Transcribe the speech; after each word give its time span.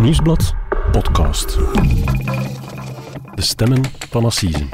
Nieuwsblad 0.00 0.54
podcast. 0.92 1.58
De 3.34 3.42
stemmen 3.42 3.82
van 4.10 4.24
Assisen. 4.24 4.68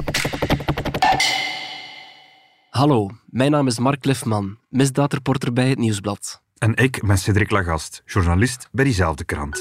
Hallo, 2.71 3.11
mijn 3.27 3.51
naam 3.51 3.67
is 3.67 3.79
Mark 3.79 4.05
Lifman, 4.05 4.59
misdaadreporter 4.69 5.53
bij 5.53 5.69
het 5.69 5.79
Nieuwsblad. 5.79 6.43
En 6.59 6.75
ik 6.75 7.03
ben 7.07 7.19
Cedric 7.19 7.51
Lagast, 7.51 8.03
journalist 8.05 8.69
bij 8.73 8.85
diezelfde 8.85 9.25
krant. 9.25 9.61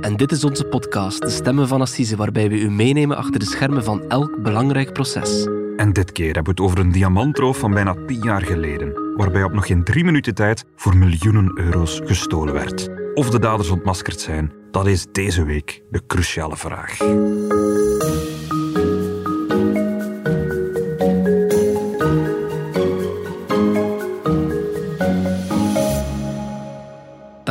En 0.00 0.16
dit 0.16 0.32
is 0.32 0.44
onze 0.44 0.64
podcast, 0.64 1.20
De 1.20 1.30
Stemmen 1.30 1.68
van 1.68 1.80
Assise, 1.80 2.16
waarbij 2.16 2.48
we 2.48 2.58
u 2.58 2.70
meenemen 2.70 3.16
achter 3.16 3.38
de 3.38 3.46
schermen 3.46 3.84
van 3.84 4.08
elk 4.08 4.42
belangrijk 4.42 4.92
proces. 4.92 5.46
En 5.76 5.92
dit 5.92 6.12
keer 6.12 6.34
hebben 6.34 6.54
we 6.54 6.62
het 6.62 6.70
over 6.70 6.78
een 6.78 6.92
diamantroof 6.92 7.58
van 7.58 7.74
bijna 7.74 7.94
tien 8.06 8.22
jaar 8.22 8.42
geleden, 8.42 9.14
waarbij 9.16 9.42
op 9.42 9.52
nog 9.52 9.66
geen 9.66 9.84
drie 9.84 10.04
minuten 10.04 10.34
tijd 10.34 10.64
voor 10.76 10.96
miljoenen 10.96 11.58
euro's 11.58 12.00
gestolen 12.04 12.54
werd. 12.54 12.88
Of 13.14 13.30
de 13.30 13.38
daders 13.38 13.68
ontmaskerd 13.68 14.20
zijn, 14.20 14.52
dat 14.70 14.86
is 14.86 15.06
deze 15.12 15.44
week 15.44 15.82
de 15.90 16.02
cruciale 16.06 16.56
vraag. 16.56 16.98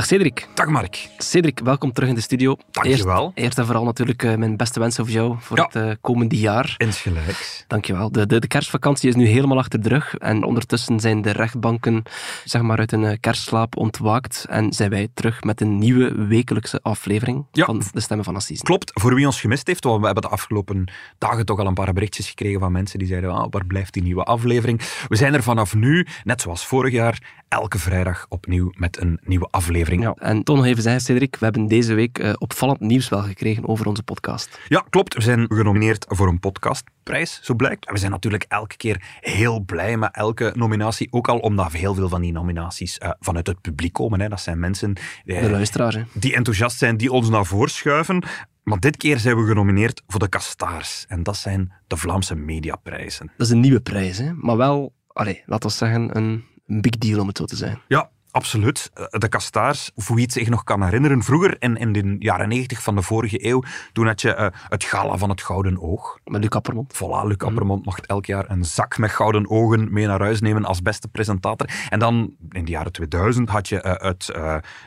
Dag 0.06 0.14
Cedric. 0.14 0.48
Dag 0.54 0.68
Mark. 0.68 1.10
Cedric, 1.18 1.60
welkom 1.64 1.92
terug 1.94 2.10
in 2.10 2.16
de 2.16 2.22
studio. 2.22 2.56
Dankjewel. 2.72 3.24
Eerst, 3.24 3.38
eerst 3.38 3.58
en 3.58 3.66
vooral 3.66 3.84
natuurlijk 3.84 4.24
eh, 4.24 4.36
mijn 4.36 4.58
beste 4.58 4.80
wensen 4.80 5.06
voor 5.06 5.14
jou 5.14 5.36
voor 5.40 5.58
Ja. 5.58 5.64
het 5.64 5.76
eh, 5.76 5.92
komende 6.02 6.38
jaar. 6.38 6.76
Insgelijks. 6.78 7.64
Dankjewel. 7.68 8.12
De, 8.12 8.26
de, 8.26 8.40
de 8.40 8.48
kerstvakantie 8.48 9.10
is 9.10 9.16
nu 9.16 9.26
helemaal 9.26 9.58
achter 9.58 9.82
de 9.82 9.90
rug 9.90 10.16
en 10.16 10.44
ondertussen 10.44 11.00
zijn 11.00 11.22
de 11.22 11.32
rechtbanken 11.32 12.04
zeg 12.44 12.62
maar, 12.62 12.78
uit 12.78 12.92
een 12.92 13.04
eh, 13.06 13.18
kerstslaap 13.20 13.78
ontwaakt 13.78 14.46
en 14.50 14.74
zijn 14.74 14.90
wij 14.90 15.08
terug 15.14 15.44
met 15.44 15.62
een 15.62 15.78
nieuwe 15.78 16.26
wekelijkse 16.28 16.80
aflevering 16.82 17.46
Ja. 17.52 17.66
van 17.66 17.82
De 17.92 18.00
Stemmen 18.02 18.26
van 18.26 18.36
Assise. 18.36 18.64
Klopt, 18.64 18.92
voor 18.94 19.16
wie 19.16 19.26
ons 19.26 19.40
gemist 19.40 19.68
heeft, 19.68 19.84
want 19.84 20.00
we 20.00 20.06
hebben 20.06 20.24
de 20.24 20.30
afgelopen 20.30 20.92
dagen 21.18 21.46
toch 21.46 21.60
al 21.60 21.68
een 21.68 21.74
paar 21.74 21.94
berichtjes 21.94 22.30
gekregen 22.30 22.60
van 22.60 22.72
mensen 22.72 23.00
die 23.00 23.08
zeiden, 23.08 23.32
ah, 23.32 23.48
waar 23.50 23.66
blijft 23.66 23.94
die 23.94 24.04
nieuwe 24.04 24.24
aflevering? 24.24 24.82
We 25.08 25.16
zijn 25.16 25.34
er 25.34 25.44
vanaf 25.44 25.76
nu, 25.76 26.08
net 26.24 26.42
zoals 26.42 26.66
vorig 26.66 26.94
jaar, 26.94 27.44
elke 27.48 27.80
vrijdag 27.80 28.26
opnieuw 28.30 28.72
met 28.76 29.02
een 29.02 29.20
nieuwe 29.24 29.48
aflevering. 29.52 29.95
Ja, 30.02 30.14
en 30.14 30.44
toch 30.44 30.56
nog 30.56 30.66
even 30.66 30.84
zeggen, 30.84 31.02
Cedric, 31.02 31.36
we 31.36 31.46
hebben 31.46 31.68
deze 31.68 31.94
week 31.94 32.20
eh, 32.20 32.34
opvallend 32.38 32.80
nieuws 32.80 33.10
wel 33.10 33.22
gekregen 33.22 33.68
over 33.68 33.88
onze 33.88 34.04
podcast. 34.04 34.60
Ja, 34.68 34.86
klopt. 34.90 35.14
We 35.14 35.22
zijn 35.22 35.46
genomineerd 35.48 36.06
voor 36.08 36.28
een 36.28 36.40
podcastprijs, 36.40 37.40
zo 37.44 37.54
blijkt. 37.54 37.86
En 37.86 37.94
we 37.94 38.00
zijn 38.00 38.12
natuurlijk 38.12 38.46
elke 38.48 38.78
keer 38.78 39.18
heel 39.20 39.60
blij 39.60 39.98
met 39.98 40.16
elke 40.16 40.52
nominatie. 40.56 41.08
Ook 41.12 41.28
al 41.28 41.38
omdat 41.38 41.72
heel 41.72 41.94
veel 41.94 42.10
van 42.10 42.22
die 42.22 42.32
nominaties 42.32 42.98
eh, 42.98 43.10
vanuit 43.20 43.48
het 43.48 43.62
publiek 43.62 43.94
komen. 43.94 44.20
Hè. 44.20 44.30
Dat 44.30 44.42
zijn 44.42 44.60
mensen 44.60 44.94
eh, 45.26 45.42
De 45.42 45.50
luisteraar, 45.50 45.94
hè. 45.94 46.04
die 46.14 46.36
enthousiast 46.36 46.78
zijn, 46.78 46.98
die 46.98 47.12
ons 47.12 47.30
naar 47.30 47.46
voren 47.46 47.70
schuiven. 47.70 48.24
Maar 48.64 48.80
dit 48.80 48.98
keer 48.98 49.20
zijn 49.20 49.38
we 49.38 49.46
genomineerd 49.48 50.02
voor 50.08 50.20
de 50.20 50.30
Kastaars. 50.30 51.06
En 51.08 51.24
dat 51.24 51.38
zijn 51.38 51.74
de 51.88 51.98
Vlaamse 51.98 52.36
mediaprijzen. 52.36 53.32
Dat 53.38 53.48
is 53.48 53.54
een 53.54 53.60
nieuwe 53.60 53.82
prijs, 53.82 54.18
hè. 54.18 54.34
maar 54.34 54.58
wel, 54.58 54.94
allez, 55.08 55.42
laten 55.46 55.70
we 55.70 55.76
zeggen, 55.76 56.18
een 56.18 56.44
big 56.66 56.98
deal 56.98 57.20
om 57.22 57.28
het 57.28 57.38
zo 57.38 57.46
te 57.46 57.56
zijn. 57.56 57.82
Ja, 57.88 58.10
absoluut. 58.36 58.92
Eh, 58.94 59.20
De 59.20 59.28
Kastaars, 59.28 59.92
voor 59.96 60.16
wie 60.16 60.24
het 60.24 60.34
zich 60.34 60.50
nog 60.50 60.64
kan 60.64 60.84
herinneren, 60.84 61.24
vroeger 61.24 61.56
in, 61.60 61.78
in 61.78 61.94
de 61.94 62.16
jaren 62.20 62.50
90 62.50 62.82
van 62.84 62.96
de 62.96 63.02
vorige 63.02 63.46
eeuw, 63.46 63.64
toen 63.94 64.08
had 64.08 64.22
je 64.22 64.34
eh, 64.34 64.48
het 64.70 64.84
gala 64.84 65.18
van 65.18 65.30
het 65.30 65.42
Gouden 65.42 65.82
Oog. 65.82 66.20
Met 66.24 66.42
Luc 66.42 66.50
Appermond. 66.50 66.94
Voilà, 66.96 67.28
Luc 67.28 67.38
Appermond 67.38 67.86
mocht 67.86 68.06
elk 68.06 68.26
jaar 68.26 68.50
een 68.50 68.66
zak 68.66 68.98
met 68.98 69.12
gouden 69.12 69.50
ogen 69.50 69.94
mee 69.94 70.08
naar 70.08 70.20
huis 70.20 70.42
nemen 70.42 70.66
als 70.66 70.82
beste 70.82 71.08
presentator. 71.08 71.70
En 71.90 72.00
dan, 72.00 72.36
in 72.50 72.66
de 72.66 72.72
jaren 72.72 72.92
2000, 72.92 73.50
had 73.50 73.70
je 73.70 73.82
eh, 73.82 74.08
het, 74.08 74.26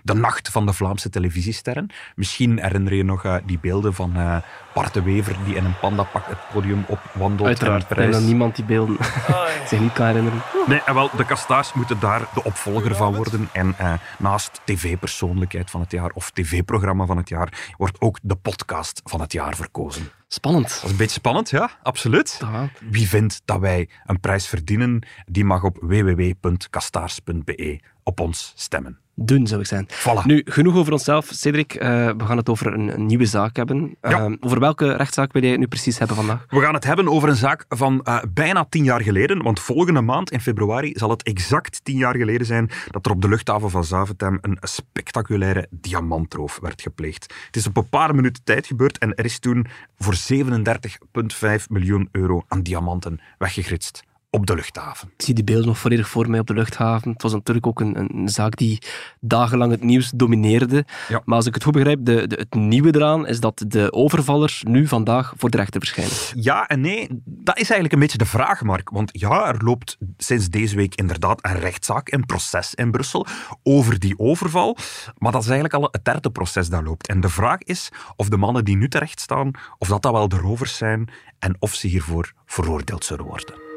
de 0.02 0.14
nacht 0.14 0.48
van 0.48 0.66
de 0.66 0.72
Vlaamse 0.72 1.10
televisiesterren. 1.10 1.90
Misschien 2.14 2.60
herinner 2.60 2.94
je 2.94 3.04
nog 3.04 3.40
die 3.46 3.58
beelden 3.58 3.94
van 3.94 4.42
Bart 4.78 4.94
de 4.94 5.02
Wever 5.02 5.36
die 5.44 5.54
in 5.54 5.64
een 5.64 5.78
pandapak 5.78 6.26
het 6.26 6.38
podium 6.52 6.84
opwandelt. 6.88 7.48
Uiteraard, 7.48 7.92
en 7.92 8.10
dat 8.10 8.22
niemand 8.22 8.56
die 8.56 8.64
beelden 8.64 8.96
zich 9.68 9.80
niet 9.80 9.92
kan 9.92 10.06
herinneren. 10.06 10.42
Nee, 10.66 10.82
en 10.82 10.94
wel, 10.94 11.10
de 11.16 11.24
Kastaars 11.24 11.72
moeten 11.72 12.00
daar 12.00 12.28
de 12.34 12.44
opvolger 12.44 12.96
van 12.96 13.14
worden. 13.14 13.48
En 13.52 13.74
eh, 13.78 13.92
naast 14.18 14.60
tv-persoonlijkheid 14.64 15.70
van 15.70 15.80
het 15.80 15.90
jaar 15.90 16.10
of 16.14 16.30
tv-programma 16.30 17.06
van 17.06 17.16
het 17.16 17.28
jaar, 17.28 17.72
wordt 17.76 18.00
ook 18.00 18.18
de 18.22 18.36
podcast 18.36 19.00
van 19.04 19.20
het 19.20 19.32
jaar 19.32 19.56
verkozen. 19.56 20.10
Spannend. 20.28 20.68
Dat 20.68 20.84
is 20.84 20.90
een 20.90 20.96
beetje 20.96 21.18
spannend, 21.18 21.50
ja, 21.50 21.70
absoluut. 21.82 22.38
Ja, 22.40 22.68
Wie 22.90 23.08
vindt 23.08 23.42
dat 23.44 23.60
wij 23.60 23.88
een 24.06 24.20
prijs 24.20 24.46
verdienen, 24.46 25.06
die 25.26 25.44
mag 25.44 25.62
op 25.62 25.78
www.kastaars.be 25.80 27.80
op 28.02 28.20
ons 28.20 28.52
stemmen. 28.56 28.98
Doen 29.20 29.46
zou 29.46 29.60
ik 29.60 29.66
zijn. 29.66 29.88
Voilà. 29.88 30.24
Nu, 30.24 30.42
genoeg 30.44 30.76
over 30.76 30.92
onszelf. 30.92 31.28
Cedric, 31.32 31.74
eh, 31.74 31.88
we 32.16 32.24
gaan 32.24 32.36
het 32.36 32.48
over 32.48 32.72
een, 32.72 32.88
een 32.88 33.06
nieuwe 33.06 33.24
zaak 33.24 33.56
hebben. 33.56 33.96
Ja. 34.00 34.10
Eh, 34.10 34.32
over 34.40 34.60
welke 34.60 34.92
rechtszaak 34.92 35.32
wil 35.32 35.42
jij 35.42 35.50
het 35.50 35.60
nu 35.60 35.66
precies 35.66 35.98
hebben 35.98 36.16
vandaag? 36.16 36.46
We 36.48 36.60
gaan 36.60 36.74
het 36.74 36.84
hebben 36.84 37.08
over 37.08 37.28
een 37.28 37.36
zaak 37.36 37.64
van 37.68 38.02
eh, 38.02 38.18
bijna 38.32 38.66
tien 38.68 38.84
jaar 38.84 39.02
geleden, 39.02 39.42
want 39.42 39.60
volgende 39.60 40.00
maand 40.00 40.30
in 40.30 40.40
februari 40.40 40.92
zal 40.94 41.10
het 41.10 41.22
exact 41.22 41.80
tien 41.82 41.96
jaar 41.96 42.16
geleden 42.16 42.46
zijn 42.46 42.70
dat 42.90 43.06
er 43.06 43.12
op 43.12 43.22
de 43.22 43.28
luchthaven 43.28 43.70
van 43.70 43.84
Zaventem 43.84 44.38
een 44.40 44.58
spectaculaire 44.60 45.66
diamantroof 45.70 46.58
werd 46.62 46.82
gepleegd. 46.82 47.34
Het 47.46 47.56
is 47.56 47.66
op 47.66 47.76
een 47.76 47.88
paar 47.88 48.14
minuten 48.14 48.44
tijd 48.44 48.66
gebeurd 48.66 48.98
en 48.98 49.14
er 49.14 49.24
is 49.24 49.38
toen 49.38 49.66
voor 49.98 50.14
37,5 50.14 51.66
miljoen 51.68 52.08
euro 52.12 52.42
aan 52.48 52.62
diamanten 52.62 53.20
weggegritst 53.38 54.06
op 54.30 54.46
de 54.46 54.54
luchthaven. 54.54 55.10
Ik 55.16 55.24
zie 55.24 55.34
die 55.34 55.44
beelden 55.44 55.66
nog 55.66 55.78
volledig 55.78 56.08
voor 56.08 56.30
mij 56.30 56.40
op 56.40 56.46
de 56.46 56.54
luchthaven. 56.54 57.12
Het 57.12 57.22
was 57.22 57.32
natuurlijk 57.32 57.66
ook 57.66 57.80
een, 57.80 57.98
een 57.98 58.28
zaak 58.28 58.56
die 58.56 58.82
dagenlang 59.20 59.70
het 59.70 59.82
nieuws 59.82 60.10
domineerde. 60.14 60.84
Ja. 61.08 61.22
Maar 61.24 61.36
als 61.36 61.46
ik 61.46 61.54
het 61.54 61.64
goed 61.64 61.72
begrijp, 61.72 62.04
de, 62.04 62.26
de, 62.26 62.36
het 62.36 62.54
nieuwe 62.54 62.94
eraan 62.94 63.26
is 63.26 63.40
dat 63.40 63.64
de 63.66 63.92
overvallers 63.92 64.62
nu 64.62 64.86
vandaag 64.86 65.32
voor 65.36 65.50
de 65.50 65.56
rechter 65.56 65.80
verschijnen. 65.80 66.14
Ja 66.34 66.66
en 66.66 66.80
nee, 66.80 67.08
dat 67.24 67.56
is 67.58 67.70
eigenlijk 67.70 67.92
een 67.92 67.98
beetje 67.98 68.18
de 68.18 68.26
vraag, 68.26 68.62
Mark. 68.62 68.90
Want 68.90 69.10
ja, 69.12 69.48
er 69.48 69.64
loopt 69.64 69.96
sinds 70.16 70.48
deze 70.48 70.76
week 70.76 70.94
inderdaad 70.94 71.44
een 71.44 71.58
rechtszaak, 71.58 72.12
een 72.12 72.26
proces 72.26 72.74
in 72.74 72.90
Brussel 72.90 73.26
over 73.62 73.98
die 73.98 74.18
overval. 74.18 74.76
Maar 75.18 75.32
dat 75.32 75.42
is 75.42 75.48
eigenlijk 75.48 75.82
al 75.82 75.88
het 75.90 76.04
derde 76.04 76.30
proces 76.30 76.68
dat 76.68 76.82
loopt. 76.82 77.06
En 77.06 77.20
de 77.20 77.28
vraag 77.28 77.58
is 77.58 77.88
of 78.16 78.28
de 78.28 78.36
mannen 78.36 78.64
die 78.64 78.76
nu 78.76 78.88
terecht 78.88 79.20
staan, 79.20 79.50
of 79.78 79.88
dat, 79.88 80.02
dat 80.02 80.12
wel 80.12 80.28
de 80.28 80.36
rovers 80.36 80.76
zijn 80.76 81.08
en 81.38 81.56
of 81.58 81.74
ze 81.74 81.86
hiervoor 81.86 82.32
veroordeeld 82.46 83.04
zullen 83.04 83.24
worden. 83.24 83.67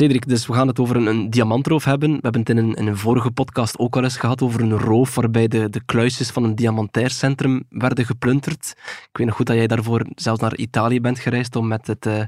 Cedric, 0.00 0.28
dus 0.28 0.46
we 0.46 0.52
gaan 0.52 0.66
het 0.66 0.78
over 0.78 0.96
een, 0.96 1.06
een 1.06 1.30
diamantroof 1.30 1.84
hebben. 1.84 2.10
We 2.10 2.18
hebben 2.20 2.40
het 2.40 2.50
in 2.50 2.56
een, 2.56 2.74
in 2.74 2.86
een 2.86 2.96
vorige 2.96 3.30
podcast 3.30 3.78
ook 3.78 3.96
al 3.96 4.02
eens 4.02 4.16
gehad 4.16 4.42
over 4.42 4.60
een 4.60 4.78
roof 4.78 5.14
waarbij 5.14 5.48
de, 5.48 5.70
de 5.70 5.84
kluisjes 5.84 6.30
van 6.30 6.44
een 6.44 6.54
diamantair 6.54 7.10
centrum 7.10 7.64
werden 7.68 8.04
geplunderd. 8.04 8.74
Ik 8.78 9.08
weet 9.12 9.26
nog 9.26 9.36
goed 9.36 9.46
dat 9.46 9.56
jij 9.56 9.66
daarvoor 9.66 10.06
zelfs 10.14 10.40
naar 10.40 10.56
Italië 10.56 11.00
bent 11.00 11.18
gereisd 11.18 11.56
om 11.56 11.68
met 11.68 11.86
het, 11.86 12.06
eh, 12.06 12.18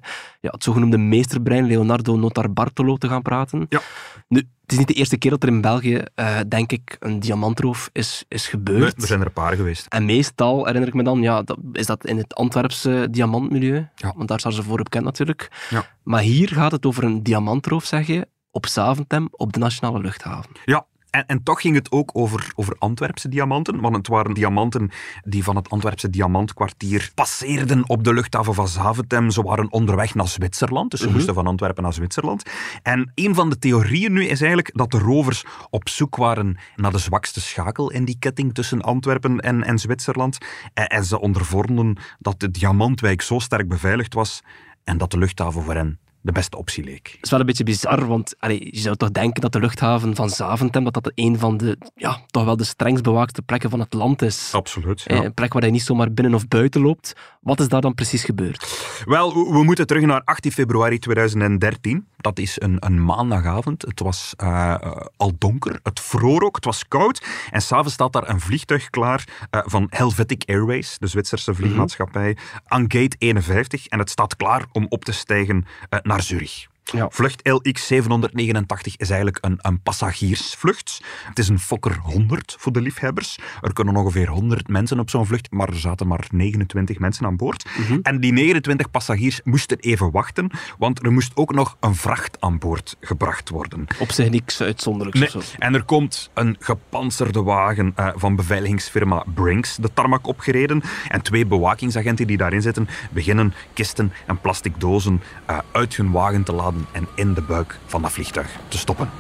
ja, 0.41 0.50
het 0.50 0.65
zogenoemde 0.65 0.99
meesterbrein 0.99 1.66
Leonardo 1.66 2.16
Notarbartolo 2.16 2.97
te 2.97 3.09
gaan 3.09 3.22
praten. 3.22 3.66
Ja. 3.69 3.81
Nu, 4.28 4.43
het 4.62 4.73
is 4.73 4.78
niet 4.78 4.87
de 4.87 4.95
eerste 4.95 5.17
keer 5.17 5.31
dat 5.31 5.43
er 5.43 5.49
in 5.49 5.61
België, 5.61 6.03
eh, 6.15 6.39
denk 6.49 6.73
ik, 6.73 6.97
een 7.00 7.21
diamantroof 7.21 7.91
is, 7.93 8.25
is 8.28 8.49
gebeurd. 8.49 9.03
Er 9.03 9.06
zijn 9.06 9.21
er 9.21 9.27
een 9.27 9.33
paar 9.33 9.56
geweest. 9.56 9.87
En 9.87 10.05
meestal, 10.05 10.65
herinner 10.65 10.89
ik 10.89 10.95
me 10.95 11.03
dan, 11.03 11.23
ja, 11.23 11.43
dat, 11.43 11.59
is 11.73 11.87
dat 11.87 12.06
in 12.06 12.17
het 12.17 12.34
Antwerpse 12.34 13.09
diamantmilieu. 13.11 13.89
Ja. 13.95 14.12
Want 14.17 14.28
daar 14.28 14.39
staan 14.39 14.53
ze 14.53 14.62
voor 14.62 14.83
bekend 14.83 15.05
natuurlijk. 15.05 15.67
Ja. 15.71 15.84
Maar 16.03 16.21
hier 16.21 16.49
gaat 16.49 16.73
het 16.73 16.87
over 16.87 17.05
een 17.05 17.23
diamantroof, 17.23 17.84
zeg 17.84 18.06
je, 18.06 18.27
op 18.50 18.67
Zaventem, 18.67 19.28
op 19.31 19.53
de 19.53 19.59
nationale 19.59 20.00
luchthaven. 20.00 20.50
Ja, 20.65 20.87
en, 21.12 21.27
en 21.27 21.43
toch 21.43 21.61
ging 21.61 21.75
het 21.75 21.91
ook 21.91 22.11
over, 22.12 22.53
over 22.55 22.77
Antwerpse 22.78 23.28
diamanten, 23.28 23.81
want 23.81 23.97
het 23.97 24.09
waren 24.09 24.34
diamanten 24.34 24.91
die 25.25 25.45
van 25.45 25.56
het 25.56 25.71
Antwerpse 25.71 26.11
diamantkwartier 26.11 27.11
passeerden 27.15 27.89
op 27.89 28.05
de 28.05 28.15
luchthaven 28.15 28.55
van 28.55 28.69
Zaventem. 28.69 29.31
Ze 29.31 29.43
waren 29.43 29.73
onderweg 29.73 30.15
naar 30.15 30.28
Zwitserland, 30.28 30.91
dus 30.91 31.00
ze 31.00 31.06
Mhm. 31.06 31.15
moesten 31.15 31.34
van 31.34 31.47
Antwerpen 31.47 31.83
naar 31.83 31.93
Zwitserland. 31.93 32.43
En 32.83 33.12
een 33.15 33.34
van 33.34 33.50
de 33.50 33.59
theorieën 33.59 34.12
nu 34.12 34.23
is 34.25 34.41
eigenlijk 34.41 34.71
dat 34.75 34.91
de 34.91 34.99
rovers 34.99 35.45
op 35.71 35.89
zoek 35.89 36.17
waren 36.17 36.56
naar 36.77 36.93
de 36.93 36.99
zwakste 36.99 37.41
schakel 37.41 37.91
in 37.91 38.05
die 38.05 38.17
ketting 38.19 38.55
tussen 38.55 38.81
Antwerpen 38.81 39.41
en, 39.41 39.62
en 39.62 39.79
Zwitserland. 39.79 40.38
En, 40.75 40.87
en 40.87 41.05
ze 41.05 41.20
ondervonden 41.20 41.97
dat 42.19 42.41
de 42.41 42.50
diamantwijk 42.50 43.23
zo 43.23 43.38
sterk 43.38 43.69
beveiligd 43.69 44.15
was 44.15 44.43
en 44.85 44.99
dat 44.99 45.11
de 45.11 45.19
luchthaven 45.19 45.62
voor 45.62 45.75
hen 45.75 45.99
de 46.22 46.32
beste 46.32 46.56
optie 46.58 46.84
leek. 46.84 47.08
Het 47.12 47.19
is 47.22 47.30
wel 47.30 47.40
een 47.40 47.46
beetje 47.46 47.64
bizar, 47.64 48.06
want 48.06 48.34
allee, 48.38 48.69
je 48.74 48.80
zou 48.80 48.96
toch 48.96 49.10
denken 49.10 49.40
dat 49.40 49.52
de 49.52 49.60
luchthaven 49.60 50.14
van 50.14 50.30
Zaventem 50.30 50.84
dat 50.84 50.94
dat 50.94 51.12
een 51.14 51.38
van 51.38 51.56
de, 51.56 51.78
ja, 51.94 52.20
toch 52.26 52.44
wel 52.44 52.56
de 52.56 52.64
strengst 52.64 53.02
bewaakte 53.02 53.42
plekken 53.42 53.70
van 53.70 53.80
het 53.80 53.92
land 53.94 54.22
is. 54.22 54.50
Absoluut. 54.54 55.06
Eh, 55.06 55.22
Een 55.22 55.34
plek 55.34 55.52
waar 55.52 55.64
je 55.64 55.70
niet 55.70 55.82
zomaar 55.82 56.12
binnen 56.12 56.34
of 56.34 56.48
buiten 56.48 56.80
loopt. 56.80 57.12
Wat 57.40 57.60
is 57.60 57.69
daar 57.69 57.80
dan 57.80 57.94
precies 57.94 58.24
gebeurd? 58.24 59.00
Wel, 59.04 59.34
we- 59.52 59.62
moeten 59.64 59.86
terug 59.86 60.02
naar 60.04 60.22
18 60.24 60.52
februari 60.52 60.98
2013. 60.98 62.06
Dat 62.16 62.38
is 62.38 62.60
een, 62.60 62.76
een 62.80 63.04
maandagavond. 63.04 63.82
Het 63.82 64.00
was 64.00 64.32
eh, 64.36 64.74
eh, 64.80 64.96
al 65.16 65.32
donker, 65.38 65.80
het 65.82 66.00
vroor 66.00 66.42
ook, 66.42 66.54
het 66.56 66.64
was 66.64 66.88
koud. 66.88 67.24
En 67.50 67.62
s'avonds 67.62 67.92
staat 67.92 68.12
daar 68.12 68.28
een 68.28 68.40
vliegtuig 68.40 68.90
klaar 68.90 69.24
van 69.50 69.86
Helvetic 69.90 70.42
Airways, 70.46 70.96
de 70.98 71.06
Zwitserse 71.06 71.54
vliegmaatschappij, 71.54 72.36
aan 72.66 72.82
gate 72.88 73.16
51. 73.19 73.86
En 73.86 73.98
het 73.98 74.10
staat 74.10 74.36
klaar 74.36 74.64
om 74.72 74.86
op 74.88 75.04
te 75.04 75.12
stijgen 75.12 75.64
naar 76.02 76.12
naar 76.12 76.23
Zurich. 76.23 76.71
Ja. 76.84 77.06
Vlucht 77.11 77.43
LX789 77.49 78.93
is 78.96 79.08
eigenlijk 79.11 79.38
een, 79.40 79.58
een 79.61 79.81
passagiersvlucht. 79.81 81.00
Het 81.25 81.38
is 81.38 81.49
een 81.49 81.58
Fokker 81.58 81.96
100 82.02 82.56
voor 82.58 82.73
de 82.73 82.81
liefhebbers. 82.81 83.38
Er 83.61 83.73
kunnen 83.73 83.96
ongeveer 83.96 84.29
100 84.29 84.69
mensen 84.69 84.99
op 84.99 85.11
zo'n 85.11 85.26
vlucht, 85.26 85.50
maar 85.50 85.69
er 85.69 85.79
zaten 85.79 86.06
maar 86.06 86.26
29 86.31 86.99
mensen 86.99 87.26
aan 87.26 87.37
boord. 87.37 87.67
En 88.02 88.20
die 88.20 88.32
29 88.32 88.90
passagiers 88.90 89.40
moesten 89.44 89.79
even 89.79 90.11
wachten, 90.11 90.50
want 90.79 91.05
er 91.05 91.12
moest 91.12 91.32
ook 91.34 91.55
nog 91.55 91.76
een 91.81 91.94
vracht 91.94 92.37
aan 92.40 92.58
boord 92.58 92.96
gebracht 93.00 93.49
worden. 93.49 93.87
Op 93.99 94.11
zich 94.12 94.31
niks 94.31 94.61
uitzonderlijks 94.61 95.20
Nee. 95.20 95.34
of 95.34 95.44
zo. 95.44 95.56
En 95.58 95.75
er 95.75 95.84
komt 95.84 96.31
een 96.34 96.56
gepantserde 96.58 97.43
wagen 97.43 97.93
eh, 97.96 98.08
van 98.14 98.37
beveiligingsfirma 98.37 99.25
Brinks 99.34 99.76
de 99.76 99.90
tarmac 99.94 100.26
opgereden. 100.26 100.82
En 101.08 101.23
twee 101.23 101.46
bewakingsagenten 101.46 102.26
die 102.26 102.37
daarin 102.37 102.62
zitten, 102.62 102.88
beginnen 103.11 103.55
kisten 103.73 104.12
en 104.26 104.40
plastic 104.40 104.81
dozen 104.81 105.23
eh, 105.46 105.58
uit 105.73 105.96
hun 105.96 106.11
wagen 106.11 106.43
te 106.43 106.52
en 106.92 107.08
in 107.14 107.34
de 107.34 107.42
buik 107.42 107.78
van 107.86 108.02
dat 108.02 108.12
vliegtuig 108.12 108.56
te 108.69 108.78
stoppen. 108.78 109.10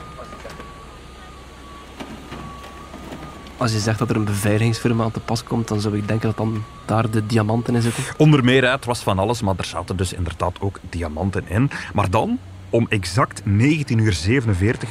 Als 3.56 3.72
je 3.72 3.78
zegt 3.78 3.98
dat 3.98 4.10
er 4.10 4.16
een 4.16 4.24
beveiligingsfirma 4.24 5.04
aan 5.04 5.10
te 5.10 5.20
pas 5.20 5.44
komt, 5.44 5.68
dan 5.68 5.80
zou 5.80 5.96
ik 5.96 6.08
denken 6.08 6.26
dat 6.26 6.36
dan 6.36 6.64
daar 6.84 7.10
de 7.10 7.26
diamanten 7.26 7.74
in 7.74 7.82
zitten. 7.82 8.04
Onder 8.16 8.44
meer, 8.44 8.70
het 8.70 8.84
was 8.84 9.00
van 9.00 9.18
alles, 9.18 9.42
maar 9.42 9.54
er 9.56 9.64
zaten 9.64 9.96
dus 9.96 10.12
inderdaad 10.12 10.60
ook 10.60 10.78
diamanten 10.90 11.48
in. 11.48 11.70
Maar 11.94 12.10
dan, 12.10 12.38
om 12.72 12.86
exact 12.88 13.42
19.47 13.42 13.48
uur 13.96 14.14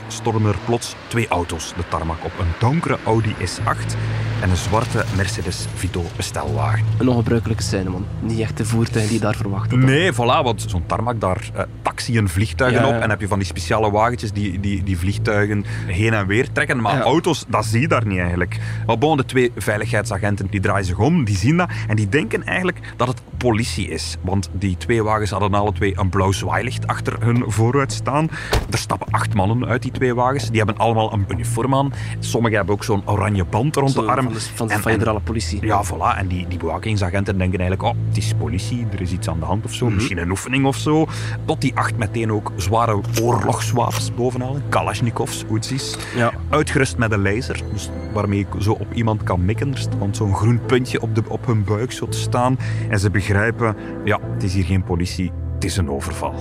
stormen 0.08 0.52
er 0.52 0.58
plots 0.66 0.96
twee 1.08 1.28
auto's 1.28 1.74
de 1.76 1.84
tarmac 1.88 2.18
op. 2.24 2.32
Een 2.40 2.54
donkere 2.60 2.98
Audi 3.06 3.34
S8 3.40 3.96
en 4.42 4.50
een 4.50 4.56
zwarte 4.56 5.06
Mercedes 5.16 5.66
Vito 5.76 6.04
bestelwagen. 6.16 6.86
Een 6.98 7.08
ongebruikelijke 7.08 7.64
scène, 7.64 7.90
man. 7.90 8.06
Niet 8.20 8.40
echt 8.40 8.58
de 8.58 8.66
voertuigen 8.66 9.12
die 9.12 9.20
je 9.20 9.26
daar 9.26 9.36
verwachten. 9.36 9.80
Nee, 9.86 10.14
voilà, 10.14 10.44
want 10.44 10.66
zo'n 10.68 10.86
tarmac, 10.86 11.20
daar 11.22 11.50
eh, 11.54 11.64
taxiën 11.82 12.30
vliegtuigen 12.30 12.82
Ja, 12.82 12.88
op 12.88 13.02
en 13.02 13.10
heb 13.10 13.22
je 13.22 13.28
van 13.28 13.38
die 13.40 13.48
speciale 13.48 13.92
wagentjes 13.92 14.32
die, 14.32 14.60
die, 14.60 14.84
die 14.84 14.98
vliegtuigen 14.98 15.66
heen 15.86 16.14
en 16.14 16.28
weer 16.28 16.52
trekken. 16.52 16.82
Maar 16.82 16.96
Ja. 16.96 17.02
auto's, 17.02 17.46
dat 17.48 17.66
zie 17.66 17.82
je 17.82 17.88
daar 17.88 18.08
niet 18.08 18.20
eigenlijk. 18.20 18.60
Maar 18.86 18.98
bon, 18.98 19.18
de 19.18 19.26
twee 19.26 19.52
veiligheidsagenten 19.56 20.48
die 20.50 20.60
draaien 20.60 20.86
zich 20.86 21.00
om, 21.00 21.24
die 21.24 21.38
zien 21.38 21.58
dat 21.58 21.70
en 21.88 21.96
die 21.96 22.10
denken 22.10 22.44
eigenlijk 22.44 22.80
dat 22.98 23.08
het 23.08 23.22
politie 23.38 23.88
is. 23.88 24.18
Want 24.22 24.50
die 24.54 24.78
twee 24.78 25.04
wagens 25.04 25.30
hadden 25.32 25.54
alle 25.54 25.74
twee 25.74 25.94
een 25.96 26.10
blauw 26.10 26.32
zwaailicht 26.32 26.88
achter 26.88 27.16
hun 27.24 27.44
vooruit 27.72 27.92
staan. 27.94 28.30
Er 28.72 28.78
stappen 28.78 29.08
acht 29.12 29.34
mannen 29.34 29.68
uit 29.68 29.82
die 29.82 29.92
twee 29.92 30.16
wagens. 30.16 30.48
Die 30.50 30.58
hebben 30.58 30.78
allemaal 30.78 31.14
een 31.14 31.26
uniform 31.28 31.76
aan. 31.76 31.94
Sommigen 32.20 32.58
hebben 32.58 32.76
ook 32.76 32.84
zo'n 32.84 33.02
oranje 33.06 33.46
band 33.46 33.76
rond 33.76 33.92
Zo, 33.92 34.02
de 34.02 34.08
arm. 34.12 34.24
Van 34.24 34.34
de, 34.34 34.40
van 34.40 34.68
de 34.68 34.74
En- 34.74 34.80
federale 34.82 35.20
politie. 35.20 35.66
ja, 35.66 35.84
voilà. 35.86 36.18
En 36.18 36.28
die, 36.28 36.48
die 36.48 36.58
bewakingsagenten 36.58 37.38
denken 37.38 37.60
eigenlijk, 37.60 37.90
oh, 37.96 38.02
het 38.08 38.18
is 38.18 38.34
politie, 38.40 38.86
er 38.94 39.02
is 39.02 39.12
iets 39.12 39.28
aan 39.30 39.40
de 39.40 39.46
hand 39.46 39.66
of 39.66 39.74
zo, 39.74 39.86
Mhm. 39.86 39.96
misschien 39.96 40.18
een 40.18 40.30
oefening 40.30 40.66
of 40.66 40.76
zo. 40.76 41.08
Tot 41.46 41.62
die 41.62 41.76
acht 41.76 41.98
meteen 41.98 42.32
ook 42.32 42.52
zware 42.56 43.00
oorlogswapens 43.22 44.14
bovenhalen, 44.16 44.64
Kalashnikovs, 44.70 45.46
Uzis. 45.52 45.98
Ja. 46.16 46.32
Uitgerust 46.50 46.98
met 46.98 47.12
een 47.12 47.22
laser, 47.22 47.62
dus 47.74 47.90
waarmee 48.14 48.40
ik 48.40 48.48
zo 48.60 48.72
op 48.72 48.94
iemand 48.94 49.24
kan 49.24 49.46
mikken. 49.46 49.72
Er 49.72 49.78
stond 49.78 50.16
zo'n 50.18 50.36
groen 50.36 50.60
puntje 50.66 51.02
op, 51.02 51.16
de, 51.16 51.24
op 51.28 51.46
hun 51.46 51.64
buik 51.64 51.92
zo 51.92 52.08
te 52.08 52.18
staan. 52.18 52.58
En 52.90 53.00
ze 53.00 53.10
begrijpen, 53.10 53.76
ja, 54.04 54.20
het 54.34 54.44
is 54.44 54.54
hier 54.54 54.64
geen 54.66 54.84
politie, 54.84 55.32
het 55.54 55.64
is 55.64 55.78
een 55.78 55.90
overval. 55.90 56.34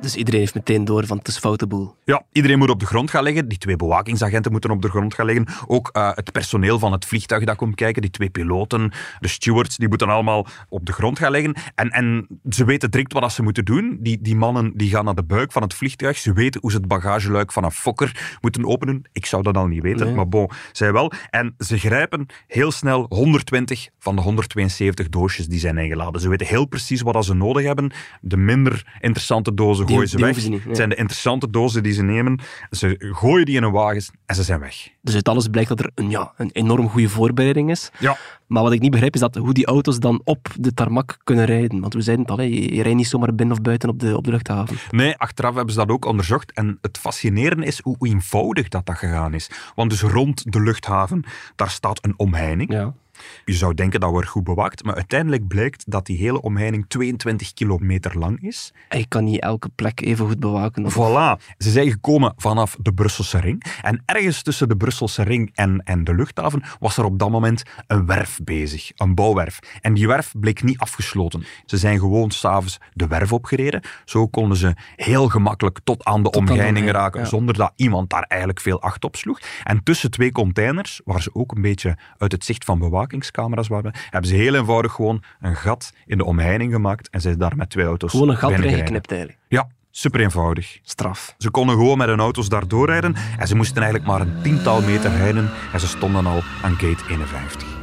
Dus 0.00 0.16
iedereen 0.16 0.40
heeft 0.40 0.54
meteen 0.54 0.84
door 0.84 1.06
van 1.06 1.18
het 1.18 1.28
is 1.28 1.38
foute 1.38 1.66
boel. 1.66 1.94
Ja, 2.04 2.22
iedereen 2.32 2.58
moet 2.58 2.70
op 2.70 2.80
de 2.80 2.86
grond 2.86 3.10
gaan 3.10 3.22
liggen. 3.22 3.48
Die 3.48 3.58
twee 3.58 3.76
bewakingsagenten 3.76 4.52
moeten 4.52 4.70
op 4.70 4.82
de 4.82 4.88
grond 4.88 5.14
gaan 5.14 5.26
liggen. 5.26 5.46
Ook 5.66 5.88
eh, 5.92 6.10
het 6.14 6.32
personeel 6.32 6.78
van 6.78 6.92
het 6.92 7.04
vliegtuig 7.04 7.44
dat 7.44 7.56
komt 7.56 7.74
kijken, 7.74 8.02
die 8.02 8.10
twee 8.10 8.30
piloten, 8.30 8.92
de 9.20 9.28
stewards, 9.28 9.76
die 9.76 9.88
moeten 9.88 10.08
allemaal 10.08 10.46
op 10.68 10.86
de 10.86 10.92
grond 10.92 11.18
gaan 11.18 11.30
liggen. 11.30 11.56
En, 11.74 11.90
en 11.90 12.26
ze 12.48 12.64
weten 12.64 12.90
direct 12.90 13.12
wat 13.12 13.32
ze 13.32 13.42
moeten 13.42 13.64
doen. 13.64 13.98
Die, 14.00 14.18
die 14.20 14.36
mannen 14.36 14.72
die 14.76 14.90
gaan 14.90 15.04
naar 15.04 15.14
de 15.14 15.24
buik 15.24 15.52
van 15.52 15.62
het 15.62 15.74
vliegtuig. 15.74 16.18
Ze 16.18 16.32
weten 16.32 16.60
hoe 16.60 16.70
ze 16.70 16.76
het 16.76 16.88
bagageluik 16.88 17.52
van 17.52 17.64
een 17.64 17.70
fokker 17.70 18.36
moeten 18.40 18.64
openen. 18.66 19.02
Ik 19.12 19.26
zou 19.26 19.42
dat 19.42 19.56
al 19.56 19.66
niet 19.66 19.82
weten, 19.82 20.06
Nee. 20.06 20.14
maar 20.14 20.28
bon, 20.28 20.50
zij 20.72 20.92
wel. 20.92 21.12
En 21.30 21.54
ze 21.58 21.78
grijpen 21.78 22.26
heel 22.46 22.72
snel 22.72 23.06
120 23.08 23.88
van 23.98 24.16
de 24.16 24.22
172 24.22 25.08
doosjes 25.08 25.46
die 25.46 25.58
zijn 25.58 25.78
ingeladen. 25.78 26.20
Ze 26.20 26.28
weten 26.28 26.46
heel 26.46 26.66
precies 26.66 27.02
wat 27.02 27.24
ze 27.24 27.34
nodig 27.34 27.64
hebben. 27.64 27.92
De 28.20 28.36
minder 28.36 28.98
interessante 29.00 29.54
dozen 29.54 29.86
gooien 29.88 30.08
ze 30.08 30.18
weg. 30.18 30.36
niet, 30.36 30.48
nee. 30.48 30.60
Het 30.66 30.76
zijn 30.76 30.88
de 30.88 30.94
interessante 30.94 31.50
dozen 31.50 31.82
die 31.82 31.92
ze 31.92 32.02
nemen. 32.02 32.40
Ze 32.70 32.96
gooien 32.98 33.46
die 33.46 33.56
in 33.56 33.62
een 33.62 33.72
wagen 33.72 34.02
en 34.26 34.34
ze 34.34 34.42
zijn 34.42 34.60
weg. 34.60 34.88
Dus 35.02 35.14
uit 35.14 35.28
alles 35.28 35.48
blijkt 35.48 35.68
dat 35.68 35.80
er 35.80 35.90
een, 35.94 36.10
ja, 36.10 36.32
een 36.36 36.50
enorm 36.52 36.88
goede 36.88 37.08
voorbereiding 37.08 37.70
is. 37.70 37.90
Ja. 37.98 38.16
Maar 38.46 38.62
wat 38.62 38.72
ik 38.72 38.80
niet 38.80 38.90
begrijp 38.90 39.14
is 39.14 39.20
dat 39.20 39.34
hoe 39.34 39.52
die 39.52 39.66
auto's 39.66 39.98
dan 39.98 40.20
op 40.24 40.48
de 40.60 40.74
tarmac 40.74 41.18
kunnen 41.24 41.44
rijden. 41.44 41.80
Want 41.80 41.94
we 41.94 42.00
zeiden 42.00 42.26
het 42.26 42.38
al, 42.38 42.44
je, 42.44 42.74
je 42.74 42.82
rijdt 42.82 42.96
niet 42.96 43.06
zomaar 43.06 43.34
binnen 43.34 43.56
of 43.56 43.62
buiten 43.62 43.88
op 43.88 44.00
de, 44.00 44.16
op 44.16 44.24
de 44.24 44.30
luchthaven. 44.30 44.76
Nee, 44.90 45.16
achteraf 45.16 45.54
hebben 45.54 45.72
ze 45.72 45.78
dat 45.78 45.88
ook 45.88 46.04
onderzocht. 46.04 46.52
En 46.52 46.78
het 46.80 46.98
fascinerende 46.98 47.66
is 47.66 47.80
hoe 47.82 47.96
eenvoudig 48.00 48.68
dat, 48.68 48.86
dat 48.86 48.98
gegaan 48.98 49.34
is. 49.34 49.50
Want 49.74 49.90
dus 49.90 50.02
rond 50.02 50.52
de 50.52 50.60
luchthaven, 50.60 51.24
daar 51.56 51.70
staat 51.70 52.04
een 52.04 52.14
omheining. 52.16 52.72
Ja. 52.72 52.94
Je 53.44 53.52
zou 53.52 53.74
denken 53.74 54.00
dat 54.00 54.10
wordt 54.10 54.28
goed 54.28 54.44
bewaakt, 54.44 54.84
maar 54.84 54.94
uiteindelijk 54.94 55.46
blijkt 55.48 55.90
dat 55.90 56.06
die 56.06 56.16
hele 56.16 56.40
omheining 56.40 56.84
22 56.88 57.52
kilometer 57.52 58.18
lang 58.18 58.42
is. 58.42 58.72
En 58.88 58.98
je 58.98 59.06
kan 59.08 59.24
niet 59.24 59.40
elke 59.40 59.68
plek 59.74 60.00
even 60.00 60.26
goed 60.26 60.40
bewaken. 60.40 60.84
Of, 60.84 60.94
Voilà. 60.94 61.54
Ze 61.58 61.70
zijn 61.70 61.90
gekomen 61.90 62.32
vanaf 62.36 62.76
de 62.80 62.92
Brusselse 62.92 63.38
ring. 63.38 63.64
En 63.82 64.02
ergens 64.04 64.42
tussen 64.42 64.68
de 64.68 64.76
Brusselse 64.76 65.22
ring 65.22 65.50
en, 65.54 65.82
en 65.84 66.04
de 66.04 66.14
luchthaven 66.14 66.62
was 66.80 66.96
er 66.96 67.04
op 67.04 67.18
dat 67.18 67.30
moment 67.30 67.62
een 67.86 68.06
werf 68.06 68.40
bezig. 68.44 68.90
Een 68.96 69.14
bouwwerf. 69.14 69.58
En 69.80 69.94
die 69.94 70.06
werf 70.06 70.34
bleek 70.40 70.62
niet 70.62 70.78
afgesloten. 70.78 71.44
Ze 71.66 71.76
zijn 71.76 71.98
gewoon 71.98 72.30
s'avonds 72.30 72.78
de 72.92 73.06
werf 73.06 73.32
opgereden. 73.32 73.82
Zo 74.04 74.26
konden 74.26 74.56
ze 74.56 74.74
heel 74.96 75.28
gemakkelijk 75.28 75.78
tot 75.84 76.04
aan 76.04 76.22
de 76.22 76.32
aan 76.32 76.44
de 76.44 76.52
omheining 76.52 76.90
raken, 76.90 77.20
ja. 77.20 77.26
zonder 77.26 77.54
dat 77.54 77.72
iemand 77.76 78.10
daar 78.10 78.22
eigenlijk 78.22 78.60
veel 78.60 78.82
acht 78.82 79.04
op 79.04 79.16
sloeg. 79.16 79.40
En 79.62 79.82
tussen 79.82 80.10
twee 80.10 80.32
containers, 80.32 81.00
waar 81.04 81.22
ze 81.22 81.30
ook 81.32 81.54
een 81.54 81.62
beetje 81.62 81.96
uit 82.18 82.32
het 82.32 82.44
zicht 82.44 82.64
van 82.64 82.78
waren, 83.68 83.92
hebben 84.10 84.30
ze 84.30 84.36
heel 84.36 84.54
eenvoudig 84.54 84.92
gewoon 84.92 85.22
een 85.40 85.56
gat 85.56 85.92
in 86.06 86.18
de 86.18 86.24
omheining 86.24 86.72
gemaakt 86.72 87.10
en 87.10 87.20
zijn 87.20 87.38
daar 87.38 87.56
met 87.56 87.70
twee 87.70 87.84
auto's 87.84 88.10
Gewoon 88.10 88.28
een 88.28 88.36
gat 88.36 88.50
erin 88.50 88.72
geknipt 88.72 89.10
eigenlijk. 89.10 89.40
Ja, 89.48 89.68
super 89.90 90.20
eenvoudig. 90.20 90.78
Straf. 90.82 91.34
Ze 91.38 91.50
konden 91.50 91.76
gewoon 91.76 91.98
met 91.98 92.08
hun 92.08 92.20
auto's 92.20 92.48
daar 92.48 92.68
doorrijden 92.68 93.14
en 93.38 93.46
ze 93.46 93.56
moesten 93.56 93.82
eigenlijk 93.82 94.10
maar 94.10 94.20
een 94.20 94.42
tiental 94.42 94.80
meter 94.82 95.10
rijden 95.10 95.50
en 95.72 95.80
ze 95.80 95.86
stonden 95.86 96.26
al 96.26 96.42
aan 96.62 96.72
gate 96.72 97.04
51. 97.08 97.77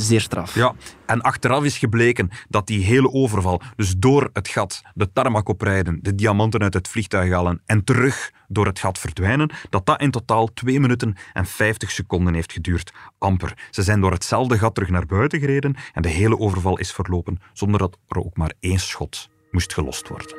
Zeer 0.00 0.20
straf. 0.20 0.54
Ja, 0.54 0.74
en 1.06 1.20
achteraf 1.20 1.64
is 1.64 1.78
gebleken 1.78 2.30
dat 2.48 2.66
die 2.66 2.84
hele 2.84 3.12
overval, 3.12 3.60
dus 3.76 3.94
door 3.96 4.30
het 4.32 4.48
gat, 4.48 4.82
de 4.94 5.12
tarmac 5.12 5.48
oprijden, 5.48 5.98
de 6.02 6.14
diamanten 6.14 6.62
uit 6.62 6.74
het 6.74 6.88
vliegtuig 6.88 7.32
halen 7.32 7.62
en 7.66 7.84
terug 7.84 8.32
door 8.48 8.66
het 8.66 8.78
gat 8.78 8.98
verdwijnen, 8.98 9.50
dat 9.70 9.86
dat 9.86 10.00
in 10.00 10.10
totaal 10.10 10.52
2 10.52 10.80
minuten 10.80 11.16
en 11.32 11.46
50 11.46 11.90
seconden 11.90 12.34
heeft 12.34 12.52
geduurd. 12.52 12.92
Amper. 13.18 13.68
Ze 13.70 13.82
zijn 13.82 14.00
door 14.00 14.12
hetzelfde 14.12 14.58
gat 14.58 14.74
terug 14.74 14.90
naar 14.90 15.06
buiten 15.06 15.40
gereden 15.40 15.76
en 15.92 16.02
de 16.02 16.08
hele 16.08 16.38
overval 16.38 16.78
is 16.78 16.92
verlopen 16.92 17.40
zonder 17.52 17.80
dat 17.80 17.98
er 18.08 18.18
ook 18.18 18.36
maar 18.36 18.52
één 18.60 18.80
schot 18.80 19.28
moest 19.50 19.74
gelost 19.74 20.08
worden. 20.08 20.36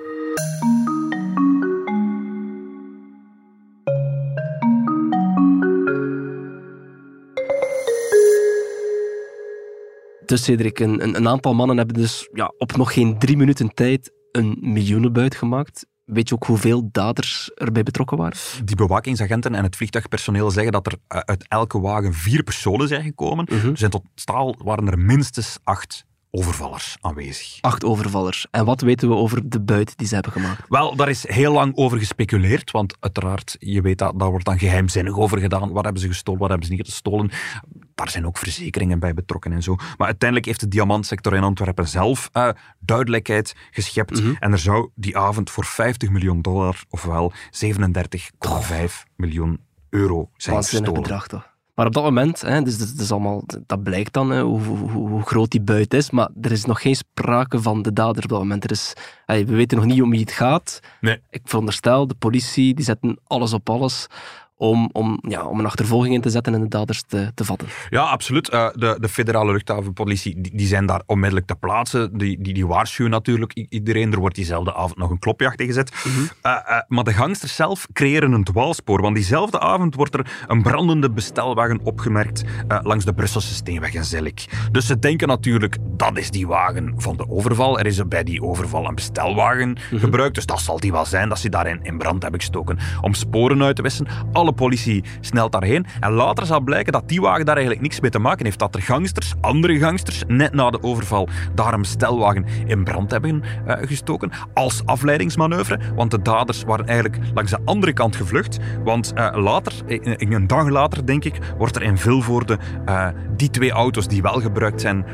Dus 10.29 10.43
Cedric, 10.43 10.79
een, 10.79 11.15
een, 11.15 11.27
aantal 11.27 11.53
mannen 11.53 11.77
hebben 11.77 11.95
dus 11.95 12.29
ja, 12.33 12.53
op 12.57 12.75
nog 12.75 12.93
geen 12.93 13.19
drie 13.19 13.37
minuten 13.37 13.73
tijd 13.73 14.11
een 14.31 14.57
miljoenenbuit 14.61 15.35
gemaakt. 15.35 15.85
Weet 16.05 16.29
je 16.29 16.35
ook 16.35 16.45
hoeveel 16.45 16.89
daders 16.91 17.51
erbij 17.55 17.83
betrokken 17.83 18.17
waren? 18.17 18.37
Die 18.65 18.75
bewakingsagenten 18.75 19.55
en 19.55 19.63
het 19.63 19.75
vliegtuigpersoneel 19.75 20.51
zeggen 20.51 20.71
dat 20.71 20.85
er 20.85 20.95
eh, 21.07 21.19
uit 21.19 21.45
elke 21.47 21.79
wagen 21.79 22.13
vier 22.13 22.43
personen 22.43 22.87
zijn 22.87 23.03
gekomen. 23.03 23.47
Mhm. 23.51 23.69
Dus 23.69 23.81
in 23.81 23.89
totaal 23.89 24.55
waren 24.63 24.87
er 24.87 24.99
minstens 24.99 25.57
acht 25.63 26.05
overvallers 26.31 26.97
aanwezig. 27.01 27.57
Acht 27.61 27.83
overvallers. 27.83 28.47
En 28.51 28.65
wat 28.65 28.81
weten 28.81 29.09
we 29.09 29.15
over 29.15 29.49
de 29.49 29.61
buit 29.61 29.97
die 29.97 30.07
ze 30.07 30.13
hebben 30.13 30.31
gemaakt? 30.31 30.65
Wel, 30.67 30.95
daar 30.95 31.09
is 31.09 31.27
heel 31.27 31.53
lang 31.53 31.75
over 31.75 31.97
gespeculeerd, 31.97 32.71
want 32.71 32.95
uiteraard, 32.99 33.55
je 33.59 33.81
weet 33.81 33.97
dat, 33.97 34.19
daar 34.19 34.29
wordt 34.29 34.45
dan 34.45 34.59
geheimzinnig 34.59 35.17
over 35.17 35.39
gedaan. 35.39 35.71
Wat 35.71 35.83
hebben 35.83 36.01
ze 36.01 36.07
gestolen, 36.07 36.39
wat 36.39 36.49
hebben 36.49 36.67
ze 36.67 36.73
niet 36.73 36.85
gestolen? 36.85 37.31
Daar 37.99 38.09
zijn 38.09 38.25
ook 38.25 38.37
verzekeringen 38.37 38.99
bij 38.99 39.13
betrokken 39.13 39.51
en 39.51 39.63
zo. 39.63 39.75
Maar 39.75 40.07
uiteindelijk 40.07 40.47
heeft 40.47 40.59
de 40.59 40.67
diamantsector 40.67 41.35
in 41.35 41.43
Antwerpen 41.43 41.87
zelf 41.87 42.29
eh, 42.31 42.49
duidelijkheid 42.79 43.55
geschept. 43.71 44.21
Mhm. 44.21 44.33
En 44.39 44.51
er 44.51 44.57
zou 44.59 44.89
die 44.95 45.17
avond 45.17 45.49
voor 45.49 45.65
50 45.65 46.09
miljoen 46.09 46.41
dollar, 46.41 46.83
ofwel 46.89 47.33
37,5 47.51 49.05
miljoen 49.15 49.59
euro 49.89 50.29
zijn 50.37 50.55
Waanzinnig 50.55 50.89
gestolen. 50.89 51.01
bedrag 51.01 51.27
toch? 51.27 51.57
Maar 51.75 51.87
op 51.87 51.93
dat 51.93 52.03
moment, 52.03 52.41
hè, 52.41 52.61
dus 52.61 52.77
dat, 52.77 52.99
is 52.99 53.11
allemaal, 53.11 53.43
dat 53.65 53.83
blijkt 53.83 54.13
dan 54.13 54.29
hè, 54.29 54.41
hoe, 54.41 54.61
hoe, 54.61 54.89
hoe 54.89 55.21
groot 55.21 55.51
die 55.51 55.61
buit 55.61 55.93
is, 55.93 56.09
maar 56.09 56.29
er 56.41 56.51
is 56.51 56.65
nog 56.65 56.81
geen 56.81 56.95
sprake 56.95 57.61
van 57.61 57.81
de 57.81 57.93
dader 57.93 58.23
op 58.23 58.29
dat 58.29 58.39
moment. 58.39 58.63
Er 58.63 58.71
is, 58.71 58.93
hey, 59.25 59.45
we 59.45 59.55
weten 59.55 59.77
nog 59.77 59.85
niet 59.85 60.01
om 60.01 60.09
wie 60.09 60.19
het 60.19 60.31
gaat. 60.31 60.79
Nee. 61.01 61.21
Ik 61.29 61.41
veronderstel, 61.43 62.07
de 62.07 62.15
politie 62.15 62.73
die 62.73 62.85
zetten 62.85 63.19
alles 63.23 63.53
op 63.53 63.69
alles 63.69 64.07
om, 64.59 64.89
om, 64.91 65.19
ja, 65.27 65.45
om 65.45 65.59
een 65.59 65.65
achtervolging 65.65 66.13
in 66.13 66.21
te 66.21 66.29
zetten 66.29 66.53
en 66.53 66.61
de 66.61 66.67
daders 66.67 67.03
te, 67.07 67.31
te 67.35 67.45
vatten. 67.45 67.67
Ja, 67.89 68.01
absoluut. 68.01 68.53
Uh, 68.53 68.69
de, 68.73 68.97
de 68.99 69.09
federale 69.09 69.51
luchthavenpolitie 69.51 70.41
die, 70.41 70.55
die, 70.55 70.67
zijn 70.67 70.85
daar 70.85 71.01
onmiddellijk 71.05 71.47
te 71.47 71.55
plaatsen. 71.55 72.17
Die, 72.17 72.41
die, 72.41 72.53
die 72.53 72.67
waarschuwen 72.67 73.11
natuurlijk 73.11 73.53
iedereen. 73.69 74.11
Er 74.11 74.19
wordt 74.19 74.35
diezelfde 74.35 74.73
avond 74.73 74.97
nog 74.97 75.09
een 75.09 75.19
klopjacht 75.19 75.61
ingezet. 75.61 75.91
Mm 76.05 76.11
-hmm. 76.11 76.21
uh, 76.21 76.51
uh, 76.69 76.81
maar 76.87 77.03
de 77.03 77.13
gangsters 77.13 77.55
zelf 77.55 77.87
creëren 77.93 78.31
een 78.31 78.43
dwaalspoor. 78.43 79.01
Want 79.01 79.15
diezelfde 79.15 79.59
avond 79.59 79.95
wordt 79.95 80.13
er 80.13 80.43
een 80.47 80.61
brandende 80.61 81.11
bestelwagen 81.11 81.79
opgemerkt 81.83 82.43
langs 82.83 83.05
de 83.05 83.13
Brusselse 83.13 83.53
Steenweg 83.53 83.93
in 83.93 84.03
Zillik. 84.03 84.45
Dus 84.71 84.85
ze 84.85 84.99
denken 84.99 85.27
natuurlijk, 85.27 85.77
dat 85.81 86.17
is 86.17 86.31
die 86.31 86.47
wagen 86.47 86.93
van 86.97 87.17
de 87.17 87.29
overval. 87.29 87.79
Er 87.79 87.85
is 87.85 88.07
bij 88.07 88.23
die 88.23 88.41
overval 88.43 88.87
een 88.87 88.95
bestelwagen 88.95 89.69
mm 89.69 89.75
-hmm. 89.89 89.99
gebruikt. 89.99 90.35
Dus 90.35 90.45
dat 90.45 90.59
zal 90.59 90.79
die 90.79 90.91
wel 90.91 91.05
zijn 91.05 91.29
dat 91.29 91.39
ze 91.39 91.49
daarin 91.49 91.79
in 91.81 91.97
brand 91.97 92.21
hebben 92.21 92.39
gestoken. 92.39 92.77
Om 93.01 93.13
sporen 93.13 93.63
uit 93.63 93.75
te 93.75 93.81
wissen. 93.81 94.07
Alle 94.31 94.48
politie 94.53 95.03
snelt 95.19 95.51
daarheen. 95.51 95.85
En 95.99 96.11
later 96.11 96.45
zal 96.45 96.59
blijken 96.59 96.93
dat 96.93 97.09
die 97.09 97.21
wagen 97.21 97.45
daar 97.45 97.55
eigenlijk 97.55 97.85
niks 97.85 97.99
mee 97.99 98.11
te 98.11 98.19
maken 98.19 98.45
heeft. 98.45 98.59
Dat 98.59 98.75
er 98.75 98.81
gangsters, 98.81 99.33
andere 99.41 99.79
gangsters, 99.79 100.23
net 100.27 100.53
na 100.53 100.69
de 100.69 100.83
overval 100.83 101.27
daar 101.53 101.73
een 101.73 101.81
bestelwagen 101.81 102.45
in 102.65 102.83
brand 102.83 103.11
hebben 103.11 103.43
uh, 103.67 103.75
gestoken. 103.81 104.31
Als 104.53 104.85
afleidingsmanoeuvre. 104.85 105.79
Want 105.95 106.11
de 106.11 106.21
daders 106.21 106.63
waren 106.63 106.87
eigenlijk 106.87 107.17
langs 107.33 107.51
de 107.51 107.59
andere 107.65 107.93
kant 107.93 108.15
gevlucht. 108.15 108.57
Want 108.83 109.13
uh, 109.15 109.35
later, 109.35 109.73
in, 109.85 110.33
een 110.33 110.47
dag 110.47 110.69
later 110.69 111.05
denk 111.05 111.25
ik, 111.25 111.39
wordt 111.57 111.75
er 111.75 111.83
in 111.83 111.97
Vilvoorde 111.97 112.57
uh, 112.85 113.07
die 113.35 113.49
twee 113.49 113.71
auto's 113.71 114.07
die 114.07 114.21
wel 114.21 114.41
gebruikt 114.41 114.81
zijn 114.81 115.05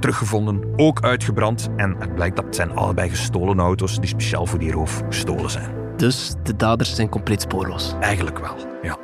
teruggevonden, 0.00 0.64
ook 0.76 1.00
uitgebrand. 1.00 1.68
En 1.76 1.96
het 1.98 2.14
blijkt 2.14 2.36
dat 2.36 2.44
het 2.44 2.54
zijn 2.54 2.74
allebei 2.76 3.08
gestolen 3.08 3.58
auto's 3.58 3.98
die 3.98 4.08
speciaal 4.08 4.46
voor 4.46 4.58
die 4.58 4.72
roof 4.72 5.02
gestolen 5.08 5.50
zijn. 5.50 5.87
Dus 5.98 6.34
de 6.42 6.56
daders 6.56 6.94
zijn 6.94 7.08
compleet 7.08 7.40
spoorloos. 7.40 7.94
Eigenlijk 8.00 8.38
wel, 8.38 8.56
ja. 8.82 8.98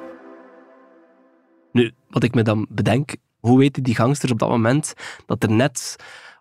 Nu, 1.72 1.92
wat 2.08 2.22
ik 2.22 2.34
me 2.34 2.42
dan 2.42 2.66
bedenk, 2.70 3.16
hoe 3.40 3.58
weten 3.58 3.82
die 3.82 3.94
gangsters 3.94 4.32
op 4.32 4.38
dat 4.38 4.48
moment 4.48 4.94
dat 5.26 5.42
er 5.42 5.50
net 5.50 5.96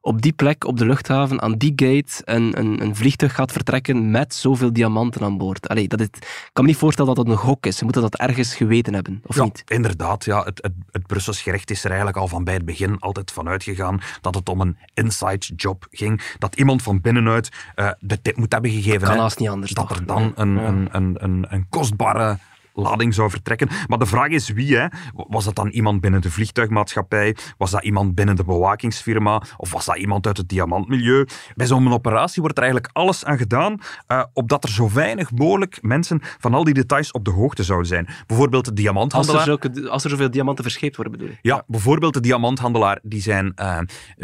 op 0.06 0.22
die 0.22 0.32
plek 0.32 0.66
op 0.66 0.78
de 0.78 0.86
luchthaven, 0.86 1.42
aan 1.42 1.58
die 1.58 1.74
gate, 1.76 2.22
een, 2.24 2.60
een, 2.60 2.82
een 2.82 2.96
vliegtuig 2.96 3.36
gaat 3.36 3.52
vertrekken 3.52 4.12
met 4.12 4.34
zoveel 4.36 4.74
diamanten 4.74 5.22
aan 5.22 5.38
boord. 5.38 5.68
Allee, 5.68 5.88
dat 5.88 6.00
het, 6.00 6.16
ik 6.18 6.50
kan 6.54 6.64
me 6.64 6.70
niet 6.70 6.80
voorstellen 6.80 7.16
dat 7.16 7.26
dat 7.26 7.34
een 7.36 7.42
gok 7.42 7.66
is. 7.66 7.78
Ze 7.78 7.84
moeten 7.84 8.02
dat 8.02 8.16
ergens 8.16 8.56
geweten 8.56 8.94
hebben, 8.94 9.22
of 9.26 9.36
ja, 9.36 9.44
niet? 9.44 9.64
inderdaad. 9.68 10.26
Ja, 10.26 10.44
het, 10.44 10.60
het, 10.62 10.74
het 10.92 11.08
Brussels 11.08 11.42
gerecht 11.42 11.72
is 11.72 11.80
er 11.84 11.90
eigenlijk 11.90 12.18
al 12.18 12.28
van 12.28 12.44
bij 12.44 12.54
het 12.54 12.66
begin 12.66 13.00
altijd 13.00 13.32
van 13.32 13.48
uitgegaan 13.48 14.02
dat 14.22 14.36
het 14.36 14.50
om 14.50 14.62
een 14.62 14.78
inside 14.94 15.54
job 15.56 15.88
ging. 15.92 16.22
Dat 16.40 16.56
iemand 16.56 16.82
van 16.82 17.02
binnenuit 17.02 17.50
uh, 17.76 17.90
de 18.00 18.22
tip 18.22 18.38
moet 18.38 18.52
hebben 18.54 18.72
gegeven. 18.72 19.02
Kan 19.02 19.16
hè, 19.16 19.22
haast 19.22 19.40
niet 19.40 19.50
anders, 19.50 19.72
Dat 19.72 19.88
toch? 19.88 19.98
er 19.98 20.06
dan 20.06 20.32
een, 20.36 20.56
Ja. 20.56 20.68
een, 20.68 20.88
een, 20.92 21.16
een, 21.24 21.46
een 21.50 21.66
kostbare 21.70 22.38
lading 22.74 23.14
zou 23.14 23.30
vertrekken. 23.30 23.70
Maar 23.88 24.00
de 24.00 24.06
vraag 24.06 24.28
is 24.28 24.50
wie, 24.50 24.78
hè? 24.78 24.88
Was 25.14 25.46
dat 25.46 25.56
dan 25.56 25.68
iemand 25.68 26.02
binnen 26.02 26.22
de 26.22 26.32
vliegtuigmaatschappij? 26.32 27.36
Was 27.58 27.72
dat 27.72 27.84
iemand 27.84 28.16
binnen 28.16 28.36
de 28.36 28.44
bewakingsfirma? 28.44 29.42
Of 29.58 29.72
was 29.72 29.86
dat 29.86 29.98
iemand 29.98 30.28
uit 30.28 30.38
het 30.38 30.50
diamantmilieu? 30.50 31.26
Bij 31.56 31.68
zo'n 31.68 31.94
operatie 31.94 32.42
wordt 32.42 32.58
er 32.58 32.64
eigenlijk 32.64 32.94
alles 32.96 33.26
aan 33.26 33.38
gedaan, 33.38 33.80
uh, 34.08 34.24
opdat 34.34 34.64
er 34.64 34.70
zo 34.70 34.90
weinig 34.94 35.32
mogelijk 35.32 35.78
mensen 35.82 36.22
van 36.40 36.54
al 36.54 36.64
die 36.64 36.74
details 36.74 37.12
op 37.12 37.26
de 37.26 37.32
hoogte 37.32 37.64
zouden 37.64 37.88
zijn. 37.88 38.08
Bijvoorbeeld 38.28 38.66
de 38.66 38.70
Als 38.70 38.78
er, 38.80 38.84
diamanthandelaar. 38.84 39.44
zulke, 39.44 39.90
als 39.90 40.04
er 40.04 40.10
zoveel 40.10 40.32
diamanten 40.32 40.64
verscheept 40.64 40.96
worden, 40.96 41.14
bedoel 41.14 41.30
je? 41.30 41.38
Ja, 41.42 41.64
bijvoorbeeld 41.68 42.14
de 42.14 42.20
diamanthandelaar 42.20 43.00
die 43.04 43.22
zijn 43.22 43.54
uh, 43.56 43.78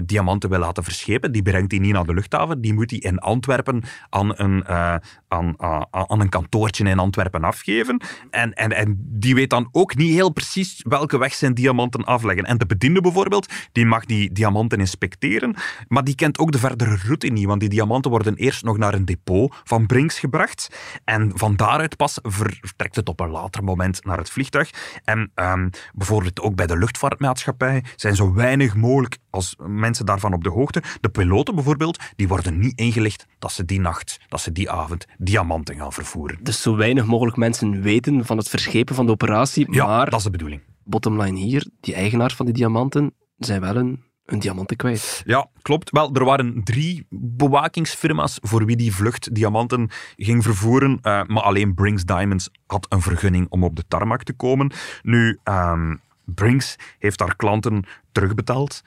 diamanten 0.06 0.50
wil 0.50 0.60
laten 0.60 0.84
verschepen. 0.84 1.32
Die 1.32 1.42
brengt 1.42 1.70
die 1.70 1.80
niet 1.80 1.94
naar 1.94 2.06
de 2.06 2.14
luchthaven. 2.14 2.62
Die 2.62 2.74
moet 2.74 2.90
die 2.90 3.02
in 3.02 3.20
Antwerpen 3.20 3.84
aan 4.10 4.32
een, 4.36 4.64
uh, 4.70 4.96
aan, 5.30 5.56
aan 5.92 6.20
een 6.20 6.30
kantoortje 6.30 6.84
in 6.84 7.00
Antwerpen 7.00 7.44
afgeven. 7.44 8.02
En, 8.30 8.54
en, 8.54 8.72
en 8.72 8.98
die 9.00 9.36
weet 9.36 9.50
dan 9.50 9.70
ook 9.72 9.96
niet 9.96 10.14
heel 10.14 10.30
precies 10.30 10.84
welke 10.88 11.18
weg 11.18 11.34
zijn 11.34 11.54
diamanten 11.54 12.04
afleggen. 12.04 12.46
En 12.46 12.58
de 12.58 12.66
bediende 12.66 13.02
bijvoorbeeld, 13.02 13.54
die 13.72 13.86
mag 13.86 14.06
die 14.06 14.32
diamanten 14.32 14.80
inspecteren, 14.80 15.56
maar 15.88 16.04
die 16.04 16.16
kent 16.16 16.40
ook 16.40 16.52
de 16.52 16.60
verdere 16.60 16.96
route 16.96 17.28
niet, 17.28 17.46
want 17.46 17.60
die 17.60 17.70
diamanten 17.70 18.12
worden 18.12 18.36
eerst 18.36 18.64
nog 18.64 18.78
naar 18.78 18.94
een 18.94 19.06
depot 19.06 19.56
van 19.64 19.86
Brinks 19.86 20.20
gebracht 20.20 20.70
en 21.06 21.32
van 21.36 21.56
daaruit 21.56 21.96
pas 21.96 22.20
vertrekt 22.22 22.96
het 22.96 23.10
op 23.10 23.20
een 23.20 23.30
later 23.30 23.64
moment 23.64 24.06
naar 24.06 24.18
het 24.18 24.30
vliegtuig. 24.30 24.70
En 25.04 25.32
um, 25.36 25.70
bijvoorbeeld 25.94 26.42
ook 26.42 26.56
bij 26.56 26.68
de 26.68 26.78
luchtvaartmaatschappij 26.78 27.84
zijn 27.96 28.16
zo 28.16 28.34
weinig 28.34 28.76
mogelijk 28.76 29.18
als 29.30 29.56
mensen 29.68 30.06
daarvan 30.06 30.34
op 30.34 30.44
de 30.44 30.50
hoogte. 30.50 30.84
De 31.02 31.10
piloten 31.10 31.56
bijvoorbeeld, 31.56 32.00
die 32.16 32.28
worden 32.28 32.60
niet 32.60 32.80
ingelicht 32.80 33.26
dat 33.40 33.52
ze 33.52 33.66
die 33.66 33.80
nacht, 33.80 34.20
dat 34.28 34.42
ze 34.42 34.52
die 34.52 34.72
avond 34.72 35.06
diamanten 35.22 35.76
gaan 35.76 35.94
vervoeren. 35.94 36.38
Dus 36.42 36.62
zo 36.62 36.76
weinig 36.76 37.06
mogelijk 37.06 37.38
mensen 37.38 37.82
weten 37.82 38.26
van 38.26 38.38
het 38.38 38.50
verschepen 38.50 38.96
van 38.96 39.06
de 39.06 39.12
operatie, 39.12 39.68
Ja, 39.72 39.86
maar 39.86 40.10
dat 40.10 40.20
is 40.20 40.26
de 40.26 40.32
bedoeling. 40.32 40.62
bottom 40.84 41.22
line 41.22 41.40
hier, 41.40 41.68
die 41.80 41.94
eigenaars 41.94 42.36
van 42.36 42.46
die 42.46 42.56
diamanten 42.56 43.14
zijn 43.38 43.62
wel 43.62 43.76
een, 43.76 44.04
een 44.26 44.40
diamanten 44.40 44.78
kwijt. 44.78 45.22
Ja, 45.26 45.48
klopt. 45.62 45.90
Wel, 45.90 46.14
er 46.14 46.26
waren 46.26 46.64
drie 46.64 47.06
bewakingsfirma's 47.10 48.38
voor 48.42 48.66
wie 48.66 48.76
die 48.76 48.96
vlucht 48.96 49.36
diamanten 49.36 49.90
ging 50.16 50.44
vervoeren. 50.44 50.92
Uh, 50.92 51.24
maar 51.26 51.44
alleen 51.44 51.74
Brinks 51.74 52.04
Diamonds 52.06 52.50
had 52.66 52.86
een 52.90 53.02
vergunning 53.02 53.48
om 53.50 53.64
op 53.64 53.76
de 53.76 53.84
tarmac 53.88 54.24
te 54.24 54.34
komen. 54.34 54.72
Nu, 55.02 55.40
um, 55.44 56.00
Brinks 56.36 56.76
heeft 57.00 57.20
haar 57.20 57.36
klanten 57.36 57.84
terugbetaald. 58.12 58.82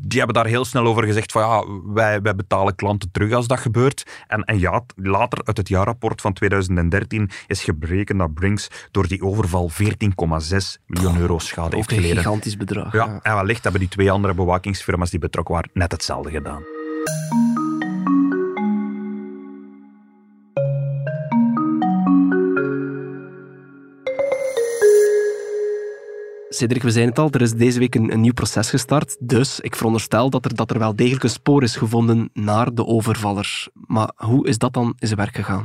Die 0.00 0.18
hebben 0.18 0.36
daar 0.36 0.46
heel 0.46 0.64
snel 0.64 0.86
over 0.86 1.04
gezegd 1.04 1.32
van 1.32 1.42
ja, 1.42 1.64
wij, 1.92 2.22
wij 2.22 2.34
betalen 2.34 2.74
klanten 2.74 3.10
terug 3.12 3.32
als 3.32 3.46
dat 3.46 3.58
gebeurt. 3.58 4.06
En, 4.26 4.44
en 4.44 4.58
ja, 4.58 4.82
later 4.96 5.40
uit 5.44 5.56
het 5.56 5.68
jaarrapport 5.68 6.20
van 6.20 6.32
2013 6.32 7.30
is 7.46 7.64
gebleken 7.64 8.16
dat 8.16 8.34
Brinks 8.34 8.68
door 8.90 9.06
die 9.08 9.22
overval 9.22 9.70
14,6 9.70 9.78
miljoen 10.86 11.18
euro 11.18 11.38
schade 11.38 11.76
heeft 11.76 11.88
Ook 11.88 11.96
een 11.96 12.02
geleden. 12.02 12.16
gigantisch 12.22 12.56
bedrag. 12.56 12.92
Ja, 12.92 13.18
en 13.22 13.34
wellicht 13.34 13.62
hebben 13.62 13.80
die 13.80 13.90
twee 13.90 14.10
andere 14.10 14.34
bewakingsfirma's 14.34 15.10
die 15.10 15.20
betrokken 15.20 15.54
waren 15.54 15.70
net 15.72 15.92
hetzelfde 15.92 16.30
gedaan. 16.30 16.62
Cedric, 26.56 26.82
we 26.82 26.90
zijn 26.90 27.08
het 27.08 27.18
al, 27.18 27.30
er 27.30 27.40
is 27.40 27.52
deze 27.52 27.78
week 27.78 27.94
een, 27.94 28.12
een, 28.12 28.20
nieuw 28.20 28.32
proces 28.32 28.70
gestart. 28.70 29.16
Dus 29.20 29.60
ik 29.60 29.76
veronderstel 29.76 30.30
dat 30.30 30.44
er, 30.44 30.54
dat 30.54 30.70
er 30.70 30.78
wel 30.78 30.96
degelijk 30.96 31.22
een 31.22 31.30
spoor 31.30 31.62
is 31.62 31.76
gevonden 31.76 32.30
naar 32.32 32.74
de 32.74 32.86
overvallers. 32.86 33.68
Maar 33.74 34.10
hoe 34.16 34.46
is 34.46 34.58
dat 34.58 34.72
dan 34.72 34.94
in 34.98 35.06
zijn 35.06 35.18
werk 35.18 35.34
gegaan? 35.36 35.64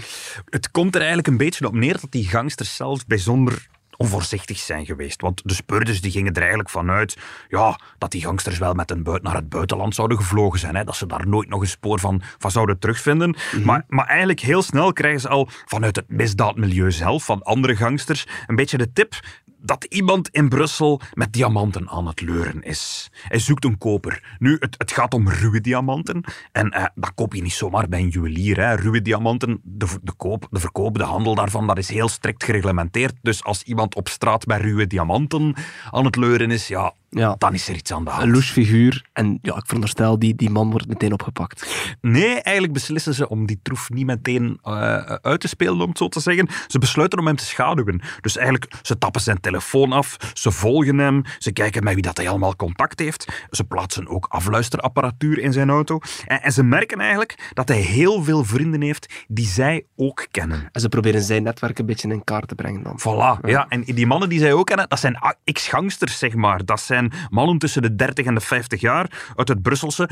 Het 0.50 0.71
komt 0.71 0.93
er 0.95 1.00
eigenlijk 1.00 1.27
een 1.27 1.38
beetje 1.38 1.67
op 1.67 1.74
neer 1.74 2.00
dat 2.01 2.12
die 2.12 2.27
gangsters 2.27 2.75
zelf 2.75 3.05
bijzonder 3.05 3.69
onvoorzichtig 3.98 4.57
zijn 4.57 4.86
geweest. 4.86 5.21
Want 5.21 5.41
de 5.45 5.53
speurders 5.53 6.01
die 6.01 6.12
gingen 6.12 6.33
er 6.33 6.39
eigenlijk 6.39 6.69
vanuit 6.69 7.17
ja, 7.50 7.79
dat 7.98 8.12
die 8.12 8.21
gangsters 8.21 8.57
wel 8.57 8.74
met 8.74 8.91
een 8.91 9.03
buit 9.03 9.24
naar 9.24 9.36
het 9.36 9.50
buitenland 9.50 9.95
zouden 9.95 10.17
gevlogen 10.17 10.60
zijn. 10.60 10.75
Hè, 10.75 10.83
dat 10.83 10.95
ze 10.95 11.05
daar 11.05 11.27
nooit 11.27 11.50
nog 11.50 11.62
een 11.62 11.67
spoor 11.67 12.00
van, 12.00 12.21
van 12.38 12.51
zouden 12.51 12.79
terugvinden. 12.79 13.29
Mm 13.29 13.36
-hmm. 13.51 13.65
maar, 13.65 13.86
maar 13.88 14.07
eigenlijk 14.07 14.39
heel 14.39 14.62
snel 14.62 14.93
krijgen 14.93 15.19
ze 15.19 15.27
al 15.27 15.50
vanuit 15.65 15.95
het 15.95 16.10
misdaadmilieu 16.10 16.91
zelf, 16.91 17.25
van 17.25 17.43
andere 17.43 17.75
gangsters, 17.75 18.27
een 18.48 18.55
beetje 18.55 18.77
de 18.77 18.91
tip 18.93 19.19
dat 19.62 19.84
iemand 19.84 20.30
in 20.30 20.50
Brussel 20.50 21.01
met 21.13 21.34
diamanten 21.34 21.89
aan 21.89 22.08
het 22.08 22.22
leuren 22.22 22.62
is. 22.62 23.12
Hij 23.27 23.39
zoekt 23.39 23.65
een 23.65 23.77
koper. 23.77 24.38
Nu, 24.39 24.58
het, 24.60 24.91
gaat 24.91 25.13
om 25.13 25.30
ruwe 25.30 25.62
diamanten. 25.62 26.24
En 26.51 26.74
uh, 26.77 26.86
dat 26.96 27.13
koop 27.13 27.34
je 27.34 27.41
niet 27.41 27.53
zomaar 27.53 27.88
bij 27.89 28.00
een 28.00 28.08
juwelier. 28.08 28.58
Hè. 28.60 28.75
Ruwe 28.75 29.01
diamanten, 29.01 29.60
de, 29.63 29.88
de, 30.01 30.13
koop, 30.13 30.48
de 30.51 30.60
verkoop, 30.60 30.98
de 30.98 31.03
handel 31.03 31.36
daarvan, 31.36 31.68
dat 31.68 31.77
is 31.77 31.89
heel 31.89 32.10
strikt 32.10 32.44
gereglementeerd. 32.44 33.13
Dus 33.22 33.44
als 33.44 33.63
iemand 33.63 33.96
op 33.96 34.08
straat 34.08 34.46
bij 34.46 34.58
ruwe 34.58 34.88
diamanten 34.88 35.56
aan 35.91 36.06
het 36.06 36.15
leuren 36.15 36.51
is, 36.51 36.68
ja, 36.68 36.94
ja. 37.20 37.36
dan 37.38 37.53
is 37.53 37.68
er 37.68 37.75
iets 37.75 37.91
aan 37.91 38.03
de 38.03 38.10
hand. 38.10 38.24
Een 38.24 38.32
louche 38.32 38.53
figuur. 38.53 39.06
En 39.13 39.39
ja, 39.41 39.56
ik 39.56 39.65
veronderstel, 39.65 40.20
die, 40.20 40.36
die 40.36 40.50
man 40.50 40.72
wordt 40.72 40.88
meteen 40.88 41.13
opgepakt. 41.13 41.96
Nee, 42.01 42.41
eigenlijk 42.41 42.74
beslissen 42.74 43.13
ze 43.13 43.30
om 43.30 43.46
die 43.46 43.60
troef 43.63 43.89
niet 43.89 44.06
meteen 44.06 44.60
uh, 44.63 44.96
uit 45.22 45.39
te 45.39 45.48
spelen, 45.48 45.82
om 45.82 45.89
het 45.89 45.98
zo 45.98 46.08
te 46.08 46.20
zeggen. 46.20 46.48
Ze 46.68 46.80
besluiten 46.80 47.20
om 47.20 47.25
hem 47.25 47.36
te 47.36 47.46
schaduwen. 47.46 48.01
Dus 48.22 48.36
eigenlijk, 48.36 48.74
ze 48.82 48.98
tappen 48.98 49.22
zijn 49.22 49.39
telefoon 49.39 49.91
af, 49.91 50.18
ze 50.34 50.51
volgen 50.51 50.98
hem, 50.98 51.22
ze 51.38 51.51
kijken 51.51 51.84
met 51.84 51.94
wie 51.94 52.03
dat 52.03 52.18
hij 52.18 52.30
allemaal 52.30 52.56
contact 52.56 53.00
heeft. 53.00 53.46
Ze 53.50 53.63
plaatsen 53.63 54.08
ook 54.08 54.25
afluisterapparatuur 54.30 55.39
in 55.39 55.53
zijn 55.53 55.70
auto. 55.70 56.00
En, 56.25 56.41
en 56.41 56.51
ze 56.51 56.63
merken 56.63 57.00
eigenlijk 57.00 57.51
dat 57.53 57.68
hij 57.68 57.80
heel 57.80 58.24
veel 58.24 58.44
vrienden 58.44 58.82
heeft 58.82 59.25
die 59.27 59.48
zij 59.48 59.86
ook 59.96 60.27
kennen. 60.32 60.70
En 60.72 60.82
ze 60.82 60.89
proberen 60.89 61.22
zijn 61.22 61.44
netwerk 61.44 61.80
een 61.80 61.86
beetje 61.86 62.10
in 62.10 62.24
kaart 62.24 62.48
te 62.48 62.56
brengen 62.56 62.84
dan. 62.84 63.00
Voilà, 63.00 63.39
ja. 63.41 63.50
ja. 63.50 63.65
En 63.70 63.82
die 63.82 64.08
mannen 64.08 64.30
die 64.30 64.39
zij 64.39 64.53
ook 64.53 64.65
kennen, 64.65 64.89
dat 64.89 65.00
zijn 65.00 65.20
ex-gangsters, 65.44 66.18
zeg 66.18 66.36
maar. 66.36 66.65
Dat 66.65 66.82
zijn 66.82 67.00
mannen 67.29 67.58
tussen 67.58 67.81
de 67.81 67.96
30 67.96 68.25
en 68.25 68.34
de 68.34 68.41
50 68.41 68.81
jaar 68.81 69.31
uit 69.36 69.48
het 69.48 69.62
Brusselse, 69.62 70.10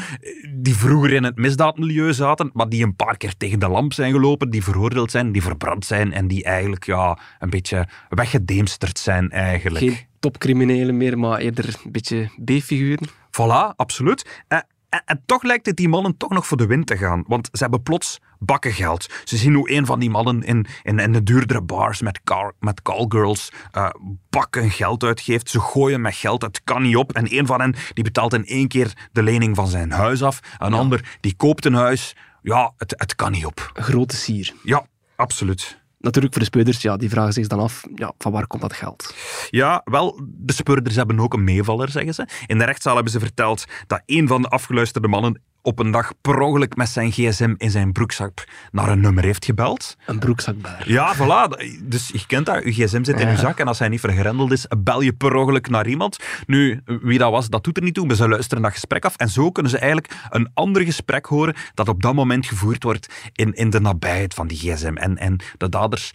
die 0.55 0.75
vroeger 0.75 1.13
in 1.13 1.23
het 1.23 1.37
misdaadmilieu 1.37 2.13
zaten, 2.13 2.49
maar 2.53 2.69
die 2.69 2.83
een 2.83 2.95
paar 2.95 3.17
keer 3.17 3.37
tegen 3.37 3.59
de 3.59 3.69
lamp 3.69 3.93
zijn 3.93 4.11
gelopen, 4.11 4.49
die 4.49 4.63
veroordeeld 4.63 5.11
zijn, 5.11 5.31
die 5.31 5.41
verbrand 5.41 5.85
zijn 5.85 6.13
en 6.13 6.27
die 6.27 6.43
eigenlijk 6.43 6.85
ja, 6.85 7.17
een 7.39 7.49
beetje 7.49 7.87
weggedemsterd 8.09 8.99
zijn 8.99 9.29
eigenlijk. 9.29 9.85
Geen 9.85 9.97
topcriminelen 10.19 10.97
meer, 10.97 11.19
maar 11.19 11.39
eerder 11.39 11.79
een 11.83 11.91
beetje 11.91 12.29
B-figuren. 12.45 13.07
Voilà, 13.09 13.75
absoluut. 13.75 14.43
Eh, 14.47 14.59
En, 14.89 15.01
en 15.05 15.23
toch 15.25 15.43
lijkt 15.43 15.65
het 15.65 15.75
die 15.75 15.89
mannen 15.89 16.17
toch 16.17 16.29
nog 16.29 16.47
voor 16.47 16.57
de 16.57 16.65
wind 16.65 16.87
te 16.87 16.97
gaan, 16.97 17.23
want 17.27 17.49
ze 17.51 17.61
hebben 17.61 17.83
plots 17.83 18.19
bakken 18.39 18.73
geld. 18.73 19.07
Ze 19.23 19.37
zien 19.37 19.53
hoe 19.53 19.71
een 19.71 19.85
van 19.85 19.99
die 19.99 20.09
mannen 20.09 20.43
in, 20.43 20.65
in, 20.83 20.99
in 20.99 21.11
de 21.11 21.23
duurdere 21.23 21.61
bars 21.61 22.01
met, 22.01 22.23
car, 22.23 22.53
met 22.59 22.81
callgirls 22.81 23.51
uh, 23.77 23.89
bakken 24.29 24.69
geld 24.69 25.03
uitgeeft. 25.03 25.49
Ze 25.49 25.59
gooien 25.59 26.01
met 26.01 26.15
geld, 26.15 26.41
het 26.41 26.61
kan 26.63 26.81
niet 26.81 26.95
op. 26.95 27.13
En 27.13 27.37
een 27.37 27.45
van 27.45 27.61
hen 27.61 27.75
die 27.93 28.03
betaalt 28.03 28.33
in 28.33 28.45
één 28.45 28.67
keer 28.67 29.09
de 29.11 29.23
lening 29.23 29.55
van 29.55 29.67
zijn 29.67 29.91
huis 29.91 30.23
af. 30.23 30.39
Een 30.57 30.73
ander 30.73 31.17
die 31.21 31.35
koopt 31.35 31.65
een 31.65 31.73
huis. 31.73 32.15
Ja, 32.41 32.73
het, 32.77 32.93
het 32.97 33.15
kan 33.15 33.31
niet 33.31 33.45
op. 33.45 33.71
Grote 33.73 34.15
sier. 34.15 34.53
Ja, 34.63 34.85
absoluut 35.15 35.79
natuurlijk 35.99 36.33
voor 36.33 36.41
de 36.41 36.49
speurders, 36.49 36.81
ja, 36.81 36.97
die 36.97 37.09
vragen 37.09 37.33
zich 37.33 37.47
dan 37.47 37.59
af, 37.59 37.83
ja, 37.95 38.13
van 38.17 38.31
waar 38.31 38.47
komt 38.47 38.61
dat 38.61 38.73
geld? 38.73 39.15
Ja, 39.49 39.81
wel, 39.85 40.21
de 40.27 40.53
speurders 40.53 40.95
hebben 40.95 41.19
ook 41.19 41.33
een 41.33 41.43
meevaller, 41.43 41.89
zeggen 41.89 42.13
ze. 42.13 42.27
In 42.45 42.57
de 42.57 42.65
rechtszaal 42.65 42.95
hebben 42.95 43.11
ze 43.11 43.19
verteld 43.19 43.65
dat 43.87 44.01
een 44.05 44.27
van 44.27 44.41
de 44.41 44.47
afgeluisterde 44.47 45.07
mannen 45.07 45.41
op 45.69 45.79
een 45.79 45.91
dag 45.91 46.11
per 46.21 46.39
ongeluk 46.39 46.75
met 46.75 46.89
zijn 46.89 47.11
gsm 47.11 47.53
in 47.57 47.71
zijn 47.71 47.91
broekzak 47.91 48.47
naar 48.71 48.89
een 48.89 48.99
nummer 48.99 49.23
heeft 49.23 49.45
gebeld. 49.45 49.95
Een 50.05 50.19
broekzakbaar. 50.19 50.83
Ja, 50.85 51.15
voilà. 51.15 51.63
Dus 51.83 52.07
je 52.07 52.25
kent 52.27 52.45
dat, 52.45 52.63
je 52.63 52.71
gsm 52.71 53.03
zit 53.03 53.19
in 53.19 53.29
je 53.29 53.37
zak 53.37 53.59
en 53.59 53.67
als 53.67 53.79
hij 53.79 53.87
niet 53.89 53.99
vergrendeld 53.99 54.51
is, 54.51 54.65
bel 54.77 55.01
je 55.01 55.13
per 55.13 55.35
ongeluk 55.35 55.69
naar 55.69 55.87
iemand. 55.87 56.17
Nu, 56.45 56.81
wie 56.85 57.17
dat 57.17 57.31
was, 57.31 57.49
dat 57.49 57.63
doet 57.63 57.77
er 57.77 57.83
niet 57.83 57.93
toe, 57.93 58.05
maar 58.05 58.15
ze 58.15 58.27
luisteren 58.27 58.63
dat 58.63 58.71
gesprek 58.71 59.05
af 59.05 59.15
en 59.15 59.29
zo 59.29 59.51
kunnen 59.51 59.71
ze 59.71 59.77
eigenlijk 59.77 60.13
een 60.29 60.49
ander 60.53 60.83
gesprek 60.83 61.25
horen 61.25 61.55
dat 61.73 61.87
op 61.87 62.01
dat 62.01 62.13
moment 62.13 62.45
gevoerd 62.45 62.83
wordt 62.83 63.13
in, 63.33 63.53
in 63.53 63.69
de 63.69 63.79
nabijheid 63.79 64.33
van 64.33 64.47
die 64.47 64.57
gsm. 64.57 64.93
En, 64.95 65.17
en 65.17 65.39
de 65.57 65.69
daders, 65.69 66.11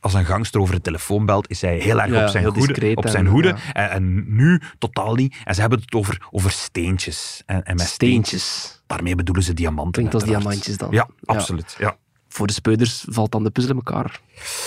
als 0.00 0.14
een 0.14 0.24
gangster 0.24 0.60
over 0.60 0.74
de 0.74 0.80
telefoon 0.80 1.26
belt, 1.26 1.50
is 1.50 1.60
hij 1.60 1.78
heel 1.78 2.00
erg 2.00 2.22
op 2.22 2.28
zijn 2.28 2.44
hoede. 2.44 2.94
Op 2.94 3.08
zijn 3.08 3.26
hoede. 3.26 3.54
En, 3.72 3.90
en, 3.90 4.36
nu 4.36 4.60
totaal 4.78 5.14
niet. 5.14 5.36
En 5.44 5.54
ze 5.54 5.60
hebben 5.60 5.80
het 5.80 5.94
over, 5.94 6.26
over 6.30 6.50
steentjes. 6.50 7.42
En, 7.46 7.64
en 7.64 7.76
met 7.76 7.86
steentjes 7.86 8.78
Daarmee 8.88 9.14
bedoelen 9.14 9.44
ze 9.44 9.54
diamanten. 9.54 9.92
Klinkt 9.92 10.14
als 10.14 10.24
diamantjes 10.24 10.76
dan. 10.76 10.90
Ja, 10.90 11.08
absoluut. 11.24 11.76
Ja. 11.78 11.96
Voor 12.28 12.46
de 12.46 12.52
speuders 12.52 13.04
valt 13.08 13.32
dan 13.32 13.44
de 13.44 13.50
puzzel 13.50 13.70
in 13.70 13.76
elkaar. 13.76 14.20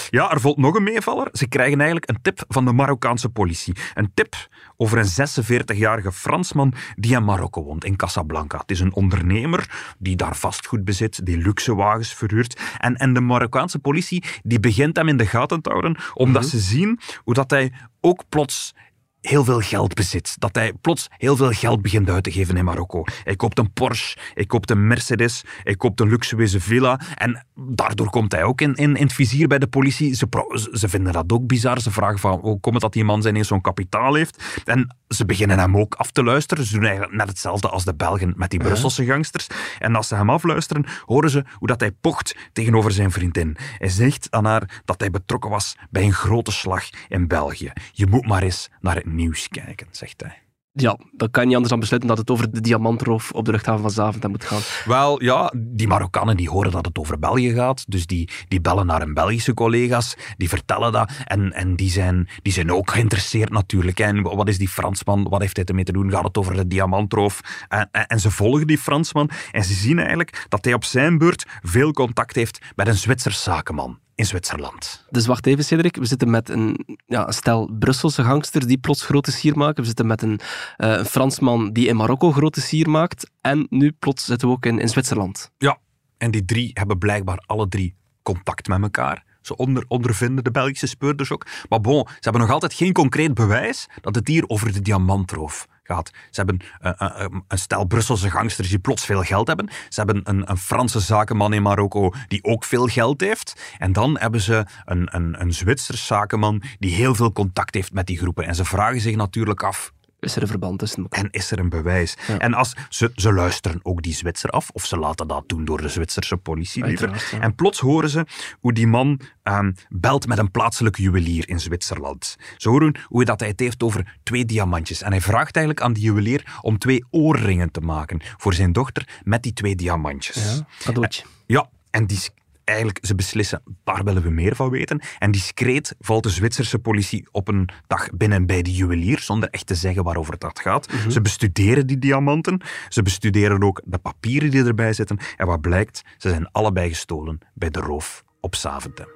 Ja, 0.09 0.31
er 0.31 0.41
volgt 0.41 0.57
nog 0.57 0.75
een 0.75 0.83
meevaller. 0.83 1.29
Ze 1.31 1.47
krijgen 1.47 1.77
eigenlijk 1.77 2.09
een 2.09 2.21
tip 2.21 2.43
van 2.47 2.65
de 2.65 2.71
Marokkaanse 2.71 3.29
politie. 3.29 3.75
Een 3.93 4.11
tip 4.13 4.35
over 4.77 4.97
een 4.97 5.29
46-jarige 5.75 6.11
Fransman 6.11 6.73
die 6.95 7.15
in 7.15 7.23
Marokko 7.23 7.63
woont, 7.63 7.85
in 7.85 7.95
Casablanca. 7.95 8.57
Het 8.57 8.71
is 8.71 8.79
een 8.79 8.93
ondernemer 8.93 9.93
die 9.99 10.15
daar 10.15 10.35
vastgoed 10.35 10.83
bezit, 10.83 11.25
die 11.25 11.37
luxe 11.37 11.75
wagens 11.75 12.13
verhuurt. 12.13 12.59
En, 12.77 12.95
en 12.95 13.13
de 13.13 13.21
Marokkaanse 13.21 13.79
politie 13.79 14.23
die 14.43 14.59
begint 14.59 14.95
hem 14.95 15.07
in 15.07 15.17
de 15.17 15.25
gaten 15.25 15.61
te 15.61 15.69
houden, 15.69 15.97
omdat 16.13 16.41
mhm. 16.41 16.51
ze 16.51 16.59
zien 16.59 16.99
hoe 17.23 17.33
dat 17.33 17.49
hij 17.49 17.71
ook 18.01 18.23
plots 18.29 18.73
heel 19.21 19.43
veel 19.43 19.59
geld 19.59 19.93
bezit. 19.93 20.35
Dat 20.39 20.55
hij 20.55 20.73
plots 20.81 21.07
heel 21.17 21.35
veel 21.35 21.51
geld 21.51 21.81
begint 21.81 22.09
uit 22.09 22.23
te 22.23 22.31
geven 22.31 22.57
in 22.57 22.65
Marokko. 22.65 23.03
Hij 23.23 23.35
koopt 23.35 23.59
een 23.59 23.73
Porsche, 23.73 24.17
hij 24.33 24.45
koopt 24.45 24.71
een 24.71 24.87
Mercedes, 24.87 25.43
hij 25.63 25.75
koopt 25.75 25.99
een 25.99 26.09
luxueuze 26.09 26.59
villa. 26.59 26.99
En 27.15 27.45
daardoor 27.55 28.09
komt 28.09 28.31
hij 28.31 28.43
ook 28.43 28.61
in, 28.61 28.75
in, 28.75 28.95
in 28.95 29.03
het 29.03 29.13
vizier 29.13 29.47
bij 29.47 29.59
de 29.59 29.67
politie. 29.67 30.15
Ze, 30.15 30.27
ze 30.73 30.89
vinden 30.89 31.13
dat 31.13 31.31
ook 31.31 31.47
bizar. 31.47 31.81
Ze 31.81 31.91
vragen 31.91 32.19
van 32.19 32.39
hoe 32.39 32.59
komt 32.59 32.73
het 32.73 32.83
dat 32.83 32.93
die 32.93 33.03
man 33.03 33.21
zijn 33.21 33.35
eens 33.35 33.47
zo'n 33.47 33.61
kapitaal 33.61 34.13
heeft. 34.13 34.43
En 34.65 34.95
ze 35.07 35.25
beginnen 35.25 35.59
hem 35.59 35.77
ook 35.77 35.95
af 35.95 36.11
te 36.11 36.23
luisteren. 36.23 36.65
Ze 36.65 36.73
doen 36.73 36.83
eigenlijk 36.83 37.15
net 37.15 37.27
hetzelfde 37.27 37.69
als 37.69 37.85
de 37.85 37.93
Belgen 37.93 38.33
met 38.35 38.49
die 38.49 38.59
Brusselse 38.59 39.05
gangsters. 39.05 39.47
En 39.79 39.95
als 39.95 40.07
ze 40.07 40.15
hem 40.15 40.29
afluisteren, 40.29 40.85
horen 41.05 41.29
ze 41.29 41.43
hoe 41.53 41.67
dat 41.67 41.79
hij 41.79 41.91
pocht 41.91 42.35
tegenover 42.53 42.91
zijn 42.91 43.11
vriendin. 43.11 43.57
Hij 43.77 43.89
zegt 43.89 44.27
aan 44.29 44.45
haar 44.45 44.81
dat 44.85 44.99
hij 44.99 45.11
betrokken 45.11 45.49
was 45.49 45.75
bij 45.89 46.03
een 46.03 46.13
grote 46.13 46.51
slag 46.51 46.83
in 47.07 47.27
België. 47.27 47.71
Je 47.91 48.07
moet 48.07 48.27
maar 48.27 48.43
eens 48.43 48.69
naar 48.79 48.95
het 48.95 49.05
nieuws 49.15 49.47
kijken, 49.47 49.87
zegt 49.91 50.21
hij. 50.21 50.41
Ja, 50.73 50.97
dan 51.11 51.31
kan 51.31 51.41
je 51.41 51.47
niet 51.47 51.55
anders 51.55 51.69
dan 51.69 51.79
besluiten 51.79 52.09
dat 52.09 52.17
het 52.17 52.29
over 52.29 52.51
de 52.51 52.61
diamantroof 52.61 53.31
op 53.31 53.45
de 53.45 53.51
luchthaven 53.51 53.81
van 53.81 53.91
Zaventem 53.91 54.29
moet 54.29 54.43
gaan. 54.43 54.59
Wel, 54.85 55.23
ja, 55.23 55.53
die 55.57 55.87
Marokkanen 55.87 56.37
die 56.37 56.49
horen 56.49 56.71
dat 56.71 56.85
het 56.85 56.97
over 56.97 57.19
België 57.19 57.53
gaat, 57.53 57.83
dus 57.87 58.05
die, 58.05 58.29
die 58.47 58.61
bellen 58.61 58.85
naar 58.85 58.99
hun 58.99 59.13
Belgische 59.13 59.53
collega's, 59.53 60.15
die 60.37 60.49
vertellen 60.49 60.91
dat 60.91 61.11
en, 61.25 61.53
en 61.53 61.75
die, 61.75 61.89
zijn, 61.89 62.29
die 62.41 62.53
zijn 62.53 62.71
ook 62.71 62.91
geïnteresseerd 62.91 63.49
natuurlijk. 63.49 63.99
En 63.99 64.21
wat 64.21 64.47
is 64.47 64.57
die 64.57 64.69
Fransman, 64.69 65.29
wat 65.29 65.41
heeft 65.41 65.55
hij 65.55 65.65
ermee 65.65 65.83
te 65.83 65.91
doen, 65.91 66.11
gaat 66.11 66.23
het 66.23 66.37
over 66.37 66.55
de 66.55 66.67
diamantroof? 66.67 67.41
En, 67.67 67.89
en, 67.91 68.07
en 68.07 68.19
ze 68.19 68.31
volgen 68.31 68.67
die 68.67 68.77
Fransman 68.77 69.29
en 69.51 69.63
ze 69.63 69.73
zien 69.73 69.97
eigenlijk 69.97 70.45
dat 70.49 70.65
hij 70.65 70.73
op 70.73 70.83
zijn 70.83 71.17
beurt 71.17 71.45
veel 71.61 71.91
contact 71.91 72.35
heeft 72.35 72.59
met 72.75 72.87
een 72.87 72.95
Zwitsers 72.95 73.43
zakenman 73.43 73.99
in 74.15 74.25
Zwitserland. 74.25 75.05
Dus 75.09 75.25
wacht 75.25 75.45
even, 75.45 75.63
Cedric. 75.63 75.95
We 75.95 76.05
zitten 76.05 76.29
met 76.29 76.49
een, 76.49 76.97
ja, 77.05 77.27
een 77.27 77.33
stel 77.33 77.69
Brusselse 77.79 78.23
gangsters 78.23 78.65
die 78.65 78.77
plots 78.77 79.05
grote 79.05 79.31
sier 79.31 79.57
maken. 79.57 79.81
We 79.81 79.87
zitten 79.87 80.07
met 80.07 80.21
een, 80.21 80.39
uh, 80.77 80.89
een 80.89 81.05
Fransman 81.05 81.73
die 81.73 81.87
in 81.87 81.95
Marokko 81.95 82.31
grote 82.31 82.61
sier 82.61 82.89
maakt. 82.89 83.29
En 83.41 83.65
nu 83.69 83.91
plots 83.91 84.25
zitten 84.25 84.47
we 84.47 84.53
ook 84.53 84.65
in, 84.65 84.79
in 84.79 84.89
Zwitserland. 84.89 85.51
Ja, 85.57 85.77
en 86.17 86.31
die 86.31 86.45
drie 86.45 86.71
hebben 86.73 86.97
blijkbaar 86.97 87.43
alle 87.45 87.67
drie 87.67 87.95
contact 88.21 88.67
met 88.67 88.81
elkaar. 88.81 89.23
Ze 89.41 89.55
onder, 89.55 89.85
ondervinden 89.87 90.43
de 90.43 90.51
Belgische 90.51 90.87
speurders 90.87 91.31
ook. 91.31 91.45
Maar 91.69 91.81
bon, 91.81 92.07
ze 92.07 92.19
hebben 92.19 92.41
nog 92.41 92.51
altijd 92.51 92.73
geen 92.73 92.93
concreet 92.93 93.33
bewijs 93.33 93.87
dat 94.01 94.15
het 94.15 94.27
hier 94.27 94.43
over 94.47 94.73
de 94.73 94.81
diamantroof 94.81 95.67
Ze 95.83 96.11
hebben 96.31 96.59
uh, 96.81 96.91
uh, 97.01 97.25
een 97.47 97.57
stel 97.57 97.85
Brusselse 97.85 98.29
gangsters 98.29 98.69
die 98.69 98.79
plots 98.79 99.05
veel 99.05 99.21
geld 99.21 99.47
hebben. 99.47 99.69
Ze 99.89 100.01
hebben 100.01 100.21
een, 100.23 100.49
een 100.49 100.57
Franse 100.57 100.99
zakenman 100.99 101.53
in 101.53 101.61
Marokko 101.61 102.13
die 102.27 102.43
ook 102.43 102.63
veel 102.63 102.87
geld 102.87 103.21
heeft. 103.21 103.75
En 103.77 103.93
dan 103.93 104.17
hebben 104.19 104.41
ze 104.41 104.65
een, 104.85 105.15
een, 105.15 105.41
een 105.41 105.53
Zwitsers 105.53 106.05
zakenman 106.05 106.61
die 106.79 106.93
heel 106.93 107.15
veel 107.15 107.31
contact 107.31 107.73
heeft 107.73 107.93
met 107.93 108.07
die 108.07 108.17
groepen. 108.17 108.45
En 108.45 108.55
ze 108.55 108.65
vragen 108.65 109.01
zich 109.01 109.15
natuurlijk 109.15 109.63
af, 109.63 109.91
is 110.21 110.35
er 110.35 110.41
een 110.41 110.47
verband 110.47 110.79
tussen 110.79 111.05
En 111.09 111.27
is 111.31 111.51
er 111.51 111.59
een 111.59 111.69
bewijs? 111.69 112.17
En 112.37 112.53
als, 112.53 112.75
ze, 112.89 113.11
ze 113.15 113.33
luisteren 113.33 113.79
ook 113.83 114.01
die 114.01 114.13
Zwitser 114.13 114.49
af, 114.49 114.69
of 114.69 114.85
ze 114.85 114.97
laten 114.97 115.27
dat 115.27 115.43
doen 115.47 115.65
door 115.65 115.81
de 115.81 115.89
Zwitserse 115.89 116.37
politie. 116.37 116.85
Liever. 116.85 117.37
En 117.39 117.55
plots 117.55 117.79
horen 117.79 118.09
ze 118.09 118.25
hoe 118.59 118.73
die 118.73 118.87
man 118.87 119.19
um, 119.43 119.75
belt 119.89 120.27
met 120.27 120.37
een 120.37 120.51
plaatselijke 120.51 121.01
juwelier 121.01 121.49
in 121.49 121.59
Zwitserland. 121.59 122.37
Ze 122.57 122.69
horen 122.69 122.99
hoe 123.03 123.25
dat 123.25 123.39
hij 123.39 123.49
het 123.49 123.59
heeft 123.59 123.83
over 123.83 124.17
twee 124.23 124.45
diamantjes. 124.45 125.01
En 125.01 125.11
hij 125.11 125.21
vraagt 125.21 125.55
eigenlijk 125.55 125.85
aan 125.85 125.93
die 125.93 126.03
juwelier 126.03 126.59
om 126.61 126.77
twee 126.77 127.05
oorringen 127.09 127.71
te 127.71 127.81
maken 127.81 128.21
voor 128.37 128.53
zijn 128.53 128.71
dochter 128.71 129.07
met 129.23 129.43
die 129.43 129.53
twee 129.53 129.75
diamantjes. 129.75 130.55
Ja, 130.55 130.65
cadeautje. 130.79 131.23
Ja, 131.45 131.69
en 131.89 132.05
die 132.05 132.19
eigenlijk, 132.63 132.99
ze 133.01 133.15
beslissen, 133.15 133.61
daar 133.83 134.03
willen 134.03 134.23
we 134.23 134.29
meer 134.29 134.55
van 134.55 134.69
weten. 134.69 135.01
En 135.19 135.31
discreet 135.31 135.95
valt 135.99 136.23
de 136.23 136.29
Zwitserse 136.29 136.79
politie 136.79 137.27
op 137.31 137.47
een 137.47 137.69
dag 137.87 138.09
binnen 138.09 138.45
bij 138.45 138.61
de 138.61 138.73
juwelier, 138.73 139.19
zonder 139.19 139.49
echt 139.49 139.65
te 139.65 139.75
zeggen 139.75 140.03
waarover 140.03 140.37
dat 140.37 140.59
gaat. 140.59 140.91
Mhm. 140.91 141.09
Ze 141.09 141.21
bestuderen 141.21 141.87
die 141.87 141.97
diamanten, 141.97 142.61
ze 142.89 143.01
bestuderen 143.01 143.63
ook 143.63 143.81
de 143.85 143.97
papieren 143.97 144.51
die 144.51 144.63
erbij 144.63 144.93
zitten. 144.93 145.19
En 145.37 145.47
wat 145.47 145.61
blijkt, 145.61 146.01
ze 146.17 146.29
zijn 146.29 146.51
allebei 146.51 146.89
gestolen 146.89 147.39
bij 147.53 147.69
de 147.69 147.79
roof 147.79 148.23
op 148.39 148.55
Zaventem. 148.55 149.07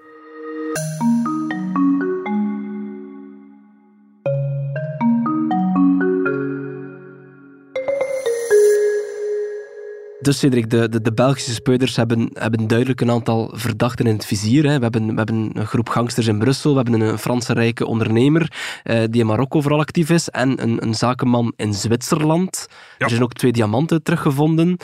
Dus 10.26 10.40
Cedric, 10.40 10.70
de, 10.70 10.90
de, 10.90 11.02
de, 11.02 11.14
Belgische 11.14 11.54
speuders 11.54 11.96
hebben, 11.96 12.30
hebben 12.34 12.68
duidelijk 12.68 13.02
een 13.02 13.12
aantal 13.12 13.52
verdachten 13.54 14.06
in 14.06 14.14
het 14.14 14.26
vizier. 14.26 14.64
Hè. 14.64 14.76
We, 14.76 14.84
hebben, 14.84 15.08
we 15.08 15.14
hebben 15.16 15.50
een 15.54 15.66
groep 15.68 15.90
gangsters 15.90 16.28
in 16.28 16.40
Brussel, 16.40 16.76
we 16.76 16.82
hebben 16.82 17.02
een 17.02 17.18
Franse 17.18 17.54
rijke 17.54 17.86
ondernemer 17.86 18.52
eh, 18.84 19.04
die 19.10 19.22
in 19.22 19.28
Marokko 19.28 19.62
vooral 19.62 19.80
actief 19.80 20.10
is 20.10 20.30
en 20.30 20.62
een, 20.64 20.84
een 20.84 20.94
zakenman 20.94 21.54
in 21.56 21.74
Zwitserland. 21.74 22.68
Er 22.98 23.10
zijn 23.10 23.24
ook 23.24 23.34
twee 23.34 23.52
diamanten 23.52 24.04
teruggevonden 24.04 24.78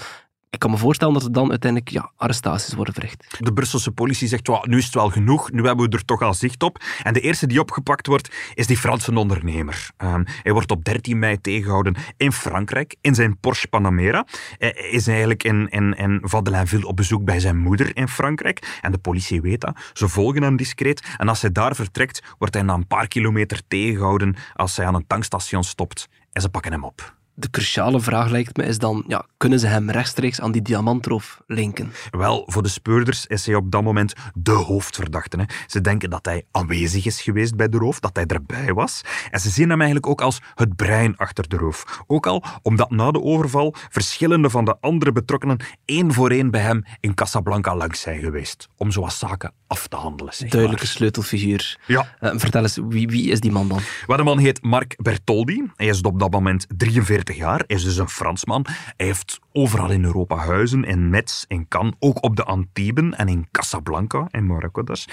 ik 0.51 0.59
kan 0.59 0.71
me 0.71 0.77
voorstellen 0.77 1.13
dat 1.13 1.23
er 1.23 1.31
dan 1.31 1.49
uiteindelijk 1.49 1.91
ja, 1.91 2.11
arrestaties 2.15 2.73
worden 2.73 2.93
verricht. 2.93 3.37
De 3.39 3.53
Brusselse 3.53 3.91
politie 3.91 4.27
zegt, 4.27 4.65
nu 4.65 4.77
is 4.77 4.85
het 4.85 4.93
wel 4.93 5.09
genoeg, 5.09 5.51
nu 5.51 5.65
hebben 5.65 5.89
we 5.89 5.97
er 5.97 6.05
toch 6.05 6.21
al 6.21 6.33
zicht 6.33 6.63
op. 6.63 6.83
En 7.03 7.13
de 7.13 7.19
eerste 7.19 7.47
die 7.47 7.59
opgepakt 7.59 8.07
wordt, 8.07 8.35
is 8.53 8.67
die 8.67 8.77
Franse 8.77 9.13
ondernemer. 9.13 9.89
Ehm, 9.97 10.23
hij 10.25 10.51
wordt 10.53 10.71
op 10.71 10.83
13 10.83 11.19
mei 11.19 11.41
tegengehouden 11.41 11.95
in 12.17 12.31
Frankrijk, 12.31 12.95
in 13.01 13.15
zijn 13.15 13.37
Porsche 13.39 13.67
Panamera. 13.67 14.25
Hij 14.57 14.71
is 14.71 15.07
eigenlijk 15.07 15.43
in, 15.43 15.69
in, 15.69 15.93
in 15.93 16.19
Vadelinville 16.23 16.87
op 16.87 16.95
bezoek 16.95 17.23
bij 17.23 17.39
zijn 17.39 17.57
moeder 17.57 17.95
in 17.95 18.07
Frankrijk. 18.07 18.79
En 18.81 18.91
de 18.91 18.97
politie 18.97 19.41
weet 19.41 19.61
dat. 19.61 19.79
Ze 19.93 20.07
volgen 20.07 20.41
hem 20.41 20.55
discreet. 20.55 21.15
En 21.17 21.27
als 21.27 21.41
hij 21.41 21.51
daar 21.51 21.75
vertrekt, 21.75 22.23
wordt 22.37 22.53
hij 22.53 22.63
na 22.63 22.73
een 22.73 22.87
paar 22.87 23.07
kilometer 23.07 23.61
tegengehouden 23.67 24.35
als 24.53 24.77
hij 24.77 24.85
aan 24.85 24.95
een 24.95 25.07
tankstation 25.07 25.63
stopt. 25.63 26.09
En 26.31 26.41
ze 26.41 26.49
pakken 26.49 26.71
hem 26.71 26.83
op 26.83 27.19
de 27.33 27.49
cruciale 27.49 27.99
vraag 27.99 28.29
lijkt 28.29 28.57
me 28.57 28.63
is 28.63 28.77
dan, 28.77 29.03
ja, 29.07 29.25
kunnen 29.37 29.59
ze 29.59 29.67
hem 29.67 29.89
rechtstreeks 29.89 30.41
aan 30.41 30.51
die 30.51 30.61
diamantroof 30.61 31.41
linken? 31.47 31.91
Wel, 32.09 32.43
voor 32.45 32.63
de 32.63 32.69
speurders 32.69 33.25
is 33.25 33.45
hij 33.45 33.55
op 33.55 33.71
dat 33.71 33.83
moment 33.83 34.13
de 34.33 34.51
hoofdverdachte. 34.51 35.37
Hè. 35.37 35.43
Ze 35.67 35.81
denken 35.81 36.09
dat 36.09 36.25
hij 36.25 36.45
aanwezig 36.51 37.05
is 37.05 37.21
geweest 37.21 37.55
bij 37.55 37.69
de 37.69 37.77
roof, 37.77 37.99
dat 37.99 38.15
hij 38.15 38.25
erbij 38.25 38.73
was. 38.73 39.01
En 39.29 39.39
ze 39.39 39.49
zien 39.49 39.69
hem 39.69 39.81
eigenlijk 39.81 40.11
ook 40.11 40.21
als 40.21 40.41
het 40.55 40.75
brein 40.75 41.17
achter 41.17 41.49
de 41.49 41.57
roof. 41.57 42.03
Ook 42.07 42.27
al 42.27 42.43
omdat 42.61 42.89
na 42.89 43.11
de 43.11 43.21
overval 43.21 43.75
verschillende 43.89 44.49
van 44.49 44.65
de 44.65 44.77
andere 44.79 45.11
betrokkenen 45.11 45.59
één 45.85 46.13
voor 46.13 46.29
één 46.29 46.51
bij 46.51 46.61
hem 46.61 46.83
in 46.99 47.13
Casablanca 47.13 47.75
langs 47.75 48.01
zijn 48.01 48.19
geweest, 48.19 48.67
om 48.77 48.91
zoals 48.91 49.19
zaken 49.19 49.53
af 49.71 49.87
te 49.87 49.95
handelen. 49.95 50.33
Zeg 50.33 50.49
Duidelijke 50.49 50.85
maar. 50.85 50.93
sleutelfiguur. 50.93 51.77
Ja. 51.87 52.15
Uh, 52.21 52.31
vertel 52.35 52.61
eens, 52.61 52.79
wie, 52.87 53.07
wie 53.07 53.31
is 53.31 53.39
die 53.39 53.51
man 53.51 53.67
dan? 53.67 53.79
Wat 54.05 54.17
de 54.17 54.23
man 54.23 54.37
heet 54.37 54.63
Marc 54.63 54.95
Bertoldi. 54.97 55.71
Hij 55.75 55.87
is 55.87 56.01
op 56.01 56.19
dat 56.19 56.31
moment 56.31 56.65
43 56.77 57.35
jaar. 57.35 57.63
Hij 57.67 57.75
is 57.75 57.83
dus 57.83 57.97
een 57.97 58.09
Fransman. 58.09 58.65
Hij 58.97 59.05
heeft 59.05 59.39
overal 59.51 59.89
in 59.89 60.03
Europa 60.03 60.35
huizen. 60.35 60.83
In 60.83 61.09
Metz, 61.09 61.43
in 61.47 61.67
Cannes, 61.67 61.93
ook 61.99 62.23
op 62.23 62.35
de 62.35 62.43
Antiben 62.43 63.17
en 63.17 63.27
in 63.27 63.47
Casablanca, 63.51 64.27
in 64.31 64.45
Marokko 64.45 64.83
dus. 64.83 65.07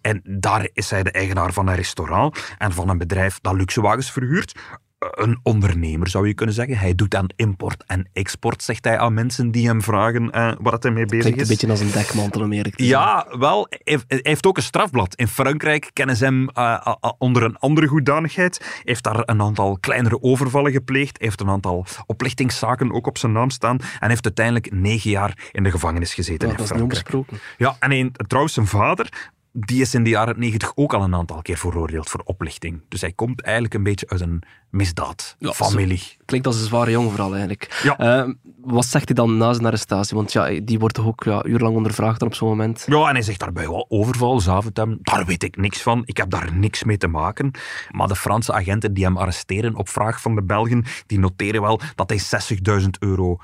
En 0.00 0.20
daar 0.24 0.68
is 0.72 0.90
hij 0.90 1.02
de 1.02 1.10
eigenaar 1.10 1.52
van 1.52 1.68
een 1.68 1.74
restaurant 1.74 2.54
en 2.58 2.72
van 2.72 2.88
een 2.88 2.98
bedrijf 2.98 3.38
dat 3.40 3.54
luxewagens 3.54 4.10
verhuurt. 4.10 4.52
Een 5.10 5.38
ondernemer 5.42 6.08
zou 6.08 6.26
je 6.26 6.34
kunnen 6.34 6.54
zeggen. 6.54 6.78
Hij 6.78 6.94
doet 6.94 7.14
aan 7.14 7.26
import 7.36 7.84
en 7.86 8.08
export, 8.12 8.62
zegt 8.62 8.84
hij 8.84 8.98
aan 8.98 9.14
mensen 9.14 9.50
die 9.50 9.66
hem 9.66 9.82
vragen 9.82 10.30
eh, 10.30 10.52
wat 10.58 10.82
hij 10.82 10.92
mee 10.92 11.06
bezig 11.06 11.20
Klinkt 11.22 11.40
is. 11.40 11.48
een 11.48 11.54
beetje 11.54 11.70
als 11.70 11.80
een 11.80 12.02
dekmantel 12.02 12.40
om 12.42 12.52
eerlijk 12.52 12.76
te 12.76 12.84
zijn. 12.84 13.00
Ja, 13.00 13.26
wel. 13.38 13.66
Hij 13.68 13.80
heeft, 13.84 14.04
hij 14.08 14.20
heeft 14.22 14.46
ook 14.46 14.56
een 14.56 14.62
strafblad. 14.62 15.14
In 15.14 15.28
Frankrijk 15.28 15.90
kennen 15.92 16.16
ze 16.16 16.24
hem 16.24 16.48
eh, 16.48 16.94
onder 17.18 17.42
een 17.42 17.56
andere 17.56 17.86
hoedanigheid. 17.86 18.58
Hij 18.58 18.80
heeft 18.82 19.02
daar 19.04 19.22
een 19.24 19.42
aantal 19.42 19.78
kleinere 19.80 20.22
overvallen 20.22 20.72
gepleegd. 20.72 21.18
Hij 21.18 21.26
heeft 21.26 21.40
een 21.40 21.48
aantal 21.50 21.86
oplichtingszaken 22.06 22.92
ook 22.92 23.06
op 23.06 23.18
zijn 23.18 23.32
naam 23.32 23.50
staan. 23.50 23.78
En 24.00 24.08
heeft 24.08 24.24
uiteindelijk 24.24 24.72
negen 24.72 25.10
jaar 25.10 25.48
in 25.52 25.62
de 25.62 25.70
gevangenis 25.70 26.14
gezeten 26.14 26.48
Ja, 26.48 26.54
in 26.54 26.58
dat 26.66 26.76
is 26.76 27.02
niet. 27.12 27.26
Ja, 27.56 27.76
en 27.78 27.92
een, 27.92 28.12
trouwens 28.26 28.54
zijn 28.54 28.66
vader, 28.66 29.32
die 29.56 29.80
is 29.80 29.94
in 29.94 30.04
de 30.04 30.10
jaren 30.10 30.38
negentig 30.38 30.72
ook 30.74 30.94
al 30.94 31.02
een 31.02 31.14
aantal 31.14 31.42
keer 31.42 31.56
veroordeeld 31.56 32.10
voor 32.10 32.20
oplichting. 32.24 32.80
Dus 32.88 33.00
hij 33.00 33.12
komt 33.12 33.42
eigenlijk 33.42 33.74
een 33.74 33.82
beetje 33.82 34.08
uit 34.08 34.20
een 34.20 34.42
misdaadfamilie. 34.70 36.16
Klinkt 36.24 36.46
als 36.46 36.60
een 36.60 36.66
zware 36.66 36.90
jongen 36.90 37.10
vooral 37.10 37.30
eigenlijk. 37.30 37.80
Ja. 37.82 37.98
Eh, 37.98 38.28
wat 38.60 38.86
zegt 38.86 39.04
hij 39.04 39.14
dan 39.14 39.36
na 39.36 39.52
zijn 39.52 39.66
arrestatie? 39.66 40.16
Want 40.16 40.32
ja, 40.32 40.60
die 40.62 40.78
wordt 40.78 40.94
toch 40.94 41.06
ook 41.06 41.24
ja, 41.24 41.44
urenlang 41.44 41.76
ondervraagd 41.76 42.18
dan 42.18 42.28
op 42.28 42.34
zo'n 42.34 42.48
moment. 42.48 42.84
Ja, 42.86 43.08
en 43.08 43.14
hij 43.14 43.22
zegt 43.22 43.40
daarbij 43.40 43.68
wel 43.68 43.86
overval, 43.88 44.40
zaventem. 44.40 44.98
Daar 45.02 45.26
weet 45.26 45.42
ik 45.42 45.56
niks 45.56 45.82
van. 45.82 46.02
Ik 46.04 46.16
heb 46.16 46.30
daar 46.30 46.54
niks 46.54 46.84
mee 46.84 46.96
te 46.96 47.08
maken. 47.08 47.50
Maar 47.90 48.08
de 48.08 48.16
Franse 48.16 48.52
agenten 48.52 48.94
die 48.94 49.04
hem 49.04 49.16
arresteren 49.16 49.74
op 49.74 49.88
vraag 49.88 50.20
van 50.20 50.34
de 50.34 50.42
Belgen, 50.42 50.84
die 51.06 51.18
noteren 51.18 51.60
wel 51.60 51.80
dat 51.94 52.10
hij 52.10 52.20
60.000 52.80 52.88
euro 52.98 53.38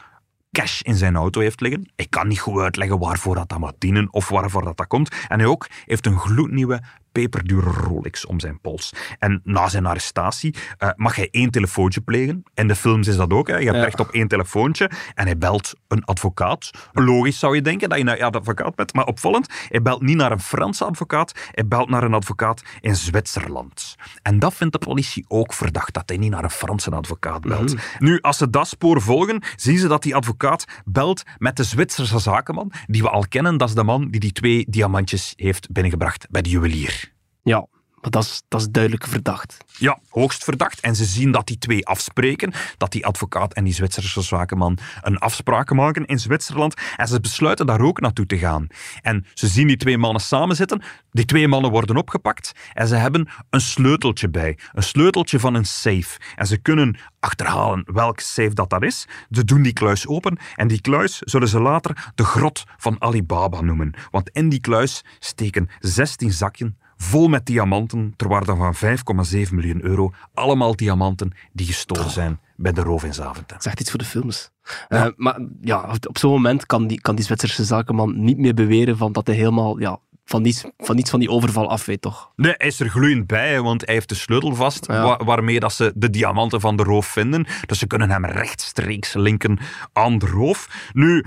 cash 0.53 0.81
in 0.81 0.95
zijn 0.95 1.17
auto 1.17 1.41
heeft 1.41 1.61
liggen. 1.61 1.91
Ik 1.97 2.11
kan 2.11 2.29
niet 2.29 2.41
goed 2.41 2.61
uitleggen 2.61 2.99
waarvoor 2.99 3.35
dat, 3.35 3.49
dat 3.49 3.59
moet 3.59 3.75
dienen 3.79 4.13
of 4.13 4.29
waarvoor 4.29 4.65
dat, 4.65 4.77
dat 4.77 4.87
komt. 4.87 5.15
En 5.29 5.39
hij 5.39 5.49
ook 5.49 5.69
heeft 5.85 6.07
een 6.07 6.19
gloednieuwe 6.19 6.83
peperdure 7.13 7.71
Rolex 7.71 8.27
om 8.27 8.41
zijn 8.41 8.61
pols. 8.61 8.93
En 9.19 9.41
na 9.45 9.69
zijn 9.69 9.87
arrestatie 9.87 10.55
eh, 10.79 10.89
mag 10.97 11.17
hij 11.17 11.29
één 11.31 11.51
telefoontje 11.51 12.01
plegen. 12.01 12.43
In 12.55 12.69
de 12.69 12.77
films 12.77 13.07
is 13.09 13.17
dat 13.17 13.31
ook. 13.33 13.49
Hè. 13.49 13.57
Je 13.57 13.65
hebt 13.65 13.77
Ja. 13.77 13.83
recht 13.85 14.01
op 14.01 14.11
één 14.11 14.29
telefoontje. 14.29 14.91
En 15.15 15.25
hij 15.25 15.39
belt 15.39 15.73
een 15.89 16.05
advocaat. 16.05 16.71
Logisch 16.93 17.39
zou 17.39 17.55
je 17.55 17.63
denken 17.63 17.89
dat 17.89 17.99
je 17.99 18.05
een 18.05 18.35
advocaat 18.35 18.75
bent, 18.75 18.95
maar 18.95 19.05
opvallend. 19.07 19.47
Hij 19.69 19.83
belt 19.83 20.03
niet 20.03 20.17
naar 20.17 20.33
een 20.33 20.41
Franse 20.41 20.85
advocaat, 20.85 21.33
hij 21.53 21.67
belt 21.67 21.89
naar 21.89 22.03
een 22.03 22.15
advocaat 22.15 22.63
in 22.81 22.97
Zwitserland. 22.97 23.97
En 24.23 24.39
dat 24.39 24.55
vindt 24.55 24.73
de 24.73 24.79
politie 24.79 25.25
ook 25.29 25.53
verdacht, 25.53 25.95
dat 25.95 26.09
hij 26.09 26.19
niet 26.19 26.31
naar 26.31 26.45
een 26.45 26.51
Franse 26.51 26.91
advocaat 26.91 27.41
belt. 27.41 27.75
Nu, 27.99 28.21
als 28.21 28.37
ze 28.39 28.51
dat 28.51 28.69
spoor 28.69 29.01
volgen, 29.03 29.43
zien 29.57 29.79
ze 29.79 29.89
dat 29.89 30.03
die 30.03 30.15
advocaat 30.15 30.65
belt 30.85 31.23
met 31.39 31.57
de 31.57 31.65
Zwitserse 31.65 32.19
zakenman, 32.19 32.73
die 32.87 33.03
we 33.03 33.11
al 33.11 33.25
kennen. 33.29 33.57
Dat 33.57 33.69
is 33.69 33.75
de 33.75 33.85
man 33.85 34.09
die 34.11 34.21
die 34.21 34.33
twee 34.33 34.67
diamantjes 34.69 35.33
heeft 35.37 35.71
binnengebracht 35.73 36.27
bij 36.31 36.43
de 36.43 36.49
juwelier. 36.51 37.00
Ja, 37.43 37.67
maar 38.01 38.11
dat 38.11 38.25
is, 38.25 38.43
dat 38.49 38.61
is 38.61 38.69
duidelijk 38.71 39.07
verdacht. 39.07 39.57
Ja, 39.79 39.99
hoogst 40.09 40.45
verdacht. 40.45 40.81
En 40.81 40.97
ze 40.97 41.05
zien 41.05 41.31
dat 41.31 41.47
die 41.47 41.59
twee 41.59 41.87
afspreken, 41.87 42.53
dat 42.77 42.93
die 42.93 43.07
advocaat 43.07 43.53
en 43.53 43.65
die 43.65 43.73
Zwitserse 43.73 44.23
zakenman 44.23 44.79
een 45.03 45.19
afspraak 45.19 45.73
maken 45.73 46.07
in 46.07 46.19
Zwitserland. 46.19 46.75
En 46.97 47.09
ze 47.09 47.21
besluiten 47.21 47.67
daar 47.67 47.81
ook 47.81 48.01
naartoe 48.01 48.27
te 48.27 48.39
gaan. 48.39 48.67
En 49.03 49.27
ze 49.35 49.47
zien 49.47 49.67
die 49.67 49.77
twee 49.77 49.99
mannen 49.99 50.23
samen 50.23 50.57
zitten. 50.57 50.83
Die 51.11 51.25
twee 51.25 51.49
mannen 51.49 51.71
worden 51.71 51.97
opgepakt 51.97 52.53
en 52.73 52.87
ze 52.87 52.95
hebben 52.95 53.29
een 53.51 53.61
sleuteltje 53.61 54.29
bij. 54.29 54.59
Een 54.73 54.83
sleuteltje 54.83 55.41
van 55.41 55.55
een 55.55 55.65
safe. 55.65 56.19
En 56.37 56.47
ze 56.47 56.57
kunnen 56.57 56.99
achterhalen 57.21 57.85
welke 57.93 58.23
safe 58.23 58.55
dat 58.55 58.71
dat 58.71 58.83
is. 58.83 59.07
Ze 59.31 59.45
doen 59.45 59.63
die 59.63 59.73
kluis 59.73 60.07
open 60.07 60.39
en 60.55 60.69
die 60.69 60.81
kluis 60.81 61.19
zullen 61.19 61.49
ze 61.49 61.61
later 61.61 62.11
de 62.15 62.25
grot 62.25 62.65
van 62.77 62.97
Alibaba 62.99 63.61
noemen. 63.61 63.95
Want 64.11 64.31
in 64.31 64.49
die 64.49 64.61
kluis 64.61 65.05
steken 65.19 65.69
16 65.79 66.33
zakjes 66.33 66.71
vol 67.03 67.29
met 67.29 67.47
diamanten 67.47 68.15
ter 68.17 68.29
waarde 68.29 68.57
van 68.57 68.75
5,7 68.75 69.53
miljoen 69.55 69.83
euro. 69.85 70.13
Allemaal 70.35 70.77
diamanten 70.77 71.33
die 71.53 71.67
gestolen 71.67 72.11
zijn 72.11 72.41
bij 72.57 72.73
de 72.73 72.83
roof 72.83 73.05
in 73.05 73.15
Zaventem. 73.15 73.57
Echt 73.61 73.81
iets 73.81 73.91
voor 73.91 73.99
de 73.99 74.05
films. 74.05 74.51
Eh, 74.89 75.07
maar 75.17 75.41
ja, 75.61 75.95
op 76.09 76.19
zo'n 76.19 76.31
moment 76.31 76.67
kan 76.67 76.87
die, 76.87 77.01
kan 77.01 77.15
die 77.15 77.25
Zwitserse 77.25 77.65
zakenman 77.65 78.25
niet 78.25 78.39
meer 78.39 78.55
beweren 78.55 78.97
van 78.97 79.13
dat 79.13 79.27
hij 79.27 79.37
helemaal 79.37 79.81
ja, 79.81 79.99
van, 80.25 80.43
niets, 80.43 80.65
van 80.79 80.97
niets 80.97 81.11
van 81.11 81.21
die 81.21 81.31
overval 81.31 81.71
af 81.71 81.85
weet, 81.85 82.01
toch? 82.01 82.33
Nee, 82.37 82.55
hij 82.57 82.67
is 82.67 82.81
er 82.81 82.89
gloeiend 82.89 83.27
bij, 83.27 83.61
want 83.61 83.85
hij 83.87 83.95
heeft 83.95 84.09
de 84.09 84.15
sleutel 84.15 84.55
vast 84.55 84.87
Ja. 84.87 85.03
wa- 85.03 85.25
waarmee 85.25 85.61
dat 85.61 85.73
ze 85.73 85.93
de 85.95 86.11
diamanten 86.11 86.61
van 86.61 86.77
de 86.77 86.83
roof 86.83 87.07
vinden. 87.07 87.47
Dus 87.67 87.79
ze 87.79 87.87
kunnen 87.87 88.11
hem 88.11 88.25
rechtstreeks 88.27 89.13
linken 89.15 89.59
aan 89.93 90.19
de 90.19 90.27
roof. 90.27 90.91
Nu, 90.93 91.25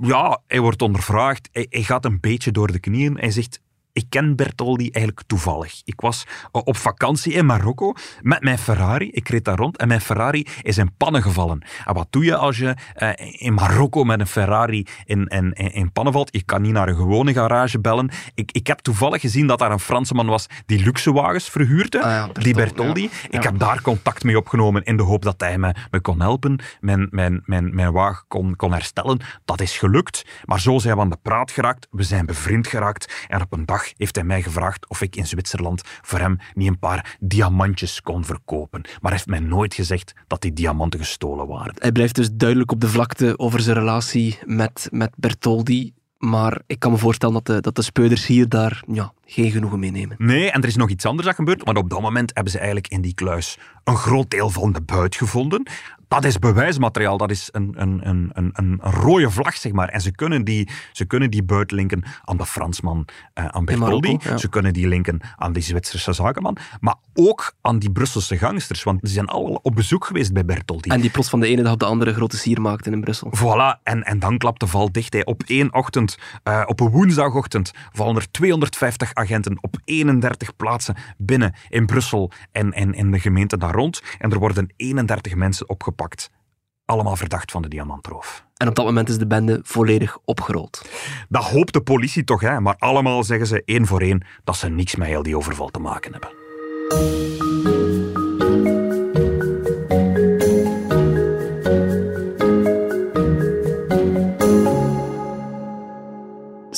ja, 0.00 0.40
hij 0.46 0.60
wordt 0.60 0.82
ondervraagd. 0.82 1.48
Hij, 1.52 1.66
hij 1.70 1.82
gaat 1.82 2.04
een 2.04 2.20
beetje 2.20 2.52
door 2.52 2.72
de 2.72 2.78
knieën. 2.78 3.18
Hij 3.18 3.30
zegt... 3.30 3.60
Ik 3.94 4.04
ken 4.08 4.36
Bertoldi 4.36 4.90
eigenlijk 4.90 5.26
toevallig. 5.26 5.80
Ik 5.84 6.00
was 6.00 6.26
eh, 6.52 6.60
op 6.64 6.76
vakantie 6.76 7.32
in 7.32 7.46
Marokko 7.46 7.92
met 8.22 8.42
mijn 8.42 8.58
Ferrari. 8.58 9.10
Ik 9.10 9.28
reed 9.28 9.44
daar 9.44 9.56
rond 9.56 9.76
en 9.76 9.88
mijn 9.88 10.00
Ferrari 10.00 10.46
is 10.62 10.78
in 10.78 10.96
pannen 10.96 11.22
gevallen. 11.22 11.62
En 11.84 11.94
wat 11.94 12.06
doe 12.10 12.24
je 12.24 12.36
als 12.36 12.56
je 12.58 12.74
eh, 12.94 13.10
in 13.46 13.54
Marokko 13.54 14.04
met 14.04 14.20
een 14.20 14.26
Ferrari 14.26 14.86
in, 15.04 15.26
in, 15.26 15.52
in, 15.52 15.92
pannen 15.92 16.12
valt? 16.12 16.28
Je 16.32 16.42
kan 16.42 16.62
niet 16.62 16.72
naar 16.72 16.88
een 16.88 16.96
gewone 16.96 17.32
garage 17.32 17.80
bellen. 17.80 18.10
Ik, 18.34 18.52
ik 18.52 18.66
heb 18.66 18.78
toevallig 18.78 19.20
gezien 19.20 19.46
dat 19.46 19.58
daar 19.58 19.70
een 19.72 19.80
Fransman 19.80 20.26
was 20.26 20.46
die 20.66 20.84
luxe 20.84 21.12
wagens 21.12 21.48
verhuurde. 21.48 22.02
Ah 22.02 22.10
ja, 22.10 22.26
die 22.26 22.54
Bertoldi, 22.54 22.54
Bertoldi. 22.54 23.02
ja. 23.02 23.08
Ik 23.30 23.42
Ja. 23.42 23.50
heb 23.50 23.58
daar 23.58 23.82
contact 23.82 24.24
mee 24.24 24.36
opgenomen 24.38 24.82
in 24.84 24.96
de 24.96 25.02
hoop 25.02 25.22
dat 25.22 25.40
hij 25.40 25.58
me, 25.58 25.74
me 25.90 26.00
kon 26.00 26.20
helpen, 26.20 26.58
mijn, 26.80 27.08
mijn, 27.10 27.42
mijn, 27.44 27.74
mijn 27.74 27.92
wagen 27.92 28.24
kon, 28.28 28.56
kon 28.56 28.72
herstellen. 28.72 29.20
Dat 29.44 29.60
is 29.60 29.78
gelukt, 29.78 30.26
maar 30.44 30.60
zo 30.60 30.78
zijn 30.78 30.94
we 30.96 31.00
aan 31.02 31.10
de 31.10 31.18
praat 31.22 31.50
geraakt. 31.50 31.86
We 31.90 32.02
zijn 32.02 32.26
bevriend 32.26 32.66
geraakt 32.66 33.26
en 33.28 33.40
op 33.42 33.52
een 33.52 33.64
dag 33.66 33.82
heeft 33.96 34.14
hij 34.14 34.24
mij 34.24 34.42
gevraagd 34.42 34.88
of 34.88 35.00
ik 35.00 35.16
in 35.16 35.26
Zwitserland 35.26 35.82
voor 35.84 36.18
hem 36.18 36.38
niet 36.54 36.68
een 36.68 36.78
paar 36.78 37.16
diamantjes 37.20 38.00
kon 38.00 38.24
verkopen. 38.24 38.80
Maar 38.82 38.98
hij 39.00 39.12
heeft 39.12 39.26
mij 39.26 39.40
nooit 39.40 39.74
gezegd 39.74 40.12
dat 40.26 40.42
die 40.42 40.52
diamanten 40.52 41.00
gestolen 41.00 41.46
waren. 41.46 41.74
Hij 41.78 41.92
blijft 41.92 42.14
dus 42.14 42.28
duidelijk 42.32 42.70
op 42.70 42.80
de 42.80 42.88
vlakte 42.88 43.38
over 43.38 43.60
zijn 43.60 43.76
relatie 43.76 44.38
met, 44.44 44.88
met 44.90 45.10
Bertoldi. 45.16 45.92
Maar 46.18 46.60
ik 46.66 46.78
kan 46.78 46.92
me 46.92 46.98
voorstellen 46.98 47.34
dat 47.34 47.46
de, 47.46 47.60
dat 47.60 47.76
de 47.76 47.82
speuders 47.82 48.26
hier 48.26 48.48
daar 48.48 48.82
ja, 48.86 49.12
geen 49.24 49.50
genoegen 49.50 49.78
mee 49.78 49.90
nemen. 49.90 50.16
Nee, 50.18 50.50
en 50.50 50.62
er 50.62 50.68
is 50.68 50.76
nog 50.76 50.90
iets 50.90 51.04
anders 51.04 51.26
dat 51.26 51.36
gebeurt, 51.36 51.64
want 51.64 51.78
op 51.78 51.90
dat 51.90 52.00
moment 52.00 52.30
hebben 52.34 52.52
ze 52.52 52.58
eigenlijk 52.58 52.88
in 52.88 53.00
die 53.00 53.14
kluis 53.14 53.58
een 53.84 53.96
groot 53.96 54.30
deel 54.30 54.50
van 54.50 54.72
de 54.72 54.80
buit 54.80 55.16
gevonden. 55.16 55.68
Dat 56.14 56.24
is 56.24 56.38
bewijsmateriaal, 56.38 57.16
dat 57.16 57.30
is 57.30 57.48
een, 57.52 57.74
een, 57.76 58.08
een, 58.08 58.30
een, 58.32 58.50
een 58.52 58.80
rode 58.80 59.30
vlag, 59.30 59.56
zeg 59.56 59.72
maar. 59.72 59.88
En 59.88 60.00
ze 60.00 60.10
kunnen 60.10 60.44
die, 60.44 60.68
ze 60.92 61.04
kunnen 61.04 61.30
die 61.30 61.42
buit 61.42 61.70
linken 61.70 62.02
aan 62.24 62.36
de 62.36 62.46
Fransman, 62.46 63.06
eh, 63.32 63.46
aan 63.46 63.64
Bertoldi. 63.64 64.18
Ja. 64.20 64.36
Ze 64.36 64.48
kunnen 64.48 64.72
die 64.72 64.88
linken 64.88 65.20
aan 65.36 65.52
die 65.52 65.62
Zwitserse 65.62 66.12
zakenman, 66.12 66.56
maar 66.80 66.94
ook 67.14 67.54
aan 67.60 67.78
die 67.78 67.90
Brusselse 67.90 68.38
gangsters, 68.38 68.82
want 68.82 69.00
die 69.00 69.10
zijn 69.10 69.26
allemaal 69.26 69.58
op 69.62 69.74
bezoek 69.74 70.04
geweest 70.04 70.32
bij 70.32 70.44
Bertoldi. 70.44 70.90
En 70.90 71.00
die 71.00 71.10
plots 71.10 71.28
van 71.28 71.40
de 71.40 71.46
ene 71.46 71.62
dag 71.62 71.72
op 71.72 71.78
de 71.78 71.84
andere 71.84 72.14
grote 72.14 72.36
sier 72.36 72.60
maakten 72.60 72.92
in 72.92 73.00
Brussel. 73.00 73.32
Voilà, 73.36 73.82
en, 73.82 74.02
en 74.02 74.18
dan 74.18 74.38
klapt 74.38 74.60
de 74.60 74.66
val 74.66 74.92
dicht. 74.92 75.12
Hè. 75.12 75.20
Op 75.20 75.42
één 75.46 75.74
ochtend, 75.74 76.18
eh, 76.42 76.62
op 76.66 76.80
een 76.80 76.90
woensdagochtend, 76.90 77.72
vallen 77.92 78.16
er 78.16 78.30
250 78.30 79.14
agenten 79.14 79.58
op 79.60 79.76
31 79.84 80.56
plaatsen 80.56 80.94
binnen 81.16 81.54
in 81.68 81.86
Brussel 81.86 82.30
en, 82.52 82.72
en 82.72 82.94
in 82.94 83.10
de 83.10 83.18
gemeente 83.20 83.56
daar 83.56 83.74
rond. 83.74 84.02
En 84.18 84.30
er 84.30 84.38
worden 84.38 84.72
31 84.76 85.34
mensen 85.34 85.68
opgepakt. 85.68 86.03
Allemaal 86.84 87.16
verdacht 87.16 87.50
van 87.50 87.62
de 87.62 87.68
diamantroof. 87.68 88.44
En 88.56 88.68
op 88.68 88.74
dat 88.74 88.84
moment 88.84 89.08
is 89.08 89.18
de 89.18 89.26
bende 89.26 89.60
volledig 89.62 90.18
opgerold. 90.24 90.88
Dat 91.28 91.44
hoopt 91.44 91.72
de 91.72 91.80
politie 91.80 92.24
toch, 92.24 92.40
hè? 92.40 92.60
maar 92.60 92.76
allemaal 92.78 93.24
zeggen 93.24 93.46
ze 93.46 93.62
één 93.64 93.86
voor 93.86 94.00
één 94.00 94.26
dat 94.44 94.56
ze 94.56 94.68
niks 94.68 94.94
met 94.94 95.08
heel 95.08 95.22
die 95.22 95.36
overval 95.36 95.68
te 95.68 95.78
maken 95.78 96.12
hebben. 96.12 97.43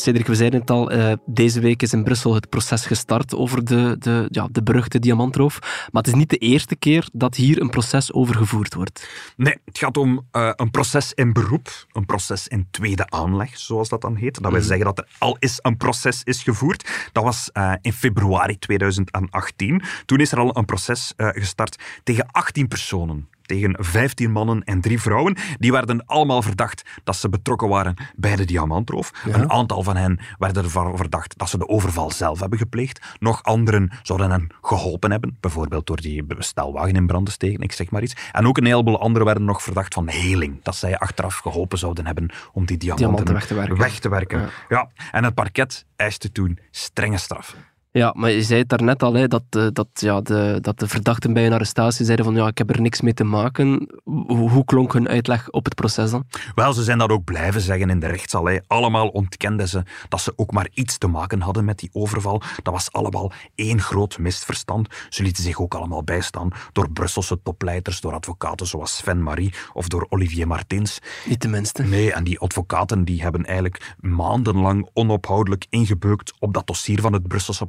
Cedric, 0.07 0.27
we 0.27 0.35
zeiden 0.35 0.61
het 0.61 0.71
al, 0.71 0.91
eh, 0.91 1.13
deze 1.25 1.61
week 1.61 1.83
is 1.83 1.93
in 1.93 2.05
Brussel 2.05 2.35
het 2.35 2.49
proces 2.49 2.87
gestart 2.87 3.35
over 3.35 3.65
de, 3.65 3.97
de, 3.99 4.27
ja, 4.31 4.49
de 4.51 4.63
beruchte 4.63 4.99
diamantroof. 4.99 5.59
Maar 5.61 6.03
het 6.03 6.07
is 6.07 6.15
niet 6.15 6.31
de 6.31 6.37
eerste 6.37 6.77
keer 6.77 7.09
dat 7.13 7.35
hier 7.35 7.61
een 7.61 7.71
proces 7.71 8.13
over 8.13 8.35
gevoerd 8.35 8.75
wordt. 8.75 9.09
Nee, 9.37 9.57
het 9.65 9.79
gaat 9.79 9.97
om 9.97 10.27
eh, 10.31 10.51
een 10.57 10.71
proces 10.71 11.13
in 11.13 11.33
beroep, 11.33 11.87
een 11.93 12.07
proces 12.07 12.49
in 12.49 12.67
tweede 12.71 13.11
aanleg, 13.11 13.59
zoals 13.59 13.89
dat 13.89 14.01
dan 14.01 14.17
heet. 14.17 14.43
Dat 14.43 14.53
wil 14.53 14.63
zeggen 14.63 14.85
dat 14.85 14.99
er 14.99 15.09
al 15.19 15.37
eens 15.39 15.59
een 15.63 15.77
proces 15.77 16.23
is 16.23 16.43
gevoerd. 16.43 17.11
Dat 17.13 17.25
was 17.25 17.51
eh, 17.53 17.73
in 17.81 17.93
februari 17.93 18.59
2018. 18.59 19.83
Toen 20.05 20.19
is 20.19 20.33
er 20.33 20.39
al 20.39 20.57
een 20.57 20.65
proces 20.65 21.13
gestart 21.17 21.83
tegen 22.03 22.27
18 22.31 22.69
personen. 22.69 23.29
Tegen 23.47 23.77
15 23.79 24.31
mannen 24.31 24.65
en 24.65 24.81
drie 24.81 25.01
vrouwen. 25.01 25.37
Die 25.59 25.73
werden 25.73 26.07
allemaal 26.07 26.43
verdacht 26.43 26.83
dat 27.05 27.17
ze 27.17 27.29
betrokken 27.29 27.69
waren 27.69 27.95
bij 28.17 28.37
de 28.37 28.45
diamantroof. 28.45 29.11
Een 29.25 29.51
aantal 29.51 29.83
van 29.83 29.97
hen 29.97 30.21
werden 30.39 30.65
ervan 30.65 30.97
verdacht 30.97 31.39
dat 31.39 31.49
ze 31.49 31.59
de 31.59 31.69
overval 31.69 32.11
zelf 32.11 32.41
hebben 32.41 32.59
gepleegd. 32.59 33.01
Nog 33.19 33.43
anderen 33.43 33.91
zouden 34.03 34.31
hen 34.31 34.49
geholpen 34.63 35.11
hebben, 35.11 35.37
bijvoorbeeld 35.41 35.87
door 35.87 36.01
die 36.01 36.25
bestelwagen 36.25 36.95
in 36.95 37.07
brand 37.07 37.27
te 37.27 37.33
steken, 37.33 37.61
ik 37.61 37.73
zeg 37.73 37.91
maar 37.91 38.03
iets. 38.03 38.17
En 38.33 38.47
ook 38.47 38.57
een 38.57 38.67
heleboel 38.67 39.01
anderen 39.01 39.27
werden 39.27 39.45
nog 39.45 39.63
verdacht 39.63 39.95
van 39.95 40.09
heling, 40.09 40.63
dat 40.63 40.77
zij 40.77 40.99
achteraf 40.99 41.37
geholpen 41.37 41.79
zouden 41.79 42.07
hebben 42.07 42.31
om 42.53 42.67
die 42.67 42.77
diamanten, 42.77 43.07
Diamanten 43.07 43.35
weg 43.35 43.47
te 43.47 43.55
werken. 43.55 43.77
weg 43.77 43.99
te 43.99 44.09
werken. 44.09 44.41
Ja. 44.41 44.49
Ja. 44.69 44.89
En 45.13 45.25
het 45.25 45.35
parket 45.35 45.85
eiste 45.97 46.33
toen 46.33 46.59
strenge 46.71 47.19
straffen. 47.19 47.59
Ja, 47.97 48.13
maar 48.17 48.31
je 48.31 48.43
zei 48.43 48.61
het 48.61 48.69
daarnet 48.69 49.03
al, 49.03 49.15
hè, 49.15 49.29
dat, 49.29 49.43
eh, 49.51 49.67
dat, 49.73 49.89
ja, 49.93 50.21
de, 50.21 50.59
dat 50.61 50.79
de 50.79 50.89
verdachten 50.89 51.33
bij 51.33 51.47
een 51.47 51.53
arrestatie 51.53 52.05
zeiden 52.05 52.25
van 52.25 52.35
ja, 52.35 52.47
ik 52.47 52.59
heb 52.59 52.71
er 52.71 52.81
niks 52.81 53.01
mee 53.01 53.15
te 53.15 53.25
maken. 53.25 53.89
Hoe, 54.05 54.51
hoe 54.51 54.65
klonk 54.65 54.93
hun 54.93 55.09
uitleg 55.09 55.51
op 55.51 55.65
het 55.65 55.75
proces 55.75 56.11
dan? 56.11 56.25
Wel, 56.55 56.73
ze 56.73 56.83
zijn 56.83 56.99
dat 56.99 57.11
ook 57.11 57.25
blijven 57.25 57.61
zeggen 57.61 57.91
in 57.91 58.01
de 58.01 58.07
rechtszaal. 58.07 58.45
hè. 58.45 58.59
Allemaal 58.67 59.09
ontkenden 59.09 59.69
ze 59.69 59.83
dat 60.09 60.21
ze 60.21 60.33
ook 60.37 60.53
maar 60.53 60.69
iets 60.75 60.99
te 60.99 61.07
maken 61.07 61.41
hadden 61.41 61.65
met 61.65 61.79
die 61.79 61.91
overval. 61.93 62.43
Dat 62.63 62.73
was 62.73 62.93
allemaal 62.93 63.33
één 63.55 63.81
groot 63.81 64.19
misverstand. 64.19 64.89
Ze 65.09 65.23
lieten 65.23 65.43
zich 65.43 65.61
ook 65.61 65.75
allemaal 65.75 66.05
bijstaan 66.05 66.51
door 66.73 66.91
Brusselse 66.91 67.43
topleiders, 67.43 68.01
door 68.01 68.13
advocaten 68.13 68.67
zoals 68.67 68.97
Sven 68.97 69.23
Marie 69.23 69.55
of 69.73 69.89
door 69.89 70.07
Olivier 70.09 70.47
Martins. 70.47 70.99
Niet 71.27 71.41
tenminste. 71.41 71.83
Nee, 71.83 72.13
en 72.13 72.25
die 72.25 72.39
advocaten 72.39 73.05
die 73.05 73.23
hebben 73.23 73.45
eigenlijk 73.45 73.95
maandenlang 74.01 74.89
onophoudelijk 74.93 75.67
ingebeukt 75.71 76.33
op 76.39 76.55
dat 76.55 76.67
dossier 76.67 77.01
van 77.01 77.13
het 77.13 77.29
Brusselse 77.29 77.65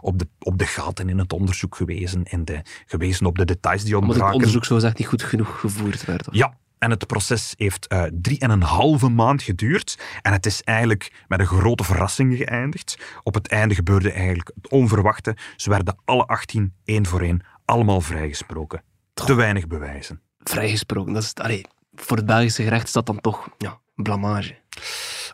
op 0.00 0.18
de, 0.18 0.28
op 0.38 0.58
de 0.58 0.66
gaten 0.66 1.08
in 1.08 1.18
het 1.18 1.32
onderzoek 1.32 1.76
gewezen 1.76 2.24
en 2.24 2.44
de, 2.44 2.62
gewezen 2.86 3.26
op 3.26 3.38
de 3.38 3.44
details 3.44 3.84
die 3.84 3.94
Omdat 3.94 4.08
het 4.08 4.14
ontbraken. 4.14 4.34
onderzoek 4.34 4.64
zo 4.64 4.74
gezegd 4.74 4.98
niet 4.98 5.08
goed 5.08 5.22
genoeg 5.22 5.60
gevoerd 5.60 6.04
werd. 6.04 6.28
of? 6.28 6.34
Ja, 6.34 6.56
en 6.78 6.90
het 6.90 7.06
proces 7.06 7.54
heeft 7.56 7.86
eh 7.86 8.02
drie 8.12 8.38
en 8.38 8.50
een 8.50 8.62
halve 8.62 9.08
maand 9.08 9.42
geduurd. 9.42 9.98
En 10.22 10.32
het 10.32 10.46
is 10.46 10.62
eigenlijk 10.62 11.24
met 11.28 11.40
een 11.40 11.46
grote 11.46 11.84
verrassing 11.84 12.36
geëindigd. 12.36 12.98
Op 13.22 13.34
het 13.34 13.48
einde 13.48 13.74
gebeurde 13.74 14.12
eigenlijk 14.12 14.50
het 14.54 14.70
onverwachte. 14.70 15.36
Ze 15.56 15.70
werden 15.70 15.96
alle 16.04 16.26
18, 16.26 16.74
één 16.84 17.06
voor 17.06 17.20
één, 17.20 17.44
allemaal 17.64 18.00
vrijgesproken. 18.00 18.82
Te 19.14 19.34
weinig 19.34 19.66
bewijzen. 19.66 20.20
Vrijgesproken. 20.38 21.12
Dat 21.12 21.22
is, 21.22 21.34
allee, 21.34 21.64
voor 21.94 22.16
het 22.16 22.26
Belgische 22.26 22.62
gerecht 22.62 22.86
is 22.86 22.92
dat 22.92 23.06
dan 23.06 23.20
toch 23.20 23.48
ja, 23.58 23.80
blamage. 23.94 24.58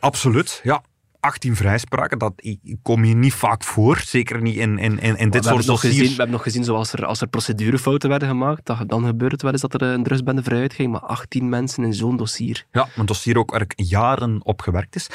Absoluut, 0.01 0.61
ja. 0.62 0.83
18 1.29 1.57
vrijspraken, 1.57 2.19
dat 2.19 2.33
kom 2.83 3.05
je 3.05 3.14
niet 3.14 3.33
vaak 3.33 3.64
voor. 3.64 4.01
Zeker 4.05 4.43
niet 4.43 4.57
in, 4.57 4.79
in, 4.79 4.99
in, 4.99 5.17
in 5.17 5.31
dit 5.31 5.45
soort 5.45 5.67
nog 5.67 5.81
gezien, 5.81 5.91
dossiers. 5.91 6.11
we 6.11 6.17
hebben 6.17 6.31
nog 6.37 6.43
gezien, 6.43 6.64
zoals 6.64 6.93
er, 6.93 7.07
als 7.07 7.21
er 7.21 7.27
procedurefouten 7.27 8.09
werden 8.09 8.29
gemaakt, 8.29 8.67
dat, 8.67 8.88
dan 8.88 9.05
gebeurt 9.05 9.33
het 9.33 9.43
wel 9.43 9.53
eens 9.53 9.61
dat 9.61 9.75
er 9.75 9.83
een 9.83 10.03
drugsbende 10.03 10.43
vrij 10.43 10.61
uitging, 10.61 10.93
maar 10.93 11.01
18 11.01 11.49
mensen 11.49 11.85
in 11.85 11.95
zo'n 11.95 12.17
dossier. 12.17 12.67
Ja, 12.73 12.88
een 12.97 13.07
dossier 13.07 13.38
ook 13.38 13.51
waar 13.51 13.61
ik 13.61 13.73
jaren 13.77 14.41
op 14.43 14.61
gewerkt 14.61 14.95
is. 14.95 15.09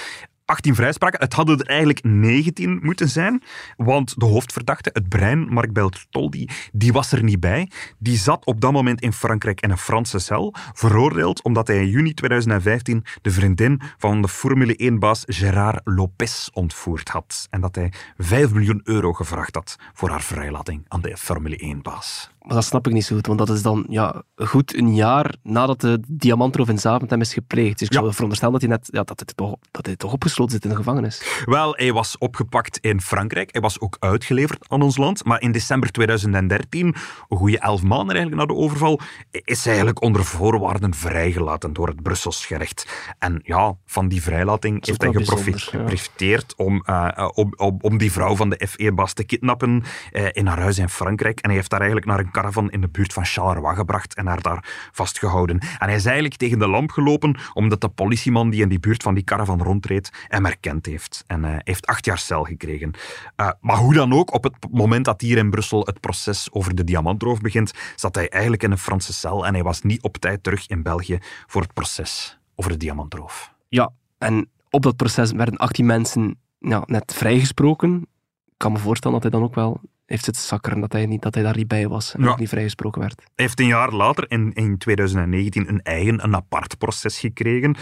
18 0.53 0.75
vrijspraken. 0.75 1.19
Het 1.19 1.33
hadden 1.33 1.59
er 1.59 1.65
eigenlijk 1.65 2.03
19 2.03 2.79
moeten 2.81 3.09
zijn, 3.09 3.43
want 3.77 4.19
de 4.19 4.25
hoofdverdachte, 4.25 4.89
het 4.93 5.09
brein, 5.09 5.47
Marc 5.47 5.73
Beltoldi, 5.73 6.49
die 6.71 6.93
was 6.93 7.11
er 7.11 7.23
niet 7.23 7.39
bij. 7.39 7.69
Die 7.97 8.17
zat 8.17 8.45
op 8.45 8.61
dat 8.61 8.71
moment 8.71 9.01
in 9.01 9.13
Frankrijk 9.13 9.61
in 9.61 9.69
een 9.69 9.77
Franse 9.77 10.19
cel, 10.19 10.53
veroordeeld 10.73 11.43
omdat 11.43 11.67
hij 11.67 11.77
in 11.77 11.89
juni 11.89 12.13
2015 12.13 13.03
de 13.21 13.31
vriendin 13.31 13.81
van 13.97 14.21
de 14.21 14.27
Formule 14.27 14.91
1-baas 14.91 15.23
Gérard 15.25 15.81
Lopez 15.83 16.49
ontvoerd 16.51 17.09
had. 17.09 17.47
En 17.49 17.61
dat 17.61 17.75
hij 17.75 17.91
5 18.17 18.51
miljoen 18.51 18.81
euro 18.83 19.13
gevraagd 19.13 19.55
had 19.55 19.75
voor 19.93 20.09
haar 20.09 20.21
vrijlating 20.21 20.85
aan 20.87 21.01
de 21.01 21.17
Formule 21.17 21.75
1-baas. 21.75 22.32
Maar 22.43 22.55
dat 22.55 22.63
snap 22.65 22.87
ik 22.87 22.93
niet 22.93 23.05
zo 23.05 23.15
goed, 23.15 23.27
want 23.27 23.39
dat 23.39 23.49
is 23.49 23.61
dan 23.61 23.85
ja, 23.89 24.21
goed 24.35 24.75
een 24.77 24.95
jaar 24.95 25.35
nadat 25.43 25.81
de 25.81 25.99
diamantroof 26.07 26.69
in 26.69 26.79
Zaventem 26.79 27.21
is 27.21 27.33
gepleegd. 27.33 27.79
Dus 27.79 27.87
ik 27.87 27.93
Ja. 27.93 27.99
zou 27.99 28.11
veronderstellen 28.13 28.53
dat 28.59 28.69
hij, 28.69 28.71
net, 28.71 28.87
ja, 28.91 29.03
dat, 29.03 29.23
hij 29.25 29.35
toch, 29.35 29.55
dat 29.71 29.85
hij 29.85 29.95
toch 29.95 30.13
opgesloten 30.13 30.53
zit 30.53 30.63
in 30.63 30.69
de 30.69 30.75
gevangenis. 30.75 31.43
Wel, 31.45 31.73
hij 31.75 31.93
was 31.93 32.17
opgepakt 32.17 32.77
in 32.77 33.01
Frankrijk. 33.01 33.51
Hij 33.51 33.61
was 33.61 33.79
ook 33.79 33.97
uitgeleverd 33.99 34.69
aan 34.69 34.81
ons 34.81 34.97
land. 34.97 35.25
Maar 35.25 35.41
in 35.41 35.51
december 35.51 35.91
2013, 35.91 36.95
een 37.29 37.37
goede 37.37 37.59
elf 37.59 37.83
maanden 37.83 38.15
eigenlijk 38.15 38.47
na 38.47 38.55
de 38.55 38.61
overval, 38.61 38.99
is 39.31 39.57
hij 39.63 39.73
eigenlijk 39.73 40.01
onder 40.01 40.25
voorwaarden 40.25 40.93
vrijgelaten 40.93 41.73
door 41.73 41.87
het 41.87 42.01
Brussels 42.03 42.45
gerecht. 42.45 42.87
En 43.19 43.41
ja, 43.43 43.75
van 43.85 44.07
die 44.07 44.21
vrijlating 44.21 44.85
heeft 44.85 45.01
hij 45.01 45.11
ja. 45.11 45.19
geprofiteerd 45.55 46.53
om, 46.55 46.81
eh, 46.85 47.29
om, 47.33 47.53
om, 47.55 47.77
om 47.81 47.97
die 47.97 48.11
vrouw 48.11 48.35
van 48.35 48.49
de 48.49 48.67
FE-baas 48.67 49.13
te 49.13 49.23
kidnappen 49.23 49.83
eh, 50.11 50.25
in 50.31 50.47
haar 50.47 50.59
huis 50.59 50.77
in 50.77 50.89
Frankrijk. 50.89 51.39
En 51.39 51.47
hij 51.49 51.57
heeft 51.57 51.71
haar 51.71 51.81
eigenlijk 51.81 52.09
naar 52.09 52.19
een 52.19 52.31
caravan 52.33 52.71
in 52.71 52.81
de 52.81 52.87
buurt 52.87 53.13
van 53.13 53.25
Charleroi 53.25 53.75
gebracht 53.75 54.15
en 54.15 54.27
haar 54.27 54.41
daar 54.41 54.89
vastgehouden. 54.91 55.59
En 55.59 55.87
hij 55.87 55.95
is 55.95 56.05
eigenlijk 56.05 56.35
tegen 56.35 56.59
de 56.59 56.67
lamp 56.67 56.91
gelopen 56.91 57.37
omdat 57.53 57.81
de 57.81 57.89
politieman 57.89 58.49
die 58.49 58.61
in 58.61 58.69
die 58.69 58.79
buurt 58.79 59.03
van 59.03 59.13
die 59.13 59.23
caravan 59.23 59.61
rondreed 59.61 60.11
hem 60.27 60.45
herkend 60.45 60.85
heeft. 60.85 61.23
En 61.27 61.43
hij 61.43 61.61
heeft 61.63 61.85
acht 61.85 62.05
jaar 62.05 62.17
cel 62.17 62.43
gekregen. 62.43 62.91
Eh, 63.35 63.49
maar 63.61 63.77
hoe 63.77 63.93
dan 63.93 64.13
ook, 64.13 64.33
op 64.33 64.43
het 64.43 64.55
moment 64.71 65.05
dat 65.05 65.21
hier 65.21 65.37
in 65.37 65.49
Brussel 65.49 65.85
het 65.85 65.99
proces 65.99 66.51
over 66.51 66.75
de 66.75 66.83
diamantroof 66.83 67.41
begint, 67.41 67.71
zat 67.95 68.15
hij 68.15 68.29
eigenlijk 68.29 68.63
in 68.63 68.71
een 68.71 68.77
Franse 68.77 69.13
cel 69.13 69.45
en 69.45 69.53
hij 69.53 69.63
was 69.63 69.81
niet 69.81 70.01
op 70.01 70.17
tijd 70.17 70.43
terug 70.43 70.67
in 70.67 70.83
België 70.83 71.17
voor 71.47 71.61
het 71.61 71.73
proces 71.73 72.39
over 72.55 72.71
de 72.71 72.77
diamantroof. 72.77 73.53
Ja, 73.69 73.91
en 74.17 74.49
op 74.69 74.81
dat 74.81 74.95
proces 74.95 75.31
werden 75.31 75.57
18 75.57 75.85
mensen 75.85 76.37
net 76.85 77.13
vrijgesproken. 77.13 78.07
Ik 78.45 78.57
kan 78.57 78.71
me 78.71 78.77
voorstellen 78.77 79.21
dat 79.21 79.31
hij 79.31 79.39
dan 79.39 79.49
ook 79.49 79.55
wel 79.55 79.81
heeft 80.05 80.23
zitten 80.23 80.43
zakkeren, 80.43 80.79
dat 80.79 80.91
hij, 80.91 81.05
niet, 81.05 81.21
dat 81.21 81.33
hij 81.33 81.43
daar 81.43 81.55
niet 81.55 81.67
bij 81.67 81.87
was 81.87 82.15
en 82.15 82.23
Ja. 82.23 82.29
ook 82.29 82.39
niet 82.39 82.49
vrijgesproken 82.49 83.01
werd. 83.01 83.15
Hij 83.17 83.45
heeft 83.45 83.59
een 83.59 83.67
jaar 83.67 83.91
later, 83.91 84.25
in, 84.31 84.53
in 84.53 84.77
2019, 84.77 85.69
een 85.69 85.81
eigen, 85.81 86.23
een 86.23 86.35
apart 86.35 86.77
proces 86.77 87.19
gekregen. 87.19 87.75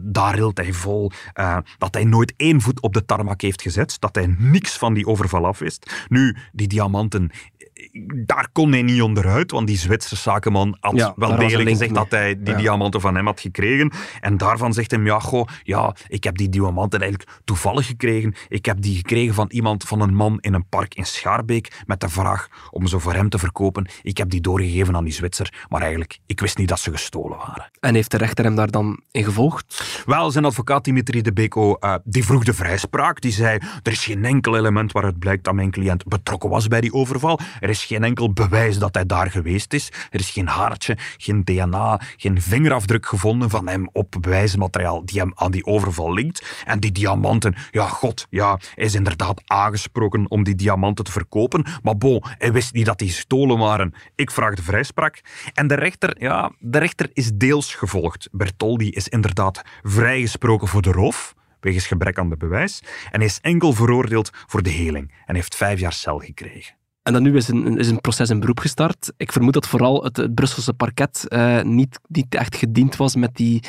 Daar 0.00 0.34
hield 0.34 0.58
hij 0.58 0.72
vol 0.72 1.10
eh, 1.32 1.58
dat 1.78 1.94
hij 1.94 2.04
nooit 2.04 2.32
één 2.36 2.60
voet 2.60 2.80
op 2.80 2.94
de 2.94 3.04
tarmac 3.04 3.40
heeft 3.40 3.62
gezet, 3.62 3.96
dat 4.00 4.14
hij 4.14 4.34
niks 4.38 4.76
van 4.78 4.94
die 4.94 5.06
overval 5.06 5.46
af 5.46 5.58
wist. 5.58 6.06
Nu, 6.08 6.36
die 6.52 6.68
diamanten, 6.68 7.30
daar 8.26 8.48
kon 8.52 8.72
hij 8.72 8.82
niet 8.82 9.02
onderuit, 9.02 9.50
want 9.50 9.66
die 9.66 9.76
Zwitserse 9.78 10.22
zakenman 10.22 10.76
had 10.80 10.96
Ja, 10.96 11.12
wel 11.16 11.36
degelijk 11.36 11.68
gezegd 11.68 11.90
mee. 11.90 12.02
dat 12.02 12.10
hij 12.10 12.34
die 12.42 12.52
Ja. 12.54 12.58
diamanten 12.60 13.00
van 13.00 13.14
hem 13.14 13.26
had 13.26 13.40
gekregen. 13.40 13.92
En 14.20 14.36
daarvan 14.36 14.72
zegt 14.72 14.90
hij, 14.90 15.00
ja, 15.00 15.18
goh, 15.18 15.46
ja, 15.62 15.94
ik 16.08 16.24
heb 16.24 16.36
die 16.36 16.48
diamanten 16.48 17.00
eigenlijk 17.00 17.30
toevallig 17.44 17.86
gekregen. 17.86 18.34
Ik 18.48 18.64
heb 18.66 18.80
die 18.82 18.96
gekregen 18.96 19.34
van 19.34 19.46
iemand, 19.50 19.84
van 19.84 20.00
een 20.00 20.14
man 20.14 20.38
in 20.40 20.54
een 20.54 20.68
park 20.68 20.94
in 20.94 21.06
Schaarbeek, 21.06 21.82
met 21.86 22.00
de 22.00 22.08
vraag 22.08 22.48
om 22.70 22.86
ze 22.86 22.98
voor 22.98 23.12
hem 23.14 23.28
te 23.28 23.38
verkopen. 23.38 23.88
Ik 24.02 24.16
heb 24.18 24.30
die 24.30 24.40
doorgegeven 24.40 24.96
aan 24.96 25.04
die 25.04 25.12
Zwitser, 25.12 25.52
maar 25.68 25.80
eigenlijk, 25.80 26.18
ik 26.26 26.40
wist 26.40 26.58
niet 26.58 26.68
dat 26.68 26.80
ze 26.80 26.90
gestolen 26.90 27.36
waren. 27.38 27.70
En 27.80 27.94
heeft 27.94 28.10
de 28.10 28.16
rechter 28.16 28.44
hem 28.44 28.54
daar 28.54 28.70
dan 28.70 29.00
in 29.10 29.24
gevolgd? 29.24 30.02
Wel, 30.06 30.30
zijn 30.30 30.44
advocaat 30.44 30.84
Dimitri 30.84 31.22
de 31.22 31.32
Beko, 31.32 31.74
eh, 31.74 31.94
die 32.04 32.24
vroeg 32.24 32.44
de 32.44 32.54
vrijspraak. 32.54 33.20
Die 33.20 33.32
zei, 33.32 33.58
er 33.82 33.92
is 33.92 34.04
geen 34.04 34.24
enkel 34.24 34.56
element 34.56 34.92
waaruit 34.92 35.18
blijkt 35.18 35.44
dat 35.44 35.54
mijn 35.54 35.70
cliënt 35.70 36.04
betrokken 36.04 36.50
was 36.50 36.66
bij 36.68 36.80
die 36.80 36.92
overval. 36.92 37.38
Er 37.68 37.74
is 37.74 37.84
geen 37.84 38.04
enkel 38.04 38.32
bewijs 38.32 38.78
dat 38.78 38.94
hij 38.94 39.06
daar 39.06 39.30
geweest 39.30 39.72
is. 39.72 39.92
Er 40.10 40.20
is 40.20 40.30
geen 40.30 40.46
haartje, 40.46 40.96
geen 41.16 41.44
DNA, 41.44 42.00
geen 42.16 42.42
vingerafdruk 42.42 43.06
gevonden 43.06 43.50
van 43.50 43.68
hem 43.68 43.88
op 43.92 44.16
bewijsmateriaal 44.20 45.04
die 45.04 45.20
hem 45.20 45.32
aan 45.34 45.50
die 45.50 45.66
overval 45.66 46.14
linkt. 46.14 46.62
En 46.64 46.80
die 46.80 46.92
diamanten, 46.92 47.54
ja 47.70 47.88
god, 47.88 48.26
ja, 48.30 48.58
hij 48.74 48.84
is 48.84 48.94
inderdaad 48.94 49.42
aangesproken 49.46 50.30
om 50.30 50.44
die 50.44 50.54
diamanten 50.54 51.04
te 51.04 51.12
verkopen. 51.12 51.66
Maar 51.82 51.96
bon, 51.96 52.24
hij 52.24 52.52
wist 52.52 52.72
niet 52.72 52.86
dat 52.86 52.98
die 52.98 53.08
gestolen 53.08 53.58
waren. 53.58 53.94
Ik 54.14 54.30
vraag 54.30 54.54
de 54.54 54.62
vrijspraak. 54.62 55.20
En 55.54 55.66
de 55.66 55.74
rechter, 55.74 56.16
ja, 56.18 56.52
de 56.58 56.78
rechter 56.78 57.10
is 57.12 57.30
deels 57.34 57.74
gevolgd. 57.74 58.28
Bertoldi 58.32 58.90
is 58.90 59.08
inderdaad 59.08 59.62
vrijgesproken 59.82 60.68
voor 60.68 60.82
de 60.82 60.92
roof, 60.92 61.34
wegens 61.60 61.86
gebrek 61.86 62.18
aan 62.18 62.30
de 62.30 62.36
bewijs. 62.36 62.82
En 63.10 63.20
is 63.20 63.38
enkel 63.40 63.72
veroordeeld 63.72 64.30
voor 64.46 64.62
de 64.62 64.70
heling 64.70 65.12
en 65.26 65.34
heeft 65.34 65.56
vijf 65.56 65.80
jaar 65.80 65.92
cel 65.92 66.18
gekregen. 66.18 66.77
En 67.08 67.14
dan 67.14 67.22
nu 67.22 67.36
is 67.36 67.48
een, 67.48 67.78
is 67.78 67.88
een 67.88 68.00
proces 68.00 68.30
in 68.30 68.40
beroep 68.40 68.58
gestart. 68.58 69.12
Ik 69.16 69.32
vermoed 69.32 69.52
dat 69.52 69.66
vooral 69.66 70.04
het, 70.04 70.34
Brusselse 70.34 70.72
parket 70.72 71.28
eh, 71.28 71.62
niet, 71.62 72.00
niet 72.08 72.34
echt 72.34 72.56
gediend 72.56 72.96
was 72.96 73.16
met, 73.16 73.36
die, 73.36 73.62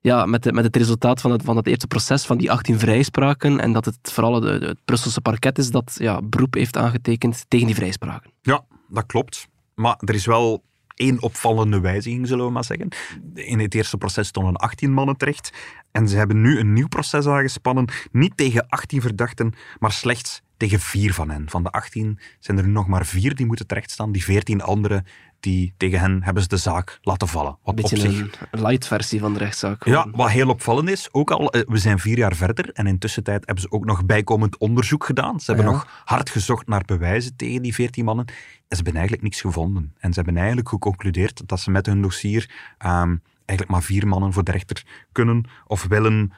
ja, 0.00 0.26
met, 0.26 0.42
de, 0.42 0.52
met 0.52 0.64
het 0.64 0.76
resultaat 0.76 1.20
van 1.20 1.30
het, 1.30 1.42
van 1.42 1.56
het 1.56 1.66
eerste 1.66 1.86
proces, 1.86 2.24
van 2.24 2.38
die 2.38 2.52
18 2.52 2.78
vrijspraken. 2.78 3.60
En 3.60 3.72
dat 3.72 3.84
het 3.84 3.98
vooral 4.02 4.42
het, 4.42 4.62
het 4.62 4.78
Brusselse 4.84 5.20
parket 5.20 5.58
is 5.58 5.70
dat 5.70 5.94
ja, 5.98 6.22
beroep 6.22 6.54
heeft 6.54 6.76
aangetekend 6.76 7.44
tegen 7.48 7.66
die 7.66 7.74
vrijspraken. 7.74 8.30
Ja, 8.42 8.64
dat 8.88 9.06
klopt. 9.06 9.48
Maar 9.74 9.96
er 9.98 10.14
is 10.14 10.26
wel 10.26 10.62
één 10.94 11.22
opvallende 11.22 11.80
wijziging, 11.80 12.26
zullen 12.26 12.46
we 12.46 12.52
maar 12.52 12.64
zeggen. 12.64 12.88
In 13.34 13.58
het 13.58 13.74
eerste 13.74 13.96
proces 13.96 14.28
stonden 14.28 14.56
18 14.56 14.92
mannen 14.92 15.16
terecht. 15.16 15.52
En 15.90 16.08
ze 16.08 16.16
hebben 16.16 16.40
nu 16.40 16.58
een 16.58 16.72
nieuw 16.72 16.88
proces 16.88 17.26
aangespannen. 17.26 17.88
Niet 18.12 18.36
tegen 18.36 18.68
18 18.68 19.00
verdachten, 19.00 19.52
maar 19.78 19.92
slechts 19.92 20.42
tegen 20.56 20.80
vier 20.80 21.14
van 21.14 21.30
hen. 21.30 21.50
Van 21.50 21.62
de 21.62 21.70
18 21.70 22.18
zijn 22.38 22.58
er 22.58 22.64
nu 22.66 22.70
nog 22.72 22.86
maar 22.86 23.06
vier 23.06 23.34
die 23.34 23.46
moeten 23.46 23.66
terechtstaan. 23.66 24.12
Die 24.12 24.24
14 24.24 24.62
anderen, 24.62 25.04
die, 25.40 25.74
tegen 25.76 26.00
hen 26.00 26.22
hebben 26.22 26.42
ze 26.42 26.48
de 26.48 26.56
zaak 26.56 26.98
laten 27.02 27.28
vallen. 27.28 27.50
Wat 27.50 27.78
Een 27.78 27.84
op 27.84 27.90
beetje 27.90 28.10
zich 28.10 28.46
een 28.50 28.62
light 28.62 28.86
versie 28.86 29.20
van 29.20 29.32
de 29.32 29.38
rechtszaak. 29.38 29.84
ja, 29.84 30.06
wat 30.10 30.30
heel 30.30 30.48
opvallend 30.48 30.88
is, 30.88 31.08
ook 31.12 31.30
al, 31.30 31.50
eh, 31.52 31.62
we 31.66 31.78
zijn 31.78 31.98
vier 31.98 32.18
jaar 32.18 32.36
verder 32.36 32.70
en 32.72 32.86
intussen 32.86 33.22
tijd 33.24 33.46
hebben 33.46 33.62
ze 33.64 33.70
ook 33.70 33.84
nog 33.84 34.04
bijkomend 34.06 34.58
onderzoek 34.58 35.04
gedaan. 35.04 35.40
Ze 35.40 35.52
hebben 35.52 35.70
Ja. 35.70 35.76
nog 35.76 36.02
hard 36.04 36.30
gezocht 36.30 36.66
naar 36.66 36.82
bewijzen 36.86 37.36
tegen 37.36 37.62
die 37.62 37.74
veertien 37.74 38.04
mannen 38.04 38.26
en 38.28 38.34
ze 38.68 38.76
hebben 38.76 38.94
eigenlijk 38.94 39.22
niks 39.22 39.40
gevonden. 39.40 39.94
En 39.98 40.08
ze 40.12 40.16
hebben 40.20 40.36
eigenlijk 40.36 40.68
geconcludeerd 40.68 41.42
dat 41.48 41.60
ze 41.60 41.70
met 41.70 41.86
hun 41.86 42.02
dossier 42.02 42.50
ehm, 42.78 43.16
eigenlijk 43.46 43.70
maar 43.70 43.82
vier 43.82 44.06
mannen 44.06 44.32
voor 44.32 44.44
de 44.44 44.50
rechter 44.50 44.84
kunnen 45.12 45.44
of 45.66 45.86
willen, 45.86 46.32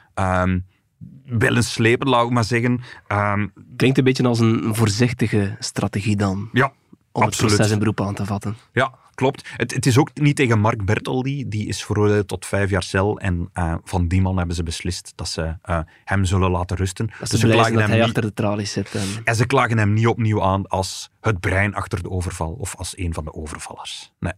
ehm, 1.25 1.37
willen 1.37 1.63
slepen, 1.63 2.09
laat 2.09 2.25
ik 2.25 2.31
maar 2.31 2.43
zeggen. 2.43 2.81
Ehm, 3.07 3.47
Klinkt 3.75 3.97
een 3.97 4.03
beetje 4.03 4.27
als 4.27 4.39
een 4.39 4.75
voorzichtige 4.75 5.55
strategie 5.59 6.15
dan, 6.15 6.49
ja, 6.53 6.73
om 7.11 7.23
het 7.23 7.37
proces 7.37 7.71
in 7.71 7.79
beroep 7.79 8.01
aan 8.01 8.13
te 8.13 8.25
vatten. 8.25 8.55
Ja, 8.71 8.93
klopt. 9.13 9.49
Het, 9.55 9.73
het 9.73 9.85
is 9.85 9.97
ook 9.97 10.09
niet 10.13 10.35
tegen 10.35 10.59
Mark 10.59 10.85
Bertoldi, 10.85 11.47
die 11.47 11.67
is 11.67 11.83
veroordeeld 11.83 12.27
tot 12.27 12.45
vijf 12.45 12.69
jaar 12.69 12.83
cel. 12.83 13.19
En 13.19 13.49
eh, 13.53 13.75
van 13.83 14.07
die 14.07 14.21
man 14.21 14.37
hebben 14.37 14.55
ze 14.55 14.63
beslist 14.63 15.13
dat 15.15 15.29
ze 15.29 15.57
eh, 15.61 15.79
hem 16.03 16.25
zullen 16.25 16.51
laten 16.51 16.77
rusten. 16.77 17.07
Dat 17.07 17.29
Dus 17.29 17.39
ze 17.39 17.47
dat 17.47 17.65
hem 17.65 17.75
hij 17.75 17.97
niet, 17.97 18.01
achter 18.01 18.21
de 18.21 18.33
tralies 18.33 18.71
zit. 18.71 18.95
En... 18.95 19.07
en 19.23 19.35
ze 19.35 19.45
klagen 19.45 19.77
hem 19.77 19.93
niet 19.93 20.07
opnieuw 20.07 20.43
aan 20.43 20.67
als 20.67 21.09
het 21.21 21.39
brein 21.39 21.75
achter 21.75 22.03
de 22.03 22.09
overval 22.09 22.51
of 22.51 22.75
als 22.75 22.97
een 22.97 23.13
van 23.13 23.23
de 23.23 23.33
overvallers. 23.33 24.13
Nee. 24.19 24.33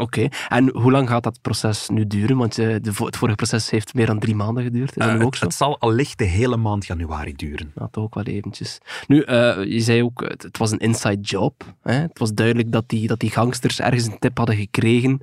Oké, 0.00 0.28
en 0.48 0.70
hoe 0.76 0.90
lang 0.90 1.08
gaat 1.08 1.22
dat 1.22 1.38
proces 1.42 1.88
nu 1.88 2.06
duren? 2.06 2.36
Want 2.36 2.58
eh, 2.58 2.66
de, 2.66 2.90
het 3.04 3.16
vorige 3.16 3.36
proces 3.36 3.70
heeft 3.70 3.94
meer 3.94 4.06
dan 4.06 4.18
drie 4.18 4.34
maanden 4.34 4.62
geduurd. 4.64 4.88
Is 4.90 4.94
dat 5.06 5.08
Eh, 5.08 5.14
ook 5.14 5.22
het, 5.30 5.36
zo? 5.36 5.44
het 5.44 5.54
zal 5.54 5.78
allicht 5.80 6.18
de 6.18 6.24
hele 6.24 6.56
maand 6.56 6.86
januari 6.86 7.32
duren. 7.32 7.72
Toch 7.90 8.04
ook 8.04 8.14
wel 8.14 8.24
eventjes. 8.24 8.78
Nu, 9.06 9.22
eh, 9.22 9.64
je 9.64 9.80
zei 9.80 10.02
ook, 10.02 10.20
het, 10.28 10.42
het 10.42 10.58
was 10.58 10.70
een 10.70 10.78
inside 10.78 11.20
job. 11.20 11.74
Hè? 11.82 11.92
Het 11.94 12.18
was 12.18 12.32
duidelijk 12.34 12.72
dat 12.72 12.88
die, 12.88 13.06
dat 13.06 13.18
die 13.20 13.30
gangsters 13.30 13.80
ergens 13.80 14.06
een 14.06 14.18
tip 14.18 14.36
hadden 14.36 14.56
gekregen 14.56 15.20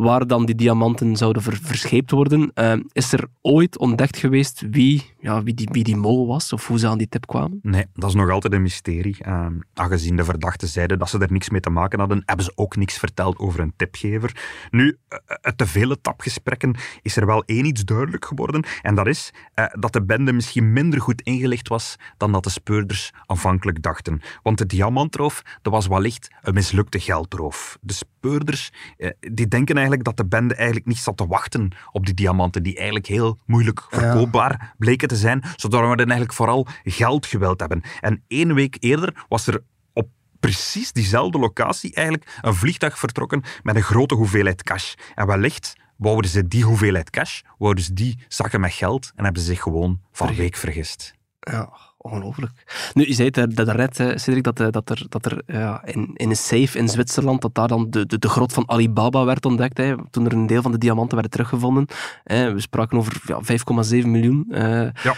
waar 0.00 0.26
dan 0.26 0.46
die 0.46 0.54
diamanten 0.54 1.16
zouden 1.16 1.42
ver- 1.42 1.58
verscheept 1.62 2.10
worden. 2.10 2.50
Eh, 2.54 2.72
is 2.92 3.12
er 3.12 3.26
ooit 3.40 3.78
ontdekt 3.78 4.16
geweest 4.16 4.62
wie, 4.70 5.14
ja, 5.18 5.42
wie, 5.42 5.54
die, 5.54 5.68
wie 5.72 5.84
die 5.84 5.96
mol 5.96 6.26
was 6.26 6.52
of 6.52 6.66
hoe 6.66 6.78
ze 6.78 6.88
aan 6.88 6.98
die 6.98 7.08
tip 7.08 7.26
kwamen? 7.26 7.58
Nee, 7.62 7.84
dat 7.94 8.08
is 8.08 8.14
nog 8.14 8.30
altijd 8.30 8.52
een 8.52 8.62
mysterie. 8.62 9.16
Ehm, 9.20 9.54
aangezien 9.74 10.16
de 10.16 10.24
verdachten 10.24 10.68
zeiden 10.68 10.98
dat 10.98 11.08
ze 11.10 11.18
er 11.18 11.32
niks 11.32 11.50
mee 11.50 11.60
te 11.60 11.70
maken 11.70 11.98
hadden, 11.98 12.22
hebben 12.24 12.44
ze 12.44 12.52
ook 12.54 12.76
niks 12.76 12.98
verteld 12.98 13.38
over 13.38 13.60
een 13.60 13.72
tipgever. 13.76 14.36
Nu, 14.70 14.98
eh, 15.08 15.18
uit 15.40 15.58
de 15.58 15.66
vele 15.66 16.00
tapgesprekken 16.00 16.74
is 17.02 17.16
er 17.16 17.26
wel 17.26 17.42
één 17.44 17.64
iets 17.64 17.84
duidelijk 17.84 18.24
geworden. 18.24 18.64
En 18.82 18.94
dat 18.94 19.06
is 19.06 19.30
eh, 19.54 19.64
dat 19.78 19.92
de 19.92 20.02
bende 20.02 20.32
misschien 20.32 20.72
minder 20.72 21.00
goed 21.00 21.22
ingelicht 21.22 21.68
was 21.68 21.96
dan 22.16 22.32
dat 22.32 22.44
de 22.44 22.50
speurders 22.50 23.10
aanvankelijk 23.26 23.82
dachten. 23.82 24.20
Want 24.42 24.58
de 24.58 24.66
diamantroof, 24.66 25.42
dat 25.62 25.72
was 25.72 25.86
wellicht 25.86 26.28
een 26.42 26.54
mislukte 26.54 27.00
geldroof. 27.00 27.78
De 27.80 27.92
speurders, 28.20 28.72
eh, 28.96 29.10
die 29.20 29.48
denken 29.48 29.74
eigenlijk 29.74 30.04
dat 30.04 30.16
de 30.16 30.26
bende 30.26 30.54
eigenlijk 30.54 30.86
niet 30.86 30.98
zat 30.98 31.16
te 31.16 31.26
wachten 31.26 31.70
op 31.92 32.06
die 32.06 32.14
diamanten, 32.14 32.62
die 32.62 32.76
eigenlijk 32.76 33.06
heel 33.06 33.38
moeilijk 33.46 33.86
verkoopbaar 33.90 34.74
bleken 34.78 35.08
te 35.08 35.16
zijn, 35.16 35.42
zodat 35.56 35.80
we 35.80 35.86
dan 35.86 35.96
eigenlijk 35.96 36.32
vooral 36.32 36.66
geld 36.84 37.26
gewild 37.26 37.60
hebben. 37.60 37.82
En 38.00 38.22
één 38.28 38.54
week 38.54 38.76
eerder 38.80 39.24
was 39.28 39.46
er 39.46 39.62
op 39.92 40.08
precies 40.40 40.92
diezelfde 40.92 41.38
locatie 41.38 41.94
eigenlijk 41.94 42.38
een 42.40 42.54
vliegtuig 42.54 42.98
vertrokken 42.98 43.42
met 43.62 43.76
een 43.76 43.82
grote 43.82 44.14
hoeveelheid 44.14 44.62
cash. 44.62 44.94
En 45.14 45.26
wellicht 45.26 45.74
wouden 45.96 46.30
ze 46.30 46.48
die 46.48 46.64
hoeveelheid 46.64 47.10
cash, 47.10 47.40
wouden 47.58 47.84
ze 47.84 47.92
die 47.92 48.18
zakken 48.28 48.60
met 48.60 48.72
geld 48.72 49.12
en 49.14 49.24
hebben 49.24 49.42
ze 49.42 49.48
zich 49.48 49.62
gewoon 49.62 50.00
van 50.12 50.34
week 50.34 50.56
vergist. 50.56 51.14
Ja, 51.40 51.72
ongelooflijk. 52.02 52.52
Nu, 52.94 53.06
je 53.06 53.12
zei 53.12 53.28
het 53.32 53.56
daar- 53.56 53.64
daarnet, 53.66 54.00
eh, 54.00 54.16
Cedric, 54.16 54.42
dat, 54.42 54.60
eh, 54.60 54.66
dat 54.70 54.90
er, 54.90 55.06
dat 55.08 55.26
er 55.26 55.42
ja, 55.46 55.84
in, 55.84 56.10
in 56.14 56.30
een 56.30 56.36
safe 56.36 56.78
in 56.78 56.88
Zwitserland, 56.88 57.42
dat 57.42 57.54
daar 57.54 57.68
dan 57.68 57.90
de, 57.90 58.06
de, 58.06 58.18
de 58.18 58.28
grot 58.28 58.52
van 58.52 58.68
Alibaba 58.68 59.24
werd 59.24 59.46
ontdekt, 59.46 59.76
hè, 59.78 59.94
toen 60.10 60.24
er 60.26 60.32
een 60.32 60.46
deel 60.46 60.62
van 60.62 60.72
de 60.72 60.78
diamanten 60.78 61.12
werden 61.14 61.30
teruggevonden. 61.32 61.86
Hè, 62.24 62.52
we 62.52 62.60
spraken 62.60 62.98
over 62.98 63.20
ja, 63.26 63.40
5,7 63.42 64.10
miljoen. 64.10 64.46
eh, 64.50 64.62
Ja. 65.02 65.14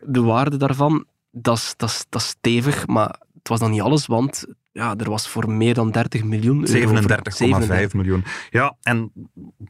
De 0.00 0.20
waarde 0.22 0.56
daarvan, 0.56 1.04
dat 1.30 1.56
is- 1.56 1.74
dat 1.76 1.88
is- 1.88 2.06
dat 2.08 2.20
is 2.20 2.28
stevig, 2.28 2.86
maar 2.86 3.20
het 3.38 3.48
was 3.48 3.58
dan 3.60 3.70
niet 3.70 3.80
alles, 3.80 4.06
want 4.06 4.46
ja, 4.76 4.94
er 4.96 5.10
was 5.10 5.28
voor 5.28 5.50
meer 5.50 5.74
dan 5.74 5.90
30 5.90 6.24
miljoen 6.24 6.68
euro... 6.68 7.00
37,5 7.88 7.94
miljoen. 7.94 8.24
Ja, 8.50 8.76
en 8.82 9.12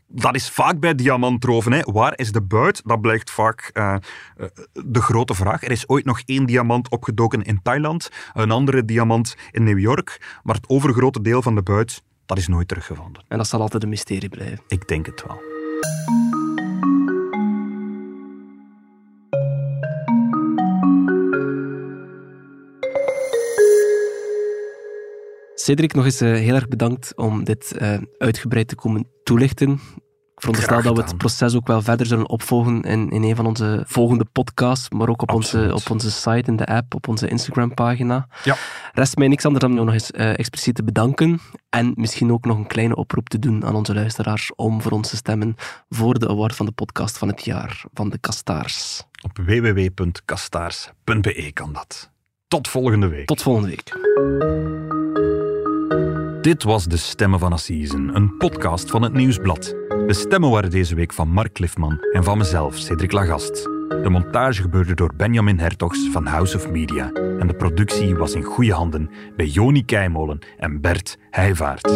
dat 0.07 0.35
is 0.35 0.51
vaak 0.51 0.81
bij 0.81 0.95
diamantroven. 0.95 1.73
Hè. 1.73 1.81
Waar 1.83 2.13
is 2.17 2.33
de 2.33 2.43
buit? 2.43 2.81
Dat 2.85 3.01
blijkt 3.01 3.31
vaak 3.31 3.71
eh, 3.73 3.95
eh, 3.95 4.47
de 4.73 5.01
grote 5.01 5.35
vraag. 5.35 5.63
Er 5.63 5.71
is 5.71 5.89
ooit 5.89 6.05
nog 6.05 6.21
één 6.25 6.47
diamant 6.47 6.91
opgedoken 6.91 7.43
in 7.43 7.61
Thailand, 7.63 8.09
een 8.33 8.51
andere 8.51 8.85
diamant 8.85 9.37
in 9.51 9.65
New 9.65 9.79
York, 9.79 10.39
maar 10.43 10.55
het 10.55 10.69
overgrote 10.69 11.21
deel 11.21 11.43
van 11.43 11.55
de 11.55 11.63
buit, 11.63 12.03
dat 12.27 12.39
is 12.39 12.49
nooit 12.49 12.69
teruggevonden. 12.69 13.25
En 13.29 13.37
dat 13.37 13.49
zal 13.49 13.61
altijd 13.61 13.83
een 13.83 13.89
mysterie 13.89 14.29
blijven. 14.29 14.61
Ik 14.69 14.89
denk 14.89 15.07
het 15.07 15.25
wel. 15.27 16.36
Cedric, 25.67 25.95
nog 25.95 26.05
eens 26.05 26.21
eh, 26.21 26.33
heel 26.33 26.55
erg 26.55 26.69
bedankt 26.69 27.13
om 27.17 27.45
dit 27.45 27.77
eh, 27.77 27.99
uitgebreid 28.19 28.69
te 28.69 28.75
komen 28.75 29.09
toelichten. 29.25 29.71
Ik 29.71 29.79
veronderstel 30.35 30.83
dat 30.83 30.97
we 30.97 31.03
het 31.03 31.19
proces 31.19 31.55
ook 31.55 31.67
wel 31.67 31.83
verder 31.83 32.07
zullen 32.07 32.29
opvolgen 32.29 32.83
in, 32.83 33.11
in 33.11 33.23
een 33.23 33.37
van 33.37 33.47
onze 33.47 33.83
volgende 33.87 34.25
podcasts, 34.25 34.91
maar 34.91 35.09
ook 35.09 35.23
op 35.23 35.33
onze, 35.33 35.71
op 35.75 35.91
onze 35.91 36.11
site, 36.11 36.51
in 36.51 36.57
de 36.57 36.67
app, 36.67 36.95
op 36.95 37.09
onze 37.09 37.29
Instagram-pagina. 37.29 38.29
Ja. 38.45 38.57
Rest 38.93 39.17
mij 39.17 39.29
niks 39.29 39.45
anders 39.45 39.65
dan 39.65 39.75
nog 39.75 39.93
eens 39.93 40.11
eh, 40.11 40.39
expliciet 40.39 40.75
te 40.75 40.85
bedanken 40.85 41.41
en 41.69 41.93
misschien 41.95 42.33
ook 42.33 42.45
nog 42.45 42.57
een 42.57 42.67
kleine 42.67 42.97
oproep 42.97 43.29
te 43.29 43.39
doen 43.39 43.65
aan 43.65 43.75
onze 43.75 43.95
luisteraars 43.95 44.55
om 44.55 44.83
voor 44.83 44.93
ons 44.93 45.09
te 45.09 45.17
stemmen 45.17 45.55
voor 45.89 46.19
de 46.19 46.29
award 46.29 46.55
van 46.55 46.67
de 46.67 46.73
podcast 46.73 47.19
van 47.19 47.29
het 47.29 47.45
jaar 47.45 47.85
van 47.93 48.11
de 48.11 48.19
Kastaars. 48.19 49.03
Op 49.23 49.39
www.kastaars.be 49.39 51.51
kan 51.53 51.73
dat. 51.73 52.11
Tot 52.49 52.69
volgende 52.69 53.09
week. 53.09 53.27
Tot 53.27 53.43
volgende 53.43 53.69
week. 53.69 53.95
Dit 56.47 56.63
was 56.63 56.85
De 56.85 56.97
Stemmen 56.97 57.39
van 57.39 57.53
Assisen, 57.53 58.17
een 58.17 58.37
podcast 58.37 58.91
van 58.91 59.03
het 59.03 59.13
Nieuwsblad. 59.13 59.65
De 60.07 60.13
stemmen 60.13 60.51
waren 60.51 60.71
deze 60.71 60.95
week 60.95 61.13
van 61.13 61.29
Mark 61.29 61.53
Cliffman 61.53 61.99
en 62.13 62.25
van 62.25 62.39
mezelf, 62.39 62.77
Cedric 62.77 63.13
Lagast. 63.13 63.63
De 63.89 64.09
montage 64.11 64.63
gebeurde 64.63 64.95
door 64.95 65.13
Benjamin 65.17 65.59
Hertogs 65.59 66.09
van 66.13 66.27
House 66.27 66.57
of 66.57 66.71
Media. 66.71 67.13
En 67.13 67.47
de 67.47 67.55
productie 67.55 68.17
was 68.17 68.35
in 68.35 68.43
goede 68.43 68.73
handen 68.73 69.11
bij 69.37 69.47
Joni 69.47 69.85
Keimolen 69.85 70.39
en 70.59 70.81
Bert 70.81 71.19
Heijvaart. 71.31 71.93